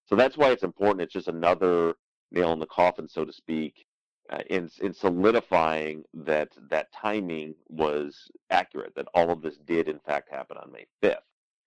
So 0.05 0.15
that's 0.15 0.37
why 0.37 0.51
it's 0.51 0.63
important. 0.63 1.01
It's 1.01 1.13
just 1.13 1.29
another 1.29 1.95
nail 2.31 2.53
in 2.53 2.59
the 2.59 2.65
coffin, 2.67 3.07
so 3.07 3.25
to 3.25 3.33
speak, 3.33 3.85
uh, 4.31 4.39
in 4.49 4.69
in 4.81 4.93
solidifying 4.93 6.03
that 6.13 6.49
that 6.69 6.91
timing 6.93 7.53
was 7.69 8.29
accurate. 8.49 8.95
That 8.95 9.07
all 9.13 9.29
of 9.29 9.41
this 9.41 9.57
did 9.57 9.87
in 9.87 9.99
fact 9.99 10.31
happen 10.31 10.57
on 10.57 10.71
May 10.71 10.85
5th. 11.03 11.17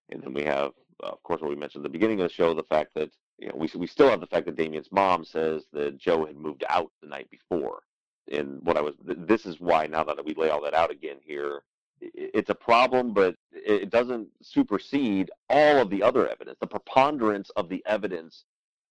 And 0.09 0.21
then 0.21 0.33
we 0.33 0.43
have, 0.43 0.71
uh, 1.03 1.07
of 1.07 1.23
course, 1.23 1.41
what 1.41 1.49
we 1.49 1.55
mentioned 1.55 1.81
at 1.85 1.91
the 1.91 1.97
beginning 1.97 2.21
of 2.21 2.27
the 2.27 2.33
show, 2.33 2.53
the 2.53 2.63
fact 2.63 2.91
that 2.95 3.11
you 3.37 3.47
know 3.47 3.55
we 3.55 3.69
we 3.75 3.87
still 3.87 4.09
have 4.09 4.21
the 4.21 4.27
fact 4.27 4.45
that 4.47 4.55
Damien's 4.55 4.91
mom 4.91 5.25
says 5.25 5.65
that 5.73 5.97
Joe 5.97 6.25
had 6.25 6.37
moved 6.37 6.63
out 6.69 6.91
the 7.01 7.07
night 7.07 7.29
before. 7.29 7.83
And 8.31 8.59
what 8.63 8.77
I 8.77 8.81
was, 8.81 8.95
this 9.03 9.45
is 9.45 9.59
why 9.59 9.85
now 9.85 10.03
that 10.03 10.25
we 10.25 10.33
lay 10.33 10.49
all 10.49 10.63
that 10.63 10.73
out 10.73 10.89
again 10.89 11.17
here, 11.23 11.61
it's 12.01 12.49
a 12.49 12.55
problem, 12.55 13.13
but 13.13 13.35
it 13.51 13.91
doesn't 13.91 14.27
supersede 14.41 15.29
all 15.49 15.77
of 15.77 15.91
the 15.91 16.01
other 16.01 16.27
evidence. 16.27 16.57
The 16.59 16.67
preponderance 16.67 17.51
of 17.51 17.69
the 17.69 17.83
evidence 17.85 18.45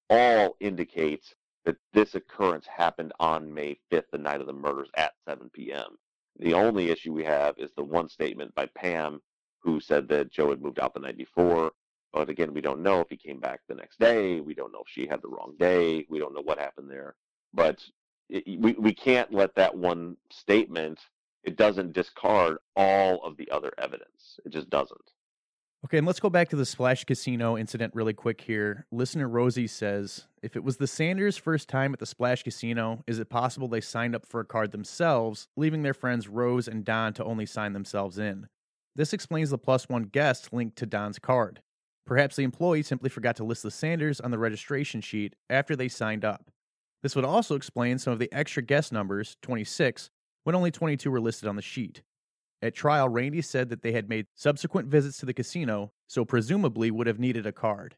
all 0.09 0.57
indicates 0.61 1.35
that 1.65 1.77
this 1.93 2.15
occurrence 2.15 2.67
happened 2.67 3.13
on 3.21 3.53
May 3.53 3.79
5th, 3.91 4.11
the 4.13 4.19
night 4.19 4.41
of 4.41 4.47
the 4.47 4.53
murders 4.53 4.89
at 4.97 5.13
7 5.27 5.51
p.m. 5.53 5.99
The 6.39 6.55
only 6.55 6.91
issue 6.91 7.13
we 7.13 7.25
have 7.25 7.57
is 7.59 7.71
the 7.77 7.85
one 7.85 8.09
statement 8.09 8.55
by 8.55 8.67
Pam 8.75 9.21
who 9.61 9.81
said 9.81 10.09
that 10.09 10.31
Joe 10.31 10.51
had 10.51 10.63
moved 10.63 10.79
out 10.79 10.93
the 10.95 11.01
night 11.01 11.17
before. 11.17 11.73
But 12.13 12.29
again, 12.29 12.53
we 12.53 12.61
don't 12.61 12.83
know 12.83 13.01
if 13.01 13.09
he 13.09 13.17
came 13.17 13.41
back 13.41 13.61
the 13.67 13.75
next 13.75 13.99
day. 13.99 14.41
We 14.41 14.55
don't 14.55 14.73
know 14.73 14.83
if 14.87 14.89
she 14.89 15.07
had 15.07 15.23
the 15.23 15.29
wrong 15.29 15.55
day. 15.59 16.07
We 16.09 16.19
don't 16.19 16.35
know 16.35 16.43
what 16.43 16.59
happened 16.59 16.91
there. 16.91 17.15
But 17.53 17.83
it, 18.29 18.61
we, 18.61 18.73
we 18.73 18.93
can't 18.93 19.33
let 19.33 19.55
that 19.55 19.75
one 19.77 20.17
statement 20.31 21.01
it 21.45 21.57
doesn't 21.57 21.93
discard 21.93 22.57
all 22.75 23.23
of 23.23 23.37
the 23.37 23.51
other 23.51 23.73
evidence. 23.79 24.41
It 24.45 24.53
just 24.53 24.71
doesn't. 24.71 25.11
Okay, 25.85 25.99
and 25.99 26.07
let's 26.07 26.21
go 26.21 26.31
back 26.31 26.49
to 26.49 26.57
the 26.57 26.65
Splash 26.65 27.05
Casino 27.05 27.59
incident 27.59 27.95
really 27.95 28.15
quick 28.15 28.41
here. 28.41 28.87
Listener 28.91 29.29
Rosie 29.29 29.67
says 29.67 30.27
If 30.43 30.57
it 30.57 30.65
was 30.65 30.79
the 30.79 30.87
Sanders' 30.87 31.37
first 31.37 31.69
time 31.69 31.93
at 31.93 31.99
the 31.99 32.07
Splash 32.07 32.43
Casino, 32.43 33.05
is 33.07 33.19
it 33.19 33.29
possible 33.29 33.69
they 33.69 33.83
signed 33.83 34.15
up 34.15 34.25
for 34.25 34.41
a 34.41 34.47
card 34.47 34.73
themselves, 34.73 35.47
leaving 35.59 35.83
their 35.83 35.93
friends 35.93 36.27
Rose 36.27 36.69
and 36.69 36.87
Don 36.87 37.13
to 37.13 37.25
only 37.25 37.45
sign 37.45 37.75
themselves 37.75 38.19
in? 38.19 38.49
This 38.97 39.13
explains 39.13 39.51
the 39.51 39.59
plus 39.59 39.87
one 39.87 40.05
guest 40.05 40.55
linked 40.55 40.77
to 40.77 40.87
Don's 40.87 41.19
card. 41.19 41.61
Perhaps 42.07 42.37
the 42.37 42.45
employee 42.45 42.83
simply 42.83 43.11
forgot 43.11 43.37
to 43.37 43.45
list 43.45 43.63
the 43.63 43.71
Sanders 43.71 44.21
on 44.21 44.31
the 44.31 44.39
registration 44.39 45.03
sheet 45.03 45.35
after 45.51 45.77
they 45.77 45.89
signed 45.89 46.25
up. 46.25 46.51
This 47.03 47.15
would 47.15 47.27
also 47.27 47.57
explain 47.57 47.99
some 47.99 48.15
of 48.15 48.19
the 48.19 48.33
extra 48.33 48.63
guest 48.63 48.91
numbers, 48.91 49.37
26, 49.43 50.09
when 50.45 50.55
only 50.55 50.71
22 50.71 51.11
were 51.11 51.21
listed 51.21 51.47
on 51.47 51.57
the 51.57 51.63
sheet. 51.63 52.01
At 52.63 52.75
trial, 52.75 53.09
Randy 53.09 53.43
said 53.43 53.69
that 53.69 53.83
they 53.83 53.93
had 53.93 54.09
made 54.09 54.27
subsequent 54.35 54.89
visits 54.89 55.19
to 55.19 55.27
the 55.27 55.35
casino, 55.35 55.93
so 56.07 56.25
presumably 56.25 56.91
would 56.91 57.07
have 57.07 57.19
needed 57.19 57.47
a 57.47 57.53
card. 57.53 57.97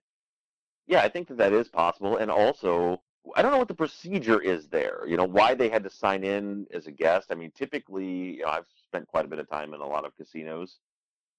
Yeah, 0.86 1.02
I 1.02 1.08
think 1.08 1.28
that 1.28 1.38
that 1.38 1.52
is 1.52 1.68
possible. 1.68 2.16
And 2.16 2.30
also, 2.30 3.02
I 3.34 3.42
don't 3.42 3.52
know 3.52 3.58
what 3.58 3.68
the 3.68 3.74
procedure 3.74 4.40
is 4.40 4.68
there. 4.68 5.02
You 5.06 5.16
know, 5.16 5.24
why 5.24 5.54
they 5.54 5.68
had 5.68 5.82
to 5.84 5.90
sign 5.90 6.24
in 6.24 6.66
as 6.72 6.86
a 6.86 6.92
guest. 6.92 7.28
I 7.30 7.34
mean, 7.34 7.50
typically, 7.56 8.36
you 8.36 8.42
know, 8.42 8.48
I've 8.48 8.66
spent 8.84 9.08
quite 9.08 9.24
a 9.24 9.28
bit 9.28 9.38
of 9.38 9.48
time 9.48 9.74
in 9.74 9.80
a 9.80 9.86
lot 9.86 10.04
of 10.04 10.16
casinos. 10.16 10.78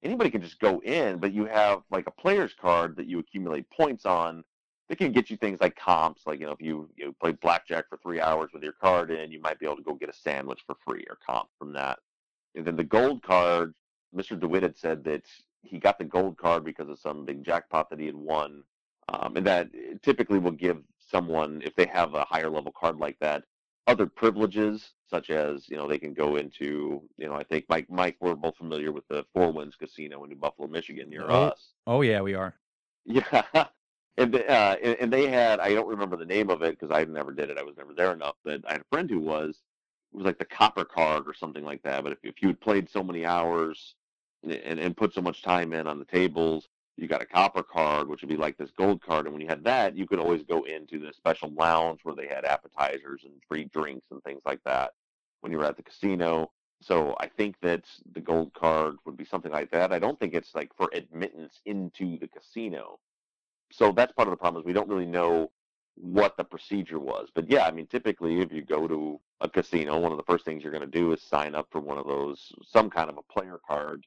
Anybody 0.03 0.29
can 0.29 0.41
just 0.41 0.59
go 0.59 0.79
in, 0.81 1.17
but 1.17 1.33
you 1.33 1.45
have 1.45 1.81
like 1.89 2.07
a 2.07 2.11
player's 2.11 2.53
card 2.53 2.95
that 2.97 3.07
you 3.07 3.19
accumulate 3.19 3.69
points 3.69 4.05
on. 4.05 4.43
That 4.89 4.97
can 4.97 5.11
get 5.11 5.29
you 5.29 5.35
things 5.35 5.59
like 5.59 5.75
comps, 5.75 6.21
like 6.25 6.39
you 6.39 6.45
know, 6.45 6.53
if 6.53 6.61
you 6.61 6.89
you 6.95 7.13
play 7.19 7.33
blackjack 7.33 7.89
for 7.89 7.97
three 7.97 8.21
hours 8.21 8.51
with 8.53 8.63
your 8.63 8.71
card 8.71 9.11
in, 9.11 9.31
you 9.31 9.41
might 9.41 9.59
be 9.59 9.65
able 9.65 9.75
to 9.75 9.81
go 9.81 9.93
get 9.95 10.07
a 10.07 10.13
sandwich 10.13 10.61
for 10.65 10.75
free 10.85 11.03
or 11.09 11.17
comp 11.25 11.49
from 11.59 11.73
that. 11.73 11.99
And 12.57 12.65
then 12.65 12.75
the 12.75 12.83
gold 12.83 13.23
card, 13.23 13.73
Mr. 14.15 14.39
DeWitt 14.39 14.63
had 14.63 14.77
said 14.77 15.03
that 15.05 15.23
he 15.61 15.77
got 15.77 15.97
the 15.97 16.05
gold 16.05 16.37
card 16.37 16.63
because 16.65 16.89
of 16.89 16.99
some 16.99 17.25
big 17.25 17.43
jackpot 17.43 17.89
that 17.89 17.99
he 17.99 18.05
had 18.05 18.15
won, 18.15 18.63
um, 19.09 19.37
and 19.37 19.45
that 19.47 19.69
typically 20.01 20.39
will 20.39 20.51
give 20.51 20.79
someone, 21.09 21.61
if 21.63 21.75
they 21.75 21.85
have 21.85 22.13
a 22.13 22.25
higher 22.25 22.49
level 22.49 22.71
card 22.71 22.97
like 22.97 23.17
that, 23.19 23.43
other 23.87 24.05
privileges 24.05 24.91
such 25.09 25.29
as 25.29 25.67
you 25.69 25.77
know 25.77 25.87
they 25.87 25.97
can 25.97 26.13
go 26.13 26.35
into 26.35 27.01
you 27.17 27.27
know 27.27 27.33
I 27.33 27.43
think 27.43 27.65
Mike 27.69 27.89
Mike 27.89 28.17
we're 28.19 28.35
both 28.35 28.57
familiar 28.57 28.91
with 28.91 29.07
the 29.07 29.25
Four 29.33 29.51
Winds 29.51 29.75
Casino 29.75 30.23
in 30.23 30.29
New 30.29 30.35
Buffalo, 30.35 30.67
Michigan 30.67 31.09
near 31.09 31.23
oh, 31.23 31.45
us. 31.45 31.69
Oh 31.87 32.01
yeah, 32.01 32.21
we 32.21 32.35
are. 32.35 32.53
Yeah, 33.05 33.43
and 34.17 34.35
uh, 34.35 34.75
and 34.99 35.11
they 35.11 35.27
had 35.27 35.59
I 35.59 35.73
don't 35.73 35.87
remember 35.87 36.17
the 36.17 36.25
name 36.25 36.49
of 36.49 36.61
it 36.61 36.77
because 36.77 36.93
I 36.93 37.05
never 37.05 37.31
did 37.31 37.49
it. 37.49 37.57
I 37.57 37.63
was 37.63 37.77
never 37.77 37.93
there 37.93 38.11
enough. 38.11 38.35
But 38.43 38.61
I 38.67 38.73
had 38.73 38.81
a 38.81 38.91
friend 38.91 39.09
who 39.09 39.21
was 39.21 39.61
it 40.13 40.17
was 40.17 40.25
like 40.25 40.39
the 40.39 40.45
copper 40.45 40.85
card 40.85 41.27
or 41.27 41.33
something 41.33 41.63
like 41.63 41.81
that. 41.83 42.03
But 42.03 42.13
if 42.13 42.19
if 42.23 42.41
you 42.41 42.47
had 42.49 42.59
played 42.61 42.89
so 42.89 43.03
many 43.03 43.25
hours 43.25 43.95
and 44.43 44.79
and 44.79 44.97
put 44.97 45.13
so 45.13 45.21
much 45.21 45.41
time 45.41 45.73
in 45.73 45.87
on 45.87 45.99
the 45.99 46.05
tables, 46.05 46.67
you 46.97 47.07
got 47.07 47.21
a 47.21 47.25
copper 47.25 47.63
card, 47.63 48.07
which 48.07 48.21
would 48.21 48.29
be 48.29 48.37
like 48.37 48.57
this 48.57 48.71
gold 48.71 49.01
card. 49.01 49.25
And 49.25 49.33
when 49.33 49.41
you 49.41 49.47
had 49.47 49.63
that, 49.65 49.95
you 49.95 50.07
could 50.07 50.19
always 50.19 50.43
go 50.43 50.63
into 50.63 50.99
the 50.99 51.13
special 51.13 51.51
lounge 51.53 51.99
where 52.03 52.15
they 52.15 52.27
had 52.27 52.45
appetizers 52.45 53.23
and 53.23 53.33
free 53.47 53.65
drinks 53.65 54.07
and 54.11 54.23
things 54.23 54.41
like 54.45 54.63
that 54.65 54.91
when 55.41 55.51
you 55.51 55.59
were 55.59 55.65
at 55.65 55.77
the 55.77 55.83
casino. 55.83 56.51
So 56.81 57.15
I 57.19 57.27
think 57.27 57.55
that 57.61 57.85
the 58.13 58.21
gold 58.21 58.53
card 58.53 58.95
would 59.05 59.17
be 59.17 59.25
something 59.25 59.51
like 59.51 59.71
that. 59.71 59.91
I 59.91 59.99
don't 59.99 60.19
think 60.19 60.33
it's 60.33 60.55
like 60.55 60.71
for 60.75 60.89
admittance 60.93 61.61
into 61.65 62.17
the 62.19 62.27
casino. 62.27 62.99
So 63.71 63.91
that's 63.91 64.13
part 64.13 64.27
of 64.27 64.31
the 64.31 64.37
problem 64.37 64.61
is 64.61 64.65
we 64.65 64.73
don't 64.73 64.89
really 64.89 65.05
know 65.05 65.51
what 65.95 66.37
the 66.37 66.43
procedure 66.43 66.99
was. 66.99 67.29
But 67.33 67.49
yeah, 67.49 67.65
I 67.65 67.71
mean, 67.71 67.87
typically 67.87 68.41
if 68.41 68.51
you 68.51 68.63
go 68.63 68.87
to 68.87 69.19
a 69.41 69.49
casino, 69.49 69.99
one 69.99 70.11
of 70.11 70.17
the 70.17 70.23
first 70.23 70.45
things 70.45 70.63
you're 70.63 70.71
going 70.71 70.89
to 70.89 70.99
do 70.99 71.11
is 71.13 71.21
sign 71.21 71.53
up 71.53 71.67
for 71.71 71.79
one 71.79 71.97
of 71.97 72.07
those, 72.07 72.51
some 72.65 72.89
kind 72.89 73.09
of 73.09 73.17
a 73.17 73.33
player 73.33 73.59
card 73.67 74.05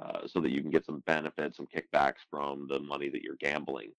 uh, 0.00 0.26
so 0.26 0.40
that 0.40 0.50
you 0.50 0.62
can 0.62 0.70
get 0.70 0.86
some 0.86 1.02
benefits, 1.06 1.56
some 1.56 1.66
kickbacks 1.66 2.20
from 2.30 2.66
the 2.68 2.78
money 2.78 3.08
that 3.08 3.22
you're 3.22 3.36
gambling. 3.36 3.90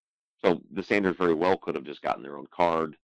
So 0.43 0.61
the 0.71 0.81
Sanders 0.81 1.17
very 1.17 1.33
well 1.33 1.57
could 1.57 1.75
have 1.75 1.83
just 1.83 2.01
gotten 2.01 2.23
their 2.23 2.37
own 2.37 2.47
card. 2.51 2.95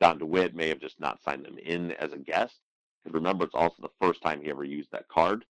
Don 0.00 0.18
DeWitt 0.18 0.54
may 0.54 0.68
have 0.68 0.80
just 0.80 1.00
not 1.00 1.22
signed 1.22 1.44
them 1.44 1.56
in 1.58 1.92
as 1.92 2.12
a 2.12 2.18
guest. 2.18 2.58
Because 3.02 3.14
remember, 3.14 3.44
it's 3.44 3.54
also 3.54 3.76
the 3.80 3.88
first 4.00 4.22
time 4.22 4.42
he 4.42 4.50
ever 4.50 4.64
used 4.64 4.90
that 4.92 5.08
card. 5.08 5.44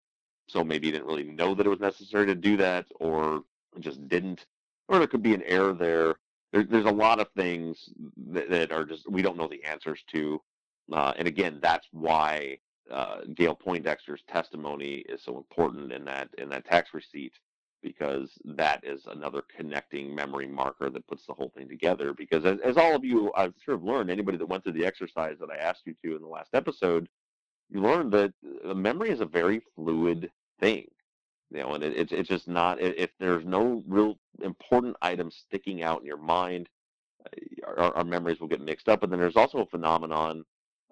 So 0.49 0.62
maybe 0.62 0.89
he 0.89 0.93
didn't 0.93 1.07
really 1.07 1.25
know 1.25 1.55
that 1.55 1.67
it 1.67 1.71
was 1.71 1.81
necessary 1.81 2.27
to 2.27 2.35
do 2.35 2.57
that 2.59 2.87
or 3.01 3.43
just 3.81 4.07
didn't. 4.09 4.47
Or 4.89 4.99
there 4.99 5.07
could 5.07 5.23
be 5.23 5.35
an 5.35 5.43
error 5.45 5.73
there. 5.73 6.17
there 6.53 6.65
there's 6.65 6.85
a 6.85 6.91
lot 6.91 7.21
of 7.21 7.29
things 7.37 7.89
that, 8.29 8.51
that, 8.51 8.71
are 8.71 8.85
just, 8.85 9.11
we 9.11 9.23
don't 9.23 9.39
know 9.39 9.49
the 9.49 9.65
answers 9.65 10.05
to. 10.09 10.41
Uh, 10.93 11.12
and 11.16 11.26
again, 11.26 11.59
that's 11.62 11.87
why 11.93 12.59
uh, 12.91 13.20
Gayle 13.35 13.57
Poindexter's 13.57 14.22
testimony 14.28 15.05
is 15.09 15.22
so 15.22 15.37
important 15.37 15.93
in 15.93 16.05
that 16.05 16.28
in 16.39 16.49
that 16.51 16.66
tax 16.66 16.93
receipt 16.93 17.32
because 17.82 18.30
that 18.45 18.82
is 18.82 19.03
another 19.07 19.43
connecting 19.55 20.14
memory 20.14 20.47
marker 20.47 20.89
that 20.89 21.07
puts 21.07 21.26
the 21.26 21.35
whole 21.35 21.53
thing 21.55 21.68
together. 21.68 22.14
Because 22.14 22.45
as, 22.47 22.59
as 22.64 22.78
all 22.78 22.97
of 22.97 23.05
you, 23.05 23.30
I'm 23.37 23.55
sure 23.62 23.74
have 23.74 23.85
learned, 23.85 24.11
anybody 24.11 24.39
that 24.39 24.49
went 24.49 24.64
through 24.64 24.72
the 24.72 24.87
exercise 24.87 25.37
that 25.39 25.51
I 25.51 25.57
asked 25.57 25.82
you 25.85 25.95
to 26.03 26.16
in 26.16 26.22
the 26.22 26.28
last 26.28 26.51
episode, 26.55 27.09
you 27.70 27.80
learned 27.80 28.11
that 28.12 28.32
memory 28.74 29.11
is 29.11 29.20
a 29.20 29.26
very 29.26 29.62
fluid 29.76 30.30
thing. 30.61 30.87
You 31.51 31.61
know, 31.61 31.74
and 31.74 31.85
it, 31.85 31.97
it's 31.97 32.12
it's 32.12 32.28
just 32.28 32.49
not 32.49 32.80
if 32.80 33.11
there's 33.20 33.45
no 33.45 33.82
real 33.87 34.18
important 34.43 34.97
items 35.03 35.37
sticking 35.47 35.82
out 35.82 36.01
in 36.01 36.07
your 36.07 36.16
mind, 36.16 36.68
uh, 37.24 37.66
our, 37.76 37.97
our 37.97 38.05
memories 38.05 38.41
will 38.41 38.49
get 38.49 38.61
mixed 38.61 38.89
up. 38.89 39.03
And 39.03 39.12
then 39.12 39.20
there's 39.20 39.37
also 39.37 39.59
a 39.59 39.66
phenomenon 39.66 40.45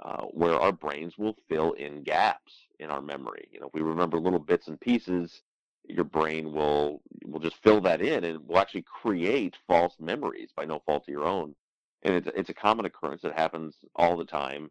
uh, 0.03 0.23
where 0.33 0.59
our 0.59 0.73
brains 0.73 1.17
will 1.17 1.37
fill 1.49 1.73
in 1.73 2.03
gaps 2.03 2.53
in 2.81 2.91
our 2.91 3.01
memory. 3.01 3.49
You 3.53 3.61
know, 3.61 3.67
if 3.67 3.75
we 3.75 3.83
remember 3.83 4.19
little 4.19 4.39
bits 4.39 4.69
and 4.69 4.81
pieces, 4.81 5.43
your 5.89 6.05
brain 6.05 6.53
will 6.53 7.03
will 7.25 7.41
just 7.41 7.63
fill 7.63 7.81
that 7.83 8.01
in 8.01 8.25
and 8.25 8.47
will 8.47 8.59
actually 8.59 8.83
create 8.83 9.57
false 9.67 9.95
memories 10.01 10.51
by 10.57 10.65
no 10.65 10.81
fault 10.87 11.05
of 11.05 11.13
your 11.13 11.25
own. 11.25 11.55
And 12.03 12.15
it's 12.15 12.29
it's 12.37 12.51
a 12.51 12.55
common 12.55 12.87
occurrence 12.87 13.23
that 13.23 13.39
happens 13.39 13.77
all 13.95 14.17
the 14.17 14.25
time, 14.25 14.71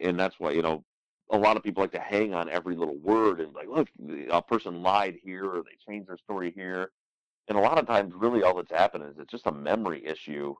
and 0.00 0.18
that's 0.18 0.38
why 0.38 0.50
you 0.52 0.62
know 0.62 0.84
a 1.30 1.38
lot 1.38 1.56
of 1.56 1.62
people 1.62 1.82
like 1.82 1.92
to 1.92 1.98
hang 1.98 2.34
on 2.34 2.48
every 2.48 2.76
little 2.76 2.98
word 2.98 3.40
and 3.40 3.52
like, 3.54 3.68
look, 3.68 3.88
a 4.30 4.40
person 4.40 4.82
lied 4.82 5.18
here 5.22 5.44
or 5.44 5.62
they 5.62 5.92
changed 5.92 6.08
their 6.08 6.18
story 6.18 6.52
here. 6.54 6.90
And 7.48 7.58
a 7.58 7.60
lot 7.60 7.78
of 7.78 7.86
times, 7.86 8.12
really, 8.14 8.42
all 8.42 8.54
that's 8.56 8.70
happened 8.70 9.04
is 9.04 9.18
it's 9.18 9.30
just 9.30 9.46
a 9.46 9.52
memory 9.52 10.04
issue, 10.04 10.54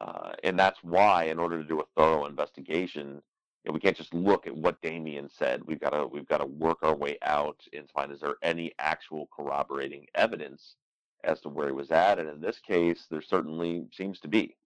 uh, 0.00 0.32
and 0.44 0.58
that's 0.58 0.78
why, 0.82 1.24
in 1.24 1.38
order 1.38 1.60
to 1.62 1.66
do 1.66 1.80
a 1.80 1.84
thorough 1.96 2.26
investigation, 2.26 3.22
know, 3.66 3.72
we 3.72 3.80
can't 3.80 3.96
just 3.96 4.14
look 4.14 4.46
at 4.46 4.56
what 4.56 4.80
Damien 4.80 5.28
said. 5.28 5.62
We've 5.64 5.80
got 5.80 5.90
to 5.90 6.06
we've 6.06 6.28
got 6.28 6.38
to 6.38 6.46
work 6.46 6.78
our 6.82 6.94
way 6.94 7.18
out 7.22 7.60
and 7.72 7.90
find 7.90 8.12
is 8.12 8.20
there 8.20 8.36
any 8.42 8.72
actual 8.78 9.28
corroborating 9.34 10.06
evidence 10.14 10.76
as 11.24 11.40
to 11.40 11.48
where 11.48 11.66
he 11.66 11.72
was 11.72 11.90
at, 11.90 12.18
and 12.18 12.28
in 12.28 12.40
this 12.40 12.60
case, 12.60 13.06
there 13.10 13.22
certainly 13.22 13.86
seems 13.92 14.20
to 14.20 14.28
be. 14.28 14.56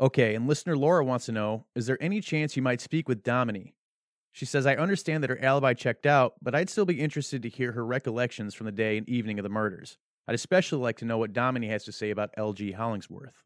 Okay, 0.00 0.34
and 0.34 0.48
listener 0.48 0.76
Laura 0.76 1.04
wants 1.04 1.26
to 1.26 1.32
know: 1.32 1.66
Is 1.74 1.86
there 1.86 2.02
any 2.02 2.20
chance 2.20 2.56
you 2.56 2.62
might 2.62 2.80
speak 2.80 3.08
with 3.08 3.22
Domini? 3.22 3.74
She 4.32 4.44
says, 4.44 4.66
"I 4.66 4.74
understand 4.74 5.22
that 5.22 5.30
her 5.30 5.42
alibi 5.42 5.72
checked 5.72 6.04
out, 6.04 6.34
but 6.42 6.54
I'd 6.54 6.68
still 6.68 6.84
be 6.84 7.00
interested 7.00 7.42
to 7.42 7.48
hear 7.48 7.72
her 7.72 7.86
recollections 7.86 8.54
from 8.54 8.66
the 8.66 8.72
day 8.72 8.98
and 8.98 9.08
evening 9.08 9.38
of 9.38 9.44
the 9.44 9.48
murders. 9.48 9.98
I'd 10.28 10.34
especially 10.34 10.82
like 10.82 10.96
to 10.98 11.04
know 11.04 11.18
what 11.18 11.32
Domini 11.32 11.68
has 11.68 11.84
to 11.84 11.92
say 11.92 12.10
about 12.10 12.30
L.G. 12.36 12.72
Hollingsworth." 12.72 13.44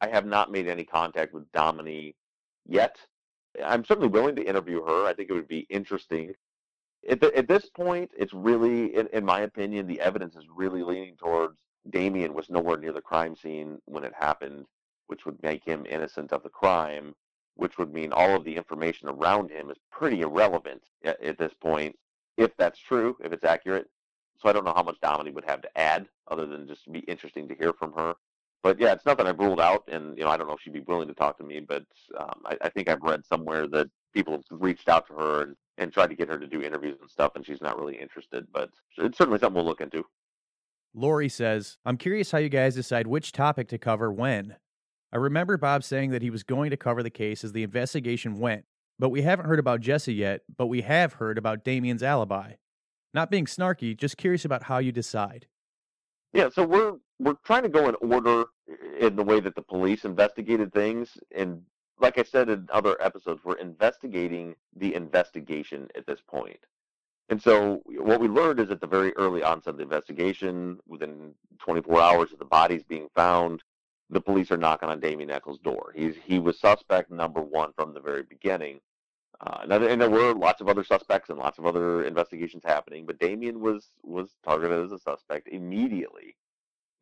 I 0.00 0.08
have 0.08 0.26
not 0.26 0.52
made 0.52 0.68
any 0.68 0.84
contact 0.84 1.32
with 1.32 1.50
Domini 1.52 2.14
yet. 2.66 2.98
I'm 3.64 3.84
certainly 3.84 4.08
willing 4.08 4.36
to 4.36 4.44
interview 4.44 4.82
her. 4.84 5.06
I 5.06 5.14
think 5.14 5.30
it 5.30 5.34
would 5.34 5.48
be 5.48 5.66
interesting. 5.70 6.34
At, 7.08 7.20
the, 7.20 7.36
at 7.36 7.48
this 7.48 7.66
point, 7.66 8.10
it's 8.16 8.32
really, 8.34 8.94
in, 8.96 9.06
in 9.12 9.24
my 9.24 9.40
opinion, 9.40 9.86
the 9.86 10.00
evidence 10.00 10.34
is 10.34 10.44
really 10.54 10.82
leaning 10.82 11.16
towards 11.16 11.58
Damien 11.90 12.34
was 12.34 12.50
nowhere 12.50 12.76
near 12.76 12.92
the 12.92 13.00
crime 13.00 13.36
scene 13.36 13.80
when 13.84 14.04
it 14.04 14.12
happened, 14.18 14.66
which 15.06 15.24
would 15.24 15.40
make 15.42 15.64
him 15.64 15.86
innocent 15.88 16.32
of 16.32 16.42
the 16.42 16.48
crime, 16.48 17.14
which 17.54 17.78
would 17.78 17.92
mean 17.92 18.12
all 18.12 18.34
of 18.34 18.44
the 18.44 18.56
information 18.56 19.08
around 19.08 19.50
him 19.50 19.70
is 19.70 19.78
pretty 19.90 20.22
irrelevant 20.22 20.82
at, 21.04 21.20
at 21.22 21.38
this 21.38 21.52
point, 21.54 21.96
if 22.36 22.56
that's 22.56 22.80
true, 22.80 23.16
if 23.22 23.32
it's 23.32 23.44
accurate. 23.44 23.88
So 24.38 24.48
I 24.48 24.52
don't 24.52 24.64
know 24.64 24.74
how 24.74 24.82
much 24.82 25.00
Domini 25.00 25.30
would 25.30 25.44
have 25.44 25.62
to 25.62 25.78
add, 25.78 26.08
other 26.28 26.44
than 26.44 26.66
just 26.66 26.90
be 26.90 26.98
interesting 27.00 27.46
to 27.48 27.54
hear 27.54 27.72
from 27.72 27.92
her 27.92 28.14
but 28.66 28.80
yeah, 28.80 28.92
it's 28.92 29.06
not 29.06 29.16
that 29.18 29.28
I've 29.28 29.38
ruled 29.38 29.60
out, 29.60 29.84
and 29.86 30.18
you 30.18 30.24
know 30.24 30.30
I 30.30 30.36
don't 30.36 30.48
know 30.48 30.54
if 30.54 30.60
she'd 30.60 30.72
be 30.72 30.80
willing 30.80 31.06
to 31.06 31.14
talk 31.14 31.38
to 31.38 31.44
me, 31.44 31.60
but 31.60 31.84
um, 32.18 32.42
I, 32.44 32.56
I, 32.62 32.68
think 32.68 32.88
I've 32.88 33.00
read 33.00 33.24
somewhere 33.24 33.68
that 33.68 33.86
people 34.12 34.32
have 34.32 34.42
reached 34.50 34.88
out 34.88 35.06
to 35.06 35.12
her 35.12 35.42
and, 35.42 35.56
and 35.78 35.92
tried 35.92 36.08
to 36.08 36.16
get 36.16 36.28
her 36.28 36.36
to 36.36 36.48
do 36.48 36.62
interviews 36.62 36.98
and 37.00 37.08
stuff, 37.08 37.36
and 37.36 37.46
she's 37.46 37.60
not 37.60 37.78
really 37.78 37.94
interested. 37.94 38.44
But 38.52 38.70
it's 38.98 39.16
certainly 39.18 39.38
something 39.38 39.54
we'll 39.54 39.64
look 39.64 39.80
into. 39.80 40.02
Lori 40.94 41.28
says, 41.28 41.78
"I'm 41.84 41.96
curious 41.96 42.32
how 42.32 42.38
you 42.38 42.48
guys 42.48 42.74
decide 42.74 43.06
which 43.06 43.30
topic 43.30 43.68
to 43.68 43.78
cover 43.78 44.10
when. 44.10 44.56
I 45.12 45.18
remember 45.18 45.56
Bob 45.56 45.84
saying 45.84 46.10
that 46.10 46.22
he 46.22 46.30
was 46.30 46.42
going 46.42 46.70
to 46.70 46.76
cover 46.76 47.04
the 47.04 47.08
case 47.08 47.44
as 47.44 47.52
the 47.52 47.62
investigation 47.62 48.40
went, 48.40 48.64
but 48.98 49.10
we 49.10 49.22
haven't 49.22 49.46
heard 49.46 49.60
about 49.60 49.80
Jessie 49.80 50.14
yet. 50.14 50.40
But 50.56 50.66
we 50.66 50.80
have 50.80 51.12
heard 51.12 51.38
about 51.38 51.62
Damien's 51.62 52.02
alibi. 52.02 52.54
Not 53.14 53.30
being 53.30 53.46
snarky, 53.46 53.96
just 53.96 54.16
curious 54.16 54.44
about 54.44 54.64
how 54.64 54.78
you 54.78 54.90
decide." 54.90 55.46
Yeah, 56.32 56.48
so 56.48 56.66
we're 56.66 56.94
we're 57.20 57.36
trying 57.44 57.62
to 57.62 57.68
go 57.68 57.88
in 57.88 57.94
order 58.00 58.46
in 59.00 59.16
the 59.16 59.22
way 59.22 59.40
that 59.40 59.54
the 59.54 59.62
police 59.62 60.04
investigated 60.04 60.72
things 60.72 61.16
and 61.34 61.62
like 61.98 62.18
I 62.18 62.22
said 62.24 62.48
in 62.48 62.68
other 62.72 63.00
episodes, 63.00 63.40
we're 63.44 63.56
investigating 63.56 64.54
the 64.74 64.94
investigation 64.94 65.88
at 65.96 66.06
this 66.06 66.20
point. 66.20 66.58
And 67.28 67.42
so 67.42 67.82
what 67.86 68.20
we 68.20 68.28
learned 68.28 68.60
is 68.60 68.70
at 68.70 68.80
the 68.80 68.86
very 68.86 69.12
early 69.16 69.42
onset 69.42 69.72
of 69.72 69.76
the 69.78 69.82
investigation, 69.82 70.78
within 70.86 71.34
24 71.58 72.00
hours 72.00 72.32
of 72.32 72.38
the 72.38 72.44
bodies 72.44 72.84
being 72.84 73.08
found, 73.14 73.62
the 74.10 74.20
police 74.20 74.52
are 74.52 74.56
knocking 74.56 74.88
on 74.88 75.00
Damien 75.00 75.30
Echols' 75.30 75.58
door. 75.58 75.92
He's 75.96 76.14
he 76.24 76.38
was 76.38 76.60
suspect 76.60 77.10
number 77.10 77.40
one 77.40 77.72
from 77.72 77.92
the 77.92 78.00
very 78.00 78.22
beginning. 78.22 78.80
Uh, 79.40 79.66
and 79.68 80.00
there 80.00 80.08
were 80.08 80.32
lots 80.32 80.60
of 80.60 80.68
other 80.68 80.84
suspects 80.84 81.28
and 81.28 81.38
lots 81.38 81.58
of 81.58 81.66
other 81.66 82.04
investigations 82.04 82.62
happening, 82.64 83.04
but 83.04 83.18
Damien 83.18 83.60
was 83.60 83.88
was 84.02 84.36
targeted 84.44 84.84
as 84.84 84.92
a 84.92 84.98
suspect 84.98 85.48
immediately. 85.48 86.36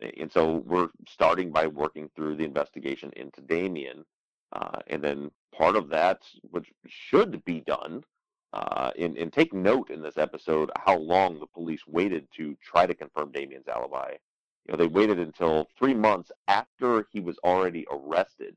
And 0.00 0.30
so 0.30 0.56
we're 0.66 0.88
starting 1.08 1.50
by 1.50 1.66
working 1.66 2.10
through 2.14 2.36
the 2.36 2.44
investigation 2.44 3.10
into 3.16 3.40
Damien. 3.40 4.04
Uh, 4.52 4.80
and 4.88 5.02
then 5.02 5.30
part 5.56 5.76
of 5.76 5.88
that, 5.90 6.22
which 6.50 6.72
should 6.86 7.44
be 7.44 7.60
done, 7.60 8.04
uh, 8.52 8.92
and, 8.98 9.16
and 9.16 9.32
take 9.32 9.52
note 9.52 9.90
in 9.90 10.00
this 10.00 10.16
episode 10.16 10.70
how 10.76 10.96
long 10.96 11.40
the 11.40 11.46
police 11.46 11.86
waited 11.86 12.28
to 12.36 12.56
try 12.62 12.86
to 12.86 12.94
confirm 12.94 13.32
Damien's 13.32 13.66
alibi. 13.66 14.14
You 14.66 14.72
know, 14.72 14.78
they 14.78 14.86
waited 14.86 15.18
until 15.18 15.68
three 15.76 15.94
months 15.94 16.30
after 16.46 17.06
he 17.10 17.20
was 17.20 17.36
already 17.44 17.86
arrested 17.90 18.56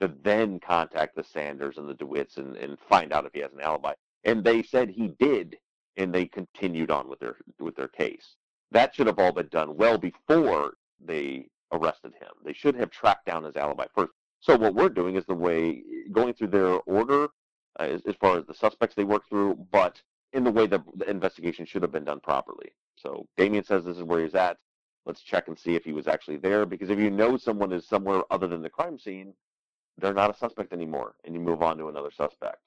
to 0.00 0.12
then 0.22 0.60
contact 0.60 1.16
the 1.16 1.24
Sanders 1.24 1.78
and 1.78 1.88
the 1.88 1.94
DeWitts 1.94 2.36
and, 2.36 2.56
and 2.56 2.78
find 2.78 3.12
out 3.12 3.26
if 3.26 3.32
he 3.32 3.40
has 3.40 3.52
an 3.52 3.60
alibi. 3.60 3.94
And 4.24 4.42
they 4.42 4.62
said 4.62 4.88
he 4.88 5.08
did, 5.08 5.58
and 5.96 6.14
they 6.14 6.26
continued 6.26 6.90
on 6.90 7.08
with 7.08 7.20
their 7.20 7.36
with 7.58 7.76
their 7.76 7.88
case. 7.88 8.36
That 8.74 8.92
should 8.92 9.06
have 9.06 9.20
all 9.20 9.30
been 9.30 9.46
done 9.48 9.76
well 9.76 9.96
before 9.96 10.74
they 10.98 11.46
arrested 11.70 12.12
him. 12.20 12.30
They 12.44 12.52
should 12.52 12.74
have 12.74 12.90
tracked 12.90 13.24
down 13.24 13.44
his 13.44 13.54
alibi 13.54 13.86
first. 13.94 14.10
So 14.40 14.56
what 14.56 14.74
we're 14.74 14.88
doing 14.88 15.14
is 15.14 15.24
the 15.26 15.34
way 15.34 15.80
going 16.10 16.34
through 16.34 16.48
their 16.48 16.80
order 16.80 17.28
uh, 17.78 17.84
as, 17.84 18.02
as, 18.06 18.16
far 18.16 18.36
as 18.36 18.44
the 18.46 18.52
suspects 18.52 18.96
they 18.96 19.04
work 19.04 19.22
through, 19.28 19.54
but 19.70 20.02
in 20.32 20.42
the 20.42 20.50
way 20.50 20.66
that 20.66 20.82
the 20.96 21.08
investigation 21.08 21.64
should 21.64 21.82
have 21.82 21.92
been 21.92 22.04
done 22.04 22.18
properly. 22.18 22.72
So 22.96 23.28
Damien 23.36 23.62
says 23.62 23.84
this 23.84 23.96
is 23.96 24.02
where 24.02 24.24
he's 24.24 24.34
at. 24.34 24.58
Let's 25.06 25.22
check 25.22 25.46
and 25.46 25.56
see 25.56 25.76
if 25.76 25.84
he 25.84 25.92
was 25.92 26.08
actually 26.08 26.38
there. 26.38 26.66
Because 26.66 26.90
if 26.90 26.98
you 26.98 27.10
know 27.10 27.36
someone 27.36 27.72
is 27.72 27.86
somewhere 27.86 28.24
other 28.32 28.48
than 28.48 28.60
the 28.60 28.70
crime 28.70 28.98
scene, 28.98 29.34
they're 29.98 30.12
not 30.12 30.34
a 30.34 30.36
suspect 30.36 30.72
anymore, 30.72 31.14
and 31.24 31.32
you 31.32 31.40
move 31.40 31.62
on 31.62 31.78
to 31.78 31.88
another 31.88 32.10
suspect. 32.10 32.58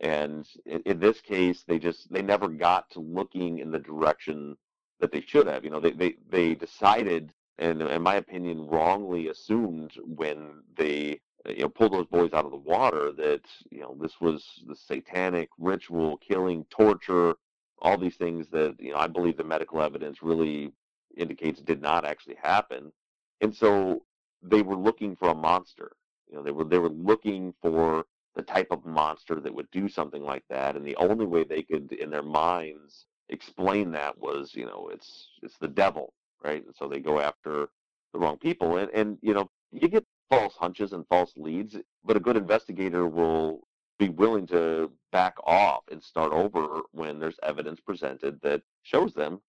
And 0.00 0.48
in, 0.64 0.80
in 0.86 0.98
this 1.00 1.20
case, 1.20 1.64
they 1.68 1.78
just 1.78 2.10
they 2.10 2.22
never 2.22 2.48
got 2.48 2.88
to 2.92 3.00
looking 3.00 3.58
in 3.58 3.70
the 3.70 3.78
direction 3.78 4.56
that 5.00 5.12
they 5.12 5.20
should 5.20 5.46
have. 5.46 5.64
You 5.64 5.70
know, 5.70 5.80
they 5.80 5.92
they 5.92 6.16
they 6.30 6.54
decided, 6.54 7.32
and 7.58 7.82
in 7.82 8.02
my 8.02 8.16
opinion, 8.16 8.66
wrongly 8.66 9.28
assumed 9.28 9.92
when 10.04 10.62
they 10.76 11.20
you 11.46 11.62
know 11.62 11.68
pulled 11.68 11.92
those 11.92 12.06
boys 12.06 12.32
out 12.32 12.44
of 12.44 12.50
the 12.50 12.56
water 12.56 13.12
that 13.12 13.42
you 13.70 13.80
know 13.80 13.96
this 14.00 14.20
was 14.20 14.62
the 14.66 14.76
satanic 14.76 15.48
ritual, 15.58 16.16
killing, 16.18 16.64
torture, 16.70 17.34
all 17.82 17.98
these 17.98 18.16
things 18.16 18.48
that 18.50 18.76
you 18.78 18.92
know 18.92 18.98
I 18.98 19.06
believe 19.06 19.36
the 19.36 19.44
medical 19.44 19.82
evidence 19.82 20.22
really 20.22 20.72
indicates 21.16 21.60
did 21.60 21.80
not 21.80 22.04
actually 22.04 22.36
happen. 22.42 22.92
And 23.40 23.54
so 23.54 24.02
they 24.42 24.62
were 24.62 24.76
looking 24.76 25.16
for 25.16 25.28
a 25.28 25.34
monster. 25.34 25.92
You 26.28 26.36
know, 26.36 26.42
they 26.42 26.50
were 26.50 26.64
they 26.64 26.78
were 26.78 26.88
looking 26.90 27.54
for 27.60 28.04
the 28.34 28.42
type 28.42 28.68
of 28.70 28.84
monster 28.84 29.40
that 29.40 29.54
would 29.54 29.70
do 29.70 29.88
something 29.88 30.22
like 30.22 30.44
that, 30.48 30.76
and 30.76 30.84
the 30.84 30.96
only 30.96 31.26
way 31.26 31.44
they 31.44 31.62
could, 31.62 31.92
in 31.92 32.10
their 32.10 32.22
minds, 32.22 33.06
explain 33.28 33.90
that 33.92 34.18
was, 34.18 34.54
you 34.54 34.66
know, 34.66 34.90
it's 34.92 35.28
it's 35.42 35.58
the 35.58 35.68
devil, 35.68 36.12
right? 36.42 36.64
And 36.64 36.74
so 36.74 36.88
they 36.88 37.00
go 37.00 37.20
after 37.20 37.68
the 38.12 38.18
wrong 38.18 38.38
people, 38.38 38.76
and 38.78 38.90
and 38.92 39.18
you 39.22 39.34
know, 39.34 39.50
you 39.72 39.88
get 39.88 40.04
false 40.30 40.54
hunches 40.56 40.92
and 40.92 41.06
false 41.08 41.32
leads, 41.36 41.76
but 42.04 42.16
a 42.16 42.20
good 42.20 42.36
investigator 42.36 43.06
will 43.06 43.66
be 43.98 44.08
willing 44.08 44.46
to 44.48 44.90
back 45.12 45.36
off 45.44 45.84
and 45.90 46.02
start 46.02 46.32
over 46.32 46.80
when 46.92 47.20
there's 47.20 47.38
evidence 47.42 47.80
presented 47.80 48.40
that 48.42 48.60
shows 48.82 49.14
them 49.14 49.40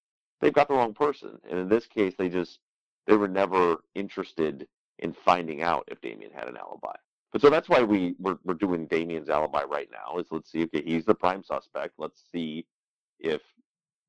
they've 0.42 0.54
got 0.54 0.68
the 0.68 0.74
wrong 0.74 0.94
person. 0.94 1.40
And 1.50 1.60
in 1.60 1.70
this 1.70 1.88
case, 1.88 2.14
they 2.18 2.30
just 2.30 2.60
they 3.08 3.16
were 3.16 3.28
never 3.28 3.78
interested 3.96 4.68
in 5.00 5.14
finding 5.14 5.62
out 5.62 5.88
if 5.88 6.02
Damien 6.02 6.32
had 6.34 6.48
an 6.48 6.58
alibi. 6.58 6.96
But 7.32 7.42
so 7.42 7.50
that's 7.50 7.68
why 7.68 7.84
we 7.84 8.16
we're, 8.20 8.38
we're 8.44 8.54
doing 8.54 8.88
Damien's 8.88 9.30
alibi 9.30 9.64
right 9.64 9.90
now. 9.92 10.18
Is 10.20 10.28
let's 10.32 10.52
see 10.52 10.64
okay 10.64 10.84
he's 10.86 11.06
the 11.06 11.16
prime 11.16 11.44
suspect. 11.44 11.96
Let's 11.98 12.22
see 12.32 12.66
if 13.20 13.42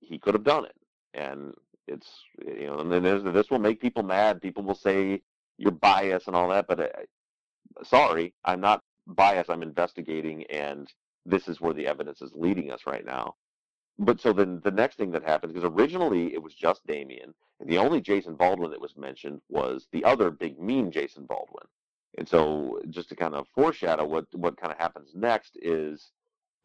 he 0.09 0.18
could 0.18 0.34
have 0.34 0.44
done 0.44 0.64
it. 0.64 0.76
And 1.14 1.54
it's 1.86 2.09
you 2.44 2.66
know 2.66 2.78
and 2.80 2.90
then 2.90 3.32
this 3.32 3.50
will 3.50 3.59
make 3.59 3.80
people 3.80 4.02
mad. 4.02 4.42
People 4.42 4.62
will 4.62 4.74
say 4.74 5.22
you're 5.59 5.70
biased 5.70 6.26
and 6.26 6.36
all 6.36 6.48
that. 6.48 6.66
But 6.66 6.80
uh, 6.80 7.84
sorry, 7.84 8.34
I'm 8.44 8.61
not 8.61 8.82
biased. 9.07 9.50
I'm 9.50 9.62
investigating, 9.62 10.44
and 10.44 10.92
this 11.24 11.48
is 11.48 11.61
where 11.61 11.74
the 11.74 11.86
evidence 11.86 12.22
is 12.22 12.32
leading 12.34 12.70
us 12.70 12.82
right 12.86 13.04
now. 13.04 13.34
But 13.98 14.20
so 14.20 14.32
then 14.32 14.61
the 14.62 14.70
next 14.70 14.96
thing 14.96 15.11
that 15.12 15.22
happens, 15.22 15.52
because 15.52 15.70
originally 15.70 16.34
it 16.34 16.42
was 16.42 16.54
just 16.54 16.86
Damien, 16.86 17.32
and 17.61 17.68
the 17.68 17.78
only 17.78 18.00
Jason 18.00 18.34
Baldwin 18.34 18.70
that 18.70 18.80
was 18.80 18.96
mentioned 18.96 19.40
was 19.48 19.86
the 19.92 20.04
other 20.04 20.30
big 20.30 20.61
mean 20.61 20.90
Jason 20.90 21.24
Baldwin. 21.24 21.66
And 22.18 22.28
so 22.28 22.80
just 22.90 23.09
to 23.11 23.16
kind 23.16 23.34
of 23.34 23.46
foreshadow 23.54 24.04
what, 24.04 24.26
what 24.34 24.57
kind 24.57 24.72
of 24.72 24.78
happens 24.78 25.11
next 25.14 25.59
is 25.61 26.12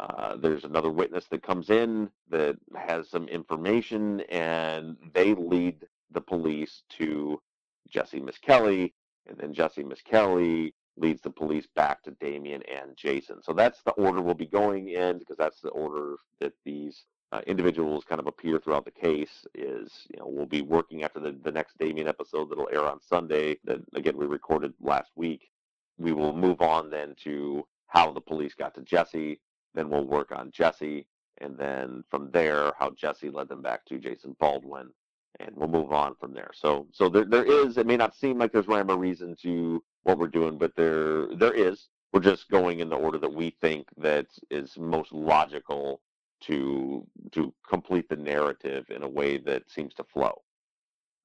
uh, 0.02 0.36
there's 0.36 0.64
another 0.64 0.90
witness 0.90 1.26
that 1.26 1.44
comes 1.44 1.70
in 1.70 2.10
that 2.30 2.58
has 2.76 3.08
some 3.08 3.28
information, 3.28 4.22
and 4.30 4.98
they 5.14 5.36
lead 5.36 5.88
the 6.12 6.22
police 6.22 6.82
to 6.98 7.40
Jessie 7.88 8.20
Misskelley, 8.20 8.94
and 9.28 9.38
then 9.38 9.54
Jessie 9.54 9.84
Misskelley 9.84 10.74
leads 10.98 11.22
the 11.22 11.30
police 11.30 11.68
back 11.76 12.02
to 12.04 12.12
Damien 12.20 12.64
and 12.64 12.98
Jason. 12.98 13.44
So 13.44 13.54
that's 13.54 13.82
the 13.84 13.92
order 13.92 14.22
we'll 14.22 14.34
be 14.34 14.48
going 14.48 14.90
in 14.90 15.20
because 15.20 15.38
that's 15.38 15.62
the 15.62 15.70
order 15.70 16.16
that 16.40 16.54
these 16.66 17.06
uh, 17.32 17.42
individuals 17.46 18.04
kind 18.04 18.20
of 18.20 18.28
appear 18.28 18.60
throughout 18.60 18.86
the 18.86 18.92
case 18.92 19.46
is, 19.54 20.08
you 20.10 20.20
know, 20.20 20.28
we'll 20.28 20.46
be 20.46 20.62
working 20.62 21.04
after 21.04 21.20
the, 21.20 21.36
the 21.44 21.52
next 21.52 21.78
Damien 21.78 22.08
episode 22.08 22.50
that'll 22.50 22.70
air 22.74 22.86
on 22.86 23.00
Sunday 23.02 23.58
that, 23.64 23.80
again, 23.96 24.18
we 24.18 24.26
recorded 24.26 24.74
last 24.82 25.12
week. 25.16 25.50
We 25.98 26.12
will 26.12 26.34
move 26.34 26.62
on 26.62 26.90
then 26.90 27.16
to 27.24 27.66
how 27.88 28.12
the 28.12 28.22
police 28.22 28.54
got 28.54 28.74
to 28.76 28.82
Jessie. 28.82 29.40
Then 29.74 29.90
we'll 29.90 30.06
work 30.06 30.32
on 30.32 30.52
Jessie. 30.52 31.08
And 31.40 31.58
then 31.58 32.04
from 32.10 32.30
there, 32.32 32.72
how 32.78 32.92
Jessie 32.92 33.30
led 33.30 33.50
them 33.50 33.62
back 33.62 33.86
to 33.86 33.98
Jason 33.98 34.36
Baldwin. 34.40 34.92
And 35.40 35.56
we'll 35.56 35.70
move 35.70 35.92
on 35.92 36.16
from 36.20 36.34
there. 36.34 36.52
So, 36.54 36.88
so 36.92 37.10
there, 37.10 37.26
there 37.26 37.46
is, 37.46 37.78
it 37.78 37.88
may 37.88 37.98
not 37.98 38.16
seem 38.16 38.38
like 38.38 38.52
there's 38.52 38.68
rhyme 38.68 38.92
or 38.92 38.98
reason 38.98 39.36
to 39.42 39.84
what 40.04 40.18
we're 40.18 40.28
doing, 40.28 40.58
but 40.58 40.76
there, 40.76 41.28
there 41.36 41.54
is. 41.54 41.88
We're 42.14 42.20
just 42.20 42.50
going 42.50 42.82
in 42.82 42.90
the 42.90 42.98
order 42.98 43.18
that 43.20 43.34
we 43.34 43.56
think 43.62 43.88
that 43.98 44.28
is 44.50 44.78
most 44.78 45.14
logical 45.14 46.02
to 46.42 47.08
to 47.32 47.54
complete 47.68 48.10
the 48.10 48.16
narrative 48.16 48.86
in 48.90 49.04
a 49.04 49.08
way 49.08 49.38
that 49.38 49.70
seems 49.70 49.94
to 49.94 50.04
flow. 50.04 50.42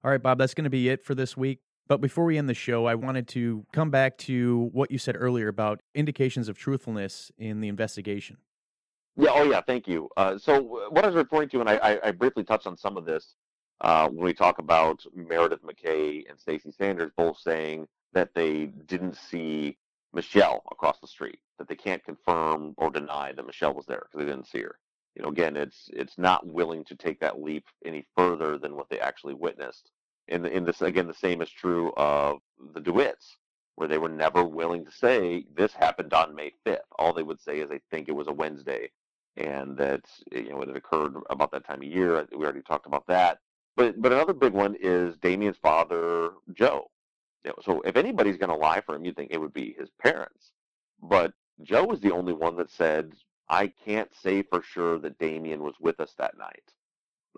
All 0.05 0.11
right, 0.11 0.23
Bob, 0.23 0.39
that's 0.39 0.55
going 0.55 0.65
to 0.65 0.71
be 0.71 0.89
it 0.89 1.05
for 1.05 1.15
this 1.15 1.37
week. 1.37 1.61
But 1.89 2.01
before 2.01 2.25
we 2.25 2.37
end 2.37 2.49
the 2.49 2.55
show, 2.55 2.87
I 2.87 2.95
wanted 2.95 3.29
to 3.29 3.65
come 3.73 3.91
back 3.91 4.19
to 4.19 4.71
what 4.73 4.91
you 4.91 4.99
said 4.99 5.17
earlier 5.19 5.49
about 5.49 5.81
indications 5.95 6.49
of 6.49 6.59
truthfulness 6.59 7.31
in 7.39 7.61
the 7.61 7.69
investigation. 7.69 8.39
Yeah, 9.17 9.31
oh 9.33 9.45
yeah, 9.45 9.61
thank 9.61 9.87
you. 9.89 10.09
Uh, 10.17 10.37
so 10.37 10.61
what 10.91 11.05
I 11.05 11.09
was 11.09 11.17
referring 11.17 11.49
to, 11.51 11.61
and 11.61 11.71
I, 11.71 11.99
I, 12.05 12.11
briefly 12.11 12.45
touched 12.45 12.67
on 12.67 12.77
some 12.77 12.99
of 12.99 13.07
this 13.07 13.35
uh, 13.81 14.09
when 14.09 14.25
we 14.25 14.35
talk 14.35 14.59
about 14.59 15.03
Meredith 15.15 15.63
McKay 15.63 16.29
and 16.29 16.39
Stacey 16.39 16.71
Sanders 16.71 17.13
both 17.17 17.39
saying 17.39 17.87
that 18.13 18.35
they 18.35 18.67
didn't 18.67 19.17
see 19.17 19.79
Michelle 20.13 20.63
across 20.71 20.99
the 21.01 21.07
street, 21.07 21.39
that 21.59 21.67
they 21.67 21.77
can't 21.77 22.05
confirm 22.05 22.75
or 22.77 22.91
deny 22.91 23.33
that 23.33 23.47
Michelle 23.47 23.73
was 23.73 23.87
there 23.87 24.07
because 24.11 24.27
they 24.27 24.31
didn't 24.31 24.49
see 24.49 24.61
her 24.61 24.79
you 25.17 25.23
know, 25.23 25.31
again, 25.31 25.57
it's 25.57 25.89
it's 25.95 26.19
not 26.19 26.47
willing 26.47 26.85
to 26.85 26.95
take 26.95 27.19
that 27.21 27.41
leap 27.41 27.65
any 27.85 28.05
further 28.17 28.59
than 28.59 28.77
what 28.77 28.91
they 28.91 29.01
actually 29.01 29.35
witnessed. 29.35 29.91
In 30.29 30.45
in 30.47 30.65
this 30.65 30.83
again, 30.83 31.07
the 31.07 31.15
same 31.15 31.41
is 31.43 31.51
true 31.51 31.93
of 31.97 32.41
the 32.75 32.81
DeWitts, 32.81 33.37
where 33.77 33.89
they 33.89 33.99
were 33.99 34.09
never 34.09 34.45
willing 34.45 34.85
to 34.85 34.91
say 34.91 35.45
this 35.55 35.73
happened 35.73 36.13
on 36.13 36.35
May 36.35 36.53
5th. 36.67 36.79
All 36.99 37.13
they 37.13 37.23
would 37.23 37.41
say 37.41 37.61
is 37.61 37.69
they 37.69 37.81
think 37.91 38.09
it 38.09 38.13
was 38.13 38.27
a 38.29 38.33
Wednesday, 38.33 38.91
and 39.37 39.77
that 39.77 40.05
eh, 40.33 40.41
you 40.41 40.51
know 40.51 40.63
it 40.63 40.77
occurred 40.77 41.15
about 41.31 41.53
that 41.53 41.67
time 41.67 41.83
of 41.83 41.89
year. 41.89 42.27
We 42.33 42.45
already 42.45 42.63
talked 42.63 42.87
about 42.87 43.07
that. 43.07 43.39
But 43.77 44.01
but 44.01 44.13
another 44.13 44.33
big 44.33 44.53
one 44.53 44.77
is 44.81 45.17
Damien's 45.19 45.59
father, 45.59 46.31
Joe. 46.55 46.91
So 47.63 47.81
if 47.83 47.97
anybody's 47.97 48.39
going 48.39 48.51
to 48.51 48.57
lie 48.57 48.81
for 48.81 48.97
him, 48.97 49.05
you'd 49.05 49.15
think 49.15 49.31
it 49.31 49.41
would 49.41 49.55
be 49.55 49.77
his 49.79 49.89
parents. 50.03 50.51
But 51.01 51.33
Joe 51.63 51.85
was 51.85 52.01
the 52.01 52.11
only 52.11 52.33
one 52.33 52.57
that 52.57 52.71
said 52.71 53.13
I 53.49 53.69
can't 53.69 54.13
say 54.15 54.43
for 54.43 54.63
sure 54.63 54.99
that 54.99 55.19
Damien 55.19 55.63
was 55.63 55.75
with 55.81 56.01
us 56.01 56.15
that 56.19 56.37
night. 56.37 56.73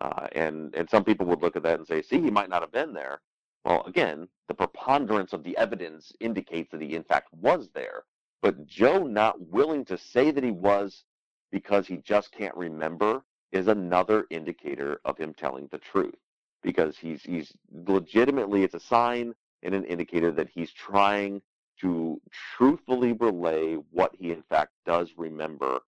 Uh, 0.01 0.29
and 0.33 0.75
and 0.75 0.89
some 0.89 1.05
people 1.05 1.27
would 1.27 1.43
look 1.43 1.57
at 1.57 1.63
that 1.63 1.79
and 1.79 1.87
say, 1.87 2.03
see, 2.03 2.21
he 2.21 2.31
might 2.31 2.49
not 2.49 2.63
have 2.63 2.73
been 2.73 2.93
there. 2.93 3.21
Well, 3.65 3.83
again, 3.87 4.29
the 4.49 4.55
preponderance 4.55 5.33
of 5.33 5.43
the 5.43 5.57
evidence 5.57 6.13
indicates 6.21 6.71
that 6.71 6.81
he 6.83 6.95
in 6.95 7.05
fact 7.05 7.33
was 7.35 7.69
there. 7.75 8.05
But 8.43 8.67
Joe 8.67 9.05
not 9.05 9.41
willing 9.41 9.85
to 9.87 9.99
say 9.99 10.31
that 10.31 10.45
he 10.45 10.53
was 10.53 11.05
because 11.51 11.87
he 11.87 11.99
just 11.99 12.31
can't 12.33 12.57
remember 12.57 13.23
is 13.53 13.69
another 13.69 14.27
indicator 14.31 15.01
of 15.05 15.19
him 15.19 15.35
telling 15.35 15.69
the 15.71 15.79
truth. 15.79 16.15
Because 16.63 16.97
he's 16.99 17.23
he's 17.23 17.53
legitimately 17.73 18.65
it's 18.65 18.75
a 18.75 18.81
sign 18.81 19.35
and 19.63 19.75
an 19.75 19.85
indicator 19.85 20.31
that 20.33 20.49
he's 20.49 20.73
trying 20.73 21.43
to 21.81 22.21
truthfully 22.57 23.13
relay 23.13 23.75
what 23.93 24.15
he 24.19 24.33
in 24.33 24.43
fact 24.43 24.73
does 24.85 25.11
remember 25.17 25.81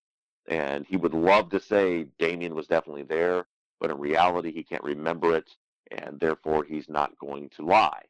and 0.50 0.84
he 0.86 0.96
would 0.96 1.14
love 1.14 1.50
to 1.50 1.60
say 1.60 2.06
Damien 2.18 2.54
was 2.54 2.66
definitely 2.66 3.04
there, 3.04 3.46
but 3.80 3.90
in 3.90 3.98
reality, 3.98 4.52
he 4.52 4.62
can't 4.62 4.84
remember 4.84 5.34
it, 5.34 5.50
and 5.90 6.20
therefore 6.20 6.64
he's 6.64 6.88
not 6.88 7.18
going 7.18 7.48
to 7.56 7.64
lie. 7.64 8.02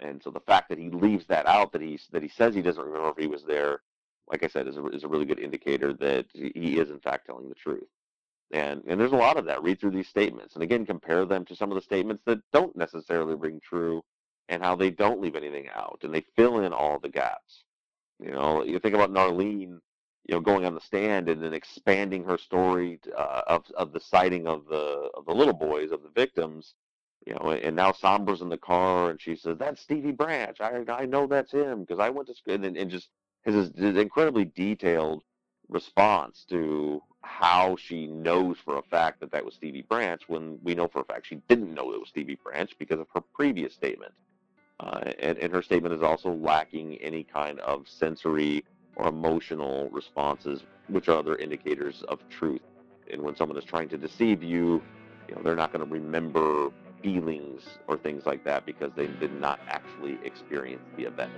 And 0.00 0.22
so 0.22 0.30
the 0.30 0.40
fact 0.40 0.68
that 0.68 0.78
he 0.78 0.90
leaves 0.90 1.26
that 1.26 1.46
out, 1.46 1.72
that 1.72 1.82
he's 1.82 2.06
that 2.12 2.22
he 2.22 2.28
says 2.28 2.54
he 2.54 2.62
doesn't 2.62 2.84
remember 2.84 3.10
if 3.10 3.16
he 3.16 3.26
was 3.26 3.44
there, 3.44 3.80
like 4.30 4.42
I 4.42 4.48
said, 4.48 4.68
is 4.68 4.76
a, 4.76 4.86
is 4.86 5.04
a 5.04 5.08
really 5.08 5.24
good 5.24 5.40
indicator 5.40 5.92
that 5.94 6.26
he 6.32 6.78
is 6.78 6.90
in 6.90 7.00
fact 7.00 7.26
telling 7.26 7.48
the 7.48 7.54
truth. 7.54 7.88
And 8.52 8.82
and 8.86 8.98
there's 8.98 9.12
a 9.12 9.16
lot 9.16 9.36
of 9.36 9.44
that. 9.46 9.62
Read 9.62 9.80
through 9.80 9.90
these 9.90 10.08
statements, 10.08 10.54
and 10.54 10.62
again, 10.62 10.86
compare 10.86 11.24
them 11.24 11.44
to 11.46 11.56
some 11.56 11.70
of 11.70 11.74
the 11.74 11.82
statements 11.82 12.22
that 12.26 12.40
don't 12.52 12.76
necessarily 12.76 13.34
ring 13.34 13.60
true, 13.60 14.02
and 14.48 14.62
how 14.62 14.74
they 14.74 14.90
don't 14.90 15.20
leave 15.20 15.36
anything 15.36 15.68
out, 15.74 16.00
and 16.02 16.14
they 16.14 16.24
fill 16.36 16.60
in 16.60 16.72
all 16.72 16.98
the 16.98 17.08
gaps. 17.08 17.64
You 18.20 18.30
know, 18.30 18.64
you 18.64 18.78
think 18.78 18.94
about 18.94 19.12
Narlene, 19.12 19.80
you 20.28 20.34
know, 20.34 20.40
going 20.40 20.66
on 20.66 20.74
the 20.74 20.80
stand 20.80 21.28
and 21.28 21.42
then 21.42 21.54
expanding 21.54 22.22
her 22.22 22.36
story 22.36 23.00
uh, 23.16 23.42
of 23.46 23.64
of 23.76 23.92
the 23.92 24.00
sighting 24.00 24.46
of 24.46 24.66
the 24.68 25.10
of 25.14 25.24
the 25.24 25.34
little 25.34 25.54
boys 25.54 25.90
of 25.90 26.02
the 26.02 26.10
victims. 26.10 26.74
You 27.26 27.34
know, 27.34 27.50
and 27.50 27.74
now 27.74 27.92
Sombra's 27.92 28.42
in 28.42 28.48
the 28.48 28.58
car, 28.58 29.10
and 29.10 29.20
she 29.20 29.34
says, 29.36 29.56
"That's 29.58 29.82
Stevie 29.82 30.12
Branch. 30.12 30.60
I 30.60 30.84
I 30.88 31.06
know 31.06 31.26
that's 31.26 31.52
him 31.52 31.80
because 31.80 31.98
I 31.98 32.10
went 32.10 32.28
to 32.28 32.34
school." 32.34 32.54
And, 32.54 32.76
and 32.76 32.90
just 32.90 33.08
his, 33.42 33.70
incredibly 33.70 34.44
detailed 34.44 35.24
response 35.68 36.44
to 36.50 37.02
how 37.22 37.76
she 37.76 38.06
knows 38.06 38.56
for 38.64 38.78
a 38.78 38.82
fact 38.82 39.20
that 39.20 39.30
that 39.32 39.44
was 39.44 39.54
Stevie 39.54 39.82
Branch 39.82 40.22
when 40.28 40.58
we 40.62 40.74
know 40.74 40.88
for 40.88 41.00
a 41.00 41.04
fact 41.04 41.26
she 41.26 41.36
didn't 41.48 41.74
know 41.74 41.92
it 41.92 42.00
was 42.00 42.08
Stevie 42.10 42.38
Branch 42.42 42.70
because 42.78 43.00
of 43.00 43.06
her 43.14 43.22
previous 43.34 43.74
statement. 43.74 44.12
Uh, 44.80 45.12
and, 45.18 45.38
and 45.38 45.52
her 45.52 45.62
statement 45.62 45.94
is 45.94 46.02
also 46.02 46.30
lacking 46.32 46.96
any 46.98 47.24
kind 47.24 47.58
of 47.60 47.88
sensory 47.88 48.58
or 48.58 48.77
emotional 49.06 49.88
responses, 49.90 50.62
which 50.88 51.08
are 51.08 51.18
other 51.18 51.36
indicators 51.36 52.02
of 52.08 52.18
truth. 52.28 52.62
And 53.12 53.22
when 53.22 53.36
someone 53.36 53.56
is 53.56 53.64
trying 53.64 53.88
to 53.90 53.98
deceive 53.98 54.42
you, 54.42 54.82
you 55.28 55.34
know, 55.34 55.42
they're 55.42 55.56
not 55.56 55.72
going 55.72 55.86
to 55.86 55.90
remember 55.90 56.70
feelings 57.02 57.62
or 57.86 57.96
things 57.96 58.26
like 58.26 58.44
that 58.44 58.66
because 58.66 58.90
they 58.96 59.06
did 59.06 59.38
not 59.40 59.60
actually 59.68 60.18
experience 60.24 60.82
the 60.96 61.04
event. 61.04 61.32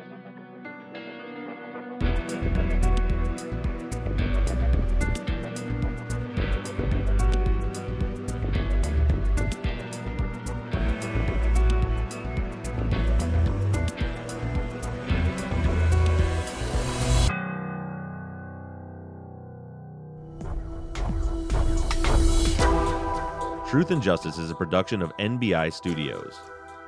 Truth 23.70 23.92
and 23.92 24.02
Justice 24.02 24.36
is 24.36 24.50
a 24.50 24.54
production 24.56 25.00
of 25.00 25.16
NBI 25.18 25.72
Studios. 25.72 26.40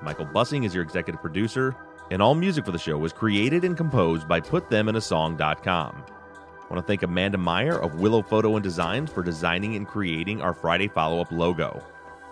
Michael 0.02 0.26
Bussing 0.26 0.66
is 0.66 0.74
your 0.74 0.82
executive 0.82 1.20
producer, 1.20 1.76
and 2.10 2.20
all 2.20 2.34
music 2.34 2.64
for 2.64 2.72
the 2.72 2.78
show 2.78 2.98
was 2.98 3.12
created 3.12 3.62
and 3.62 3.76
composed 3.76 4.26
by 4.26 4.40
PutThemInASong.com. 4.40 6.04
I 6.04 6.74
want 6.74 6.82
to 6.82 6.82
thank 6.82 7.04
Amanda 7.04 7.38
Meyer 7.38 7.80
of 7.80 8.00
Willow 8.00 8.20
Photo 8.20 8.56
and 8.56 8.64
Designs 8.64 9.12
for 9.12 9.22
designing 9.22 9.76
and 9.76 9.86
creating 9.86 10.42
our 10.42 10.52
Friday 10.52 10.88
follow 10.88 11.20
up 11.20 11.30
logo. 11.30 11.80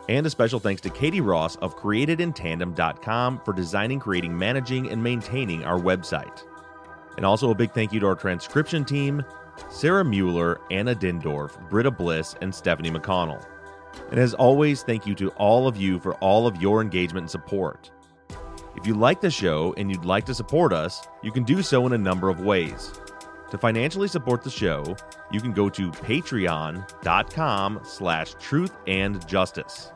And 0.09 0.27
a 0.27 0.31
special 0.31 0.59
thanks 0.59 0.83
to 0.83 0.91
Katie 0.91 1.21
Ross 1.21 1.55
of 1.59 1.77
CreatedInTandem.com 1.77 3.43
for 3.45 3.53
designing, 3.53 4.01
creating, 4.01 4.37
managing, 4.37 4.91
and 4.91 5.01
maintaining 5.01 5.63
our 5.63 5.79
website. 5.79 6.43
And 7.17 7.25
also 7.25 7.53
a 7.53 7.55
big 7.55 7.71
thank 7.71 7.93
you 7.93 8.01
to 8.01 8.07
our 8.09 8.17
transcription 8.17 8.85
team 8.85 9.25
Sarah 9.71 10.05
Mueller, 10.05 10.61
Anna 10.73 10.97
Dindorf, 10.97 11.71
Britta 11.71 11.93
Bliss, 11.93 12.35
and 12.41 12.53
Stephanie 12.53 12.91
McConnell. 12.91 13.47
And 14.11 14.19
as 14.19 14.35
always, 14.35 14.83
thank 14.83 15.07
you 15.07 15.15
to 15.17 15.29
all 15.31 15.69
of 15.69 15.77
you 15.77 15.99
for 16.01 16.15
all 16.17 16.47
of 16.47 16.61
your 16.61 16.81
engagement 16.81 17.25
and 17.25 17.31
support. 17.31 17.91
If 18.77 18.87
you 18.87 18.95
like 18.95 19.21
the 19.21 19.31
show 19.31 19.75
and 19.77 19.91
you'd 19.91 20.05
like 20.05 20.25
to 20.27 20.35
support 20.35 20.73
us, 20.73 21.07
you 21.23 21.33
can 21.33 21.45
do 21.45 21.63
so 21.63 21.87
in 21.87 21.93
a 21.93 21.99
number 21.99 22.29
of 22.29 22.41
ways. 22.41 22.93
To 23.51 23.59
financially 23.59 24.09
support 24.09 24.43
the 24.43 24.51
show, 24.51 24.97
you 25.33 25.41
can 25.41 25.53
go 25.53 25.69
to 25.69 25.91
patreon.com 25.91 27.81
slash 27.83 28.35
truth 28.39 28.73
and 28.87 29.27
justice. 29.27 29.91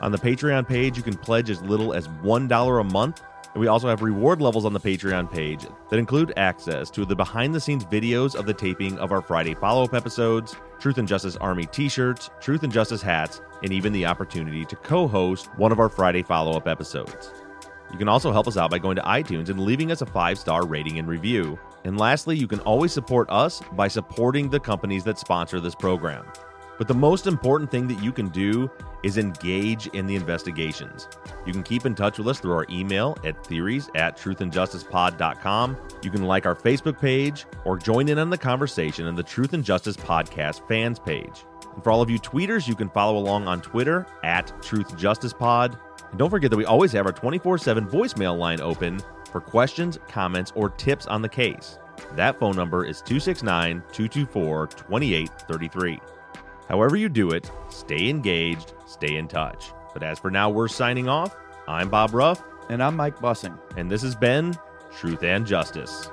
On 0.00 0.10
the 0.10 0.18
Patreon 0.18 0.66
page, 0.66 0.96
you 0.96 1.02
can 1.04 1.16
pledge 1.16 1.48
as 1.48 1.62
little 1.62 1.94
as 1.94 2.08
$1 2.08 2.80
a 2.80 2.84
month 2.84 3.22
and 3.54 3.60
we 3.60 3.66
also 3.66 3.88
have 3.88 4.02
reward 4.02 4.40
levels 4.40 4.64
on 4.64 4.72
the 4.72 4.80
Patreon 4.80 5.30
page 5.30 5.66
that 5.90 5.98
include 5.98 6.32
access 6.36 6.90
to 6.90 7.04
the 7.04 7.14
behind 7.14 7.54
the 7.54 7.60
scenes 7.60 7.84
videos 7.84 8.34
of 8.34 8.46
the 8.46 8.54
taping 8.54 8.98
of 8.98 9.12
our 9.12 9.20
Friday 9.20 9.54
follow 9.54 9.84
up 9.84 9.94
episodes, 9.94 10.56
Truth 10.78 10.98
and 10.98 11.06
Justice 11.06 11.36
Army 11.36 11.66
t 11.66 11.88
shirts, 11.88 12.30
Truth 12.40 12.62
and 12.62 12.72
Justice 12.72 13.02
hats, 13.02 13.42
and 13.62 13.72
even 13.72 13.92
the 13.92 14.06
opportunity 14.06 14.64
to 14.64 14.76
co 14.76 15.06
host 15.06 15.48
one 15.56 15.72
of 15.72 15.80
our 15.80 15.88
Friday 15.88 16.22
follow 16.22 16.56
up 16.56 16.66
episodes. 16.66 17.32
You 17.92 17.98
can 17.98 18.08
also 18.08 18.32
help 18.32 18.48
us 18.48 18.56
out 18.56 18.70
by 18.70 18.78
going 18.78 18.96
to 18.96 19.02
iTunes 19.02 19.50
and 19.50 19.60
leaving 19.60 19.92
us 19.92 20.00
a 20.00 20.06
five 20.06 20.38
star 20.38 20.66
rating 20.66 20.98
and 20.98 21.06
review. 21.06 21.58
And 21.84 21.98
lastly, 21.98 22.36
you 22.36 22.46
can 22.46 22.60
always 22.60 22.92
support 22.92 23.28
us 23.30 23.60
by 23.72 23.88
supporting 23.88 24.48
the 24.48 24.60
companies 24.60 25.04
that 25.04 25.18
sponsor 25.18 25.60
this 25.60 25.74
program. 25.74 26.24
But 26.78 26.88
the 26.88 26.94
most 26.94 27.26
important 27.26 27.70
thing 27.70 27.86
that 27.88 28.02
you 28.02 28.12
can 28.12 28.28
do 28.28 28.70
is 29.02 29.18
engage 29.18 29.86
in 29.88 30.06
the 30.06 30.14
investigations. 30.14 31.08
You 31.46 31.52
can 31.52 31.62
keep 31.62 31.86
in 31.86 31.94
touch 31.94 32.18
with 32.18 32.28
us 32.28 32.40
through 32.40 32.54
our 32.54 32.66
email 32.70 33.16
at 33.24 33.44
theories 33.46 33.90
at 33.94 34.16
truthandjusticepod.com. 34.16 35.76
You 36.02 36.10
can 36.10 36.24
like 36.24 36.46
our 36.46 36.54
Facebook 36.54 37.00
page 37.00 37.46
or 37.64 37.76
join 37.76 38.08
in 38.08 38.18
on 38.18 38.30
the 38.30 38.38
conversation 38.38 39.06
in 39.06 39.14
the 39.14 39.22
Truth 39.22 39.52
and 39.52 39.64
Justice 39.64 39.96
Podcast 39.96 40.66
fans 40.66 40.98
page. 40.98 41.44
And 41.74 41.82
for 41.82 41.90
all 41.90 42.02
of 42.02 42.10
you 42.10 42.18
tweeters, 42.18 42.68
you 42.68 42.74
can 42.74 42.90
follow 42.90 43.18
along 43.18 43.46
on 43.48 43.60
Twitter 43.60 44.06
at 44.22 44.52
Truth 44.62 44.96
Justice 44.96 45.32
Pod. 45.32 45.78
And 46.10 46.18
don't 46.18 46.30
forget 46.30 46.50
that 46.50 46.56
we 46.56 46.64
always 46.64 46.92
have 46.92 47.06
our 47.06 47.12
24 47.12 47.58
7 47.58 47.86
voicemail 47.86 48.38
line 48.38 48.60
open 48.60 49.00
for 49.30 49.40
questions, 49.40 49.98
comments, 50.08 50.52
or 50.54 50.68
tips 50.68 51.06
on 51.06 51.22
the 51.22 51.28
case. 51.28 51.78
That 52.16 52.38
phone 52.38 52.56
number 52.56 52.84
is 52.84 52.98
269 53.02 53.82
224 53.92 54.66
2833. 54.66 56.00
However, 56.72 56.96
you 56.96 57.10
do 57.10 57.32
it, 57.32 57.50
stay 57.68 58.08
engaged, 58.08 58.72
stay 58.86 59.16
in 59.16 59.28
touch. 59.28 59.72
But 59.92 60.02
as 60.02 60.18
for 60.18 60.30
now, 60.30 60.48
we're 60.48 60.68
signing 60.68 61.06
off. 61.06 61.36
I'm 61.68 61.90
Bob 61.90 62.14
Ruff. 62.14 62.42
And 62.70 62.82
I'm 62.82 62.96
Mike 62.96 63.18
Bussing. 63.18 63.58
And 63.76 63.90
this 63.90 64.00
has 64.00 64.14
been 64.14 64.56
Truth 64.90 65.22
and 65.22 65.46
Justice. 65.46 66.08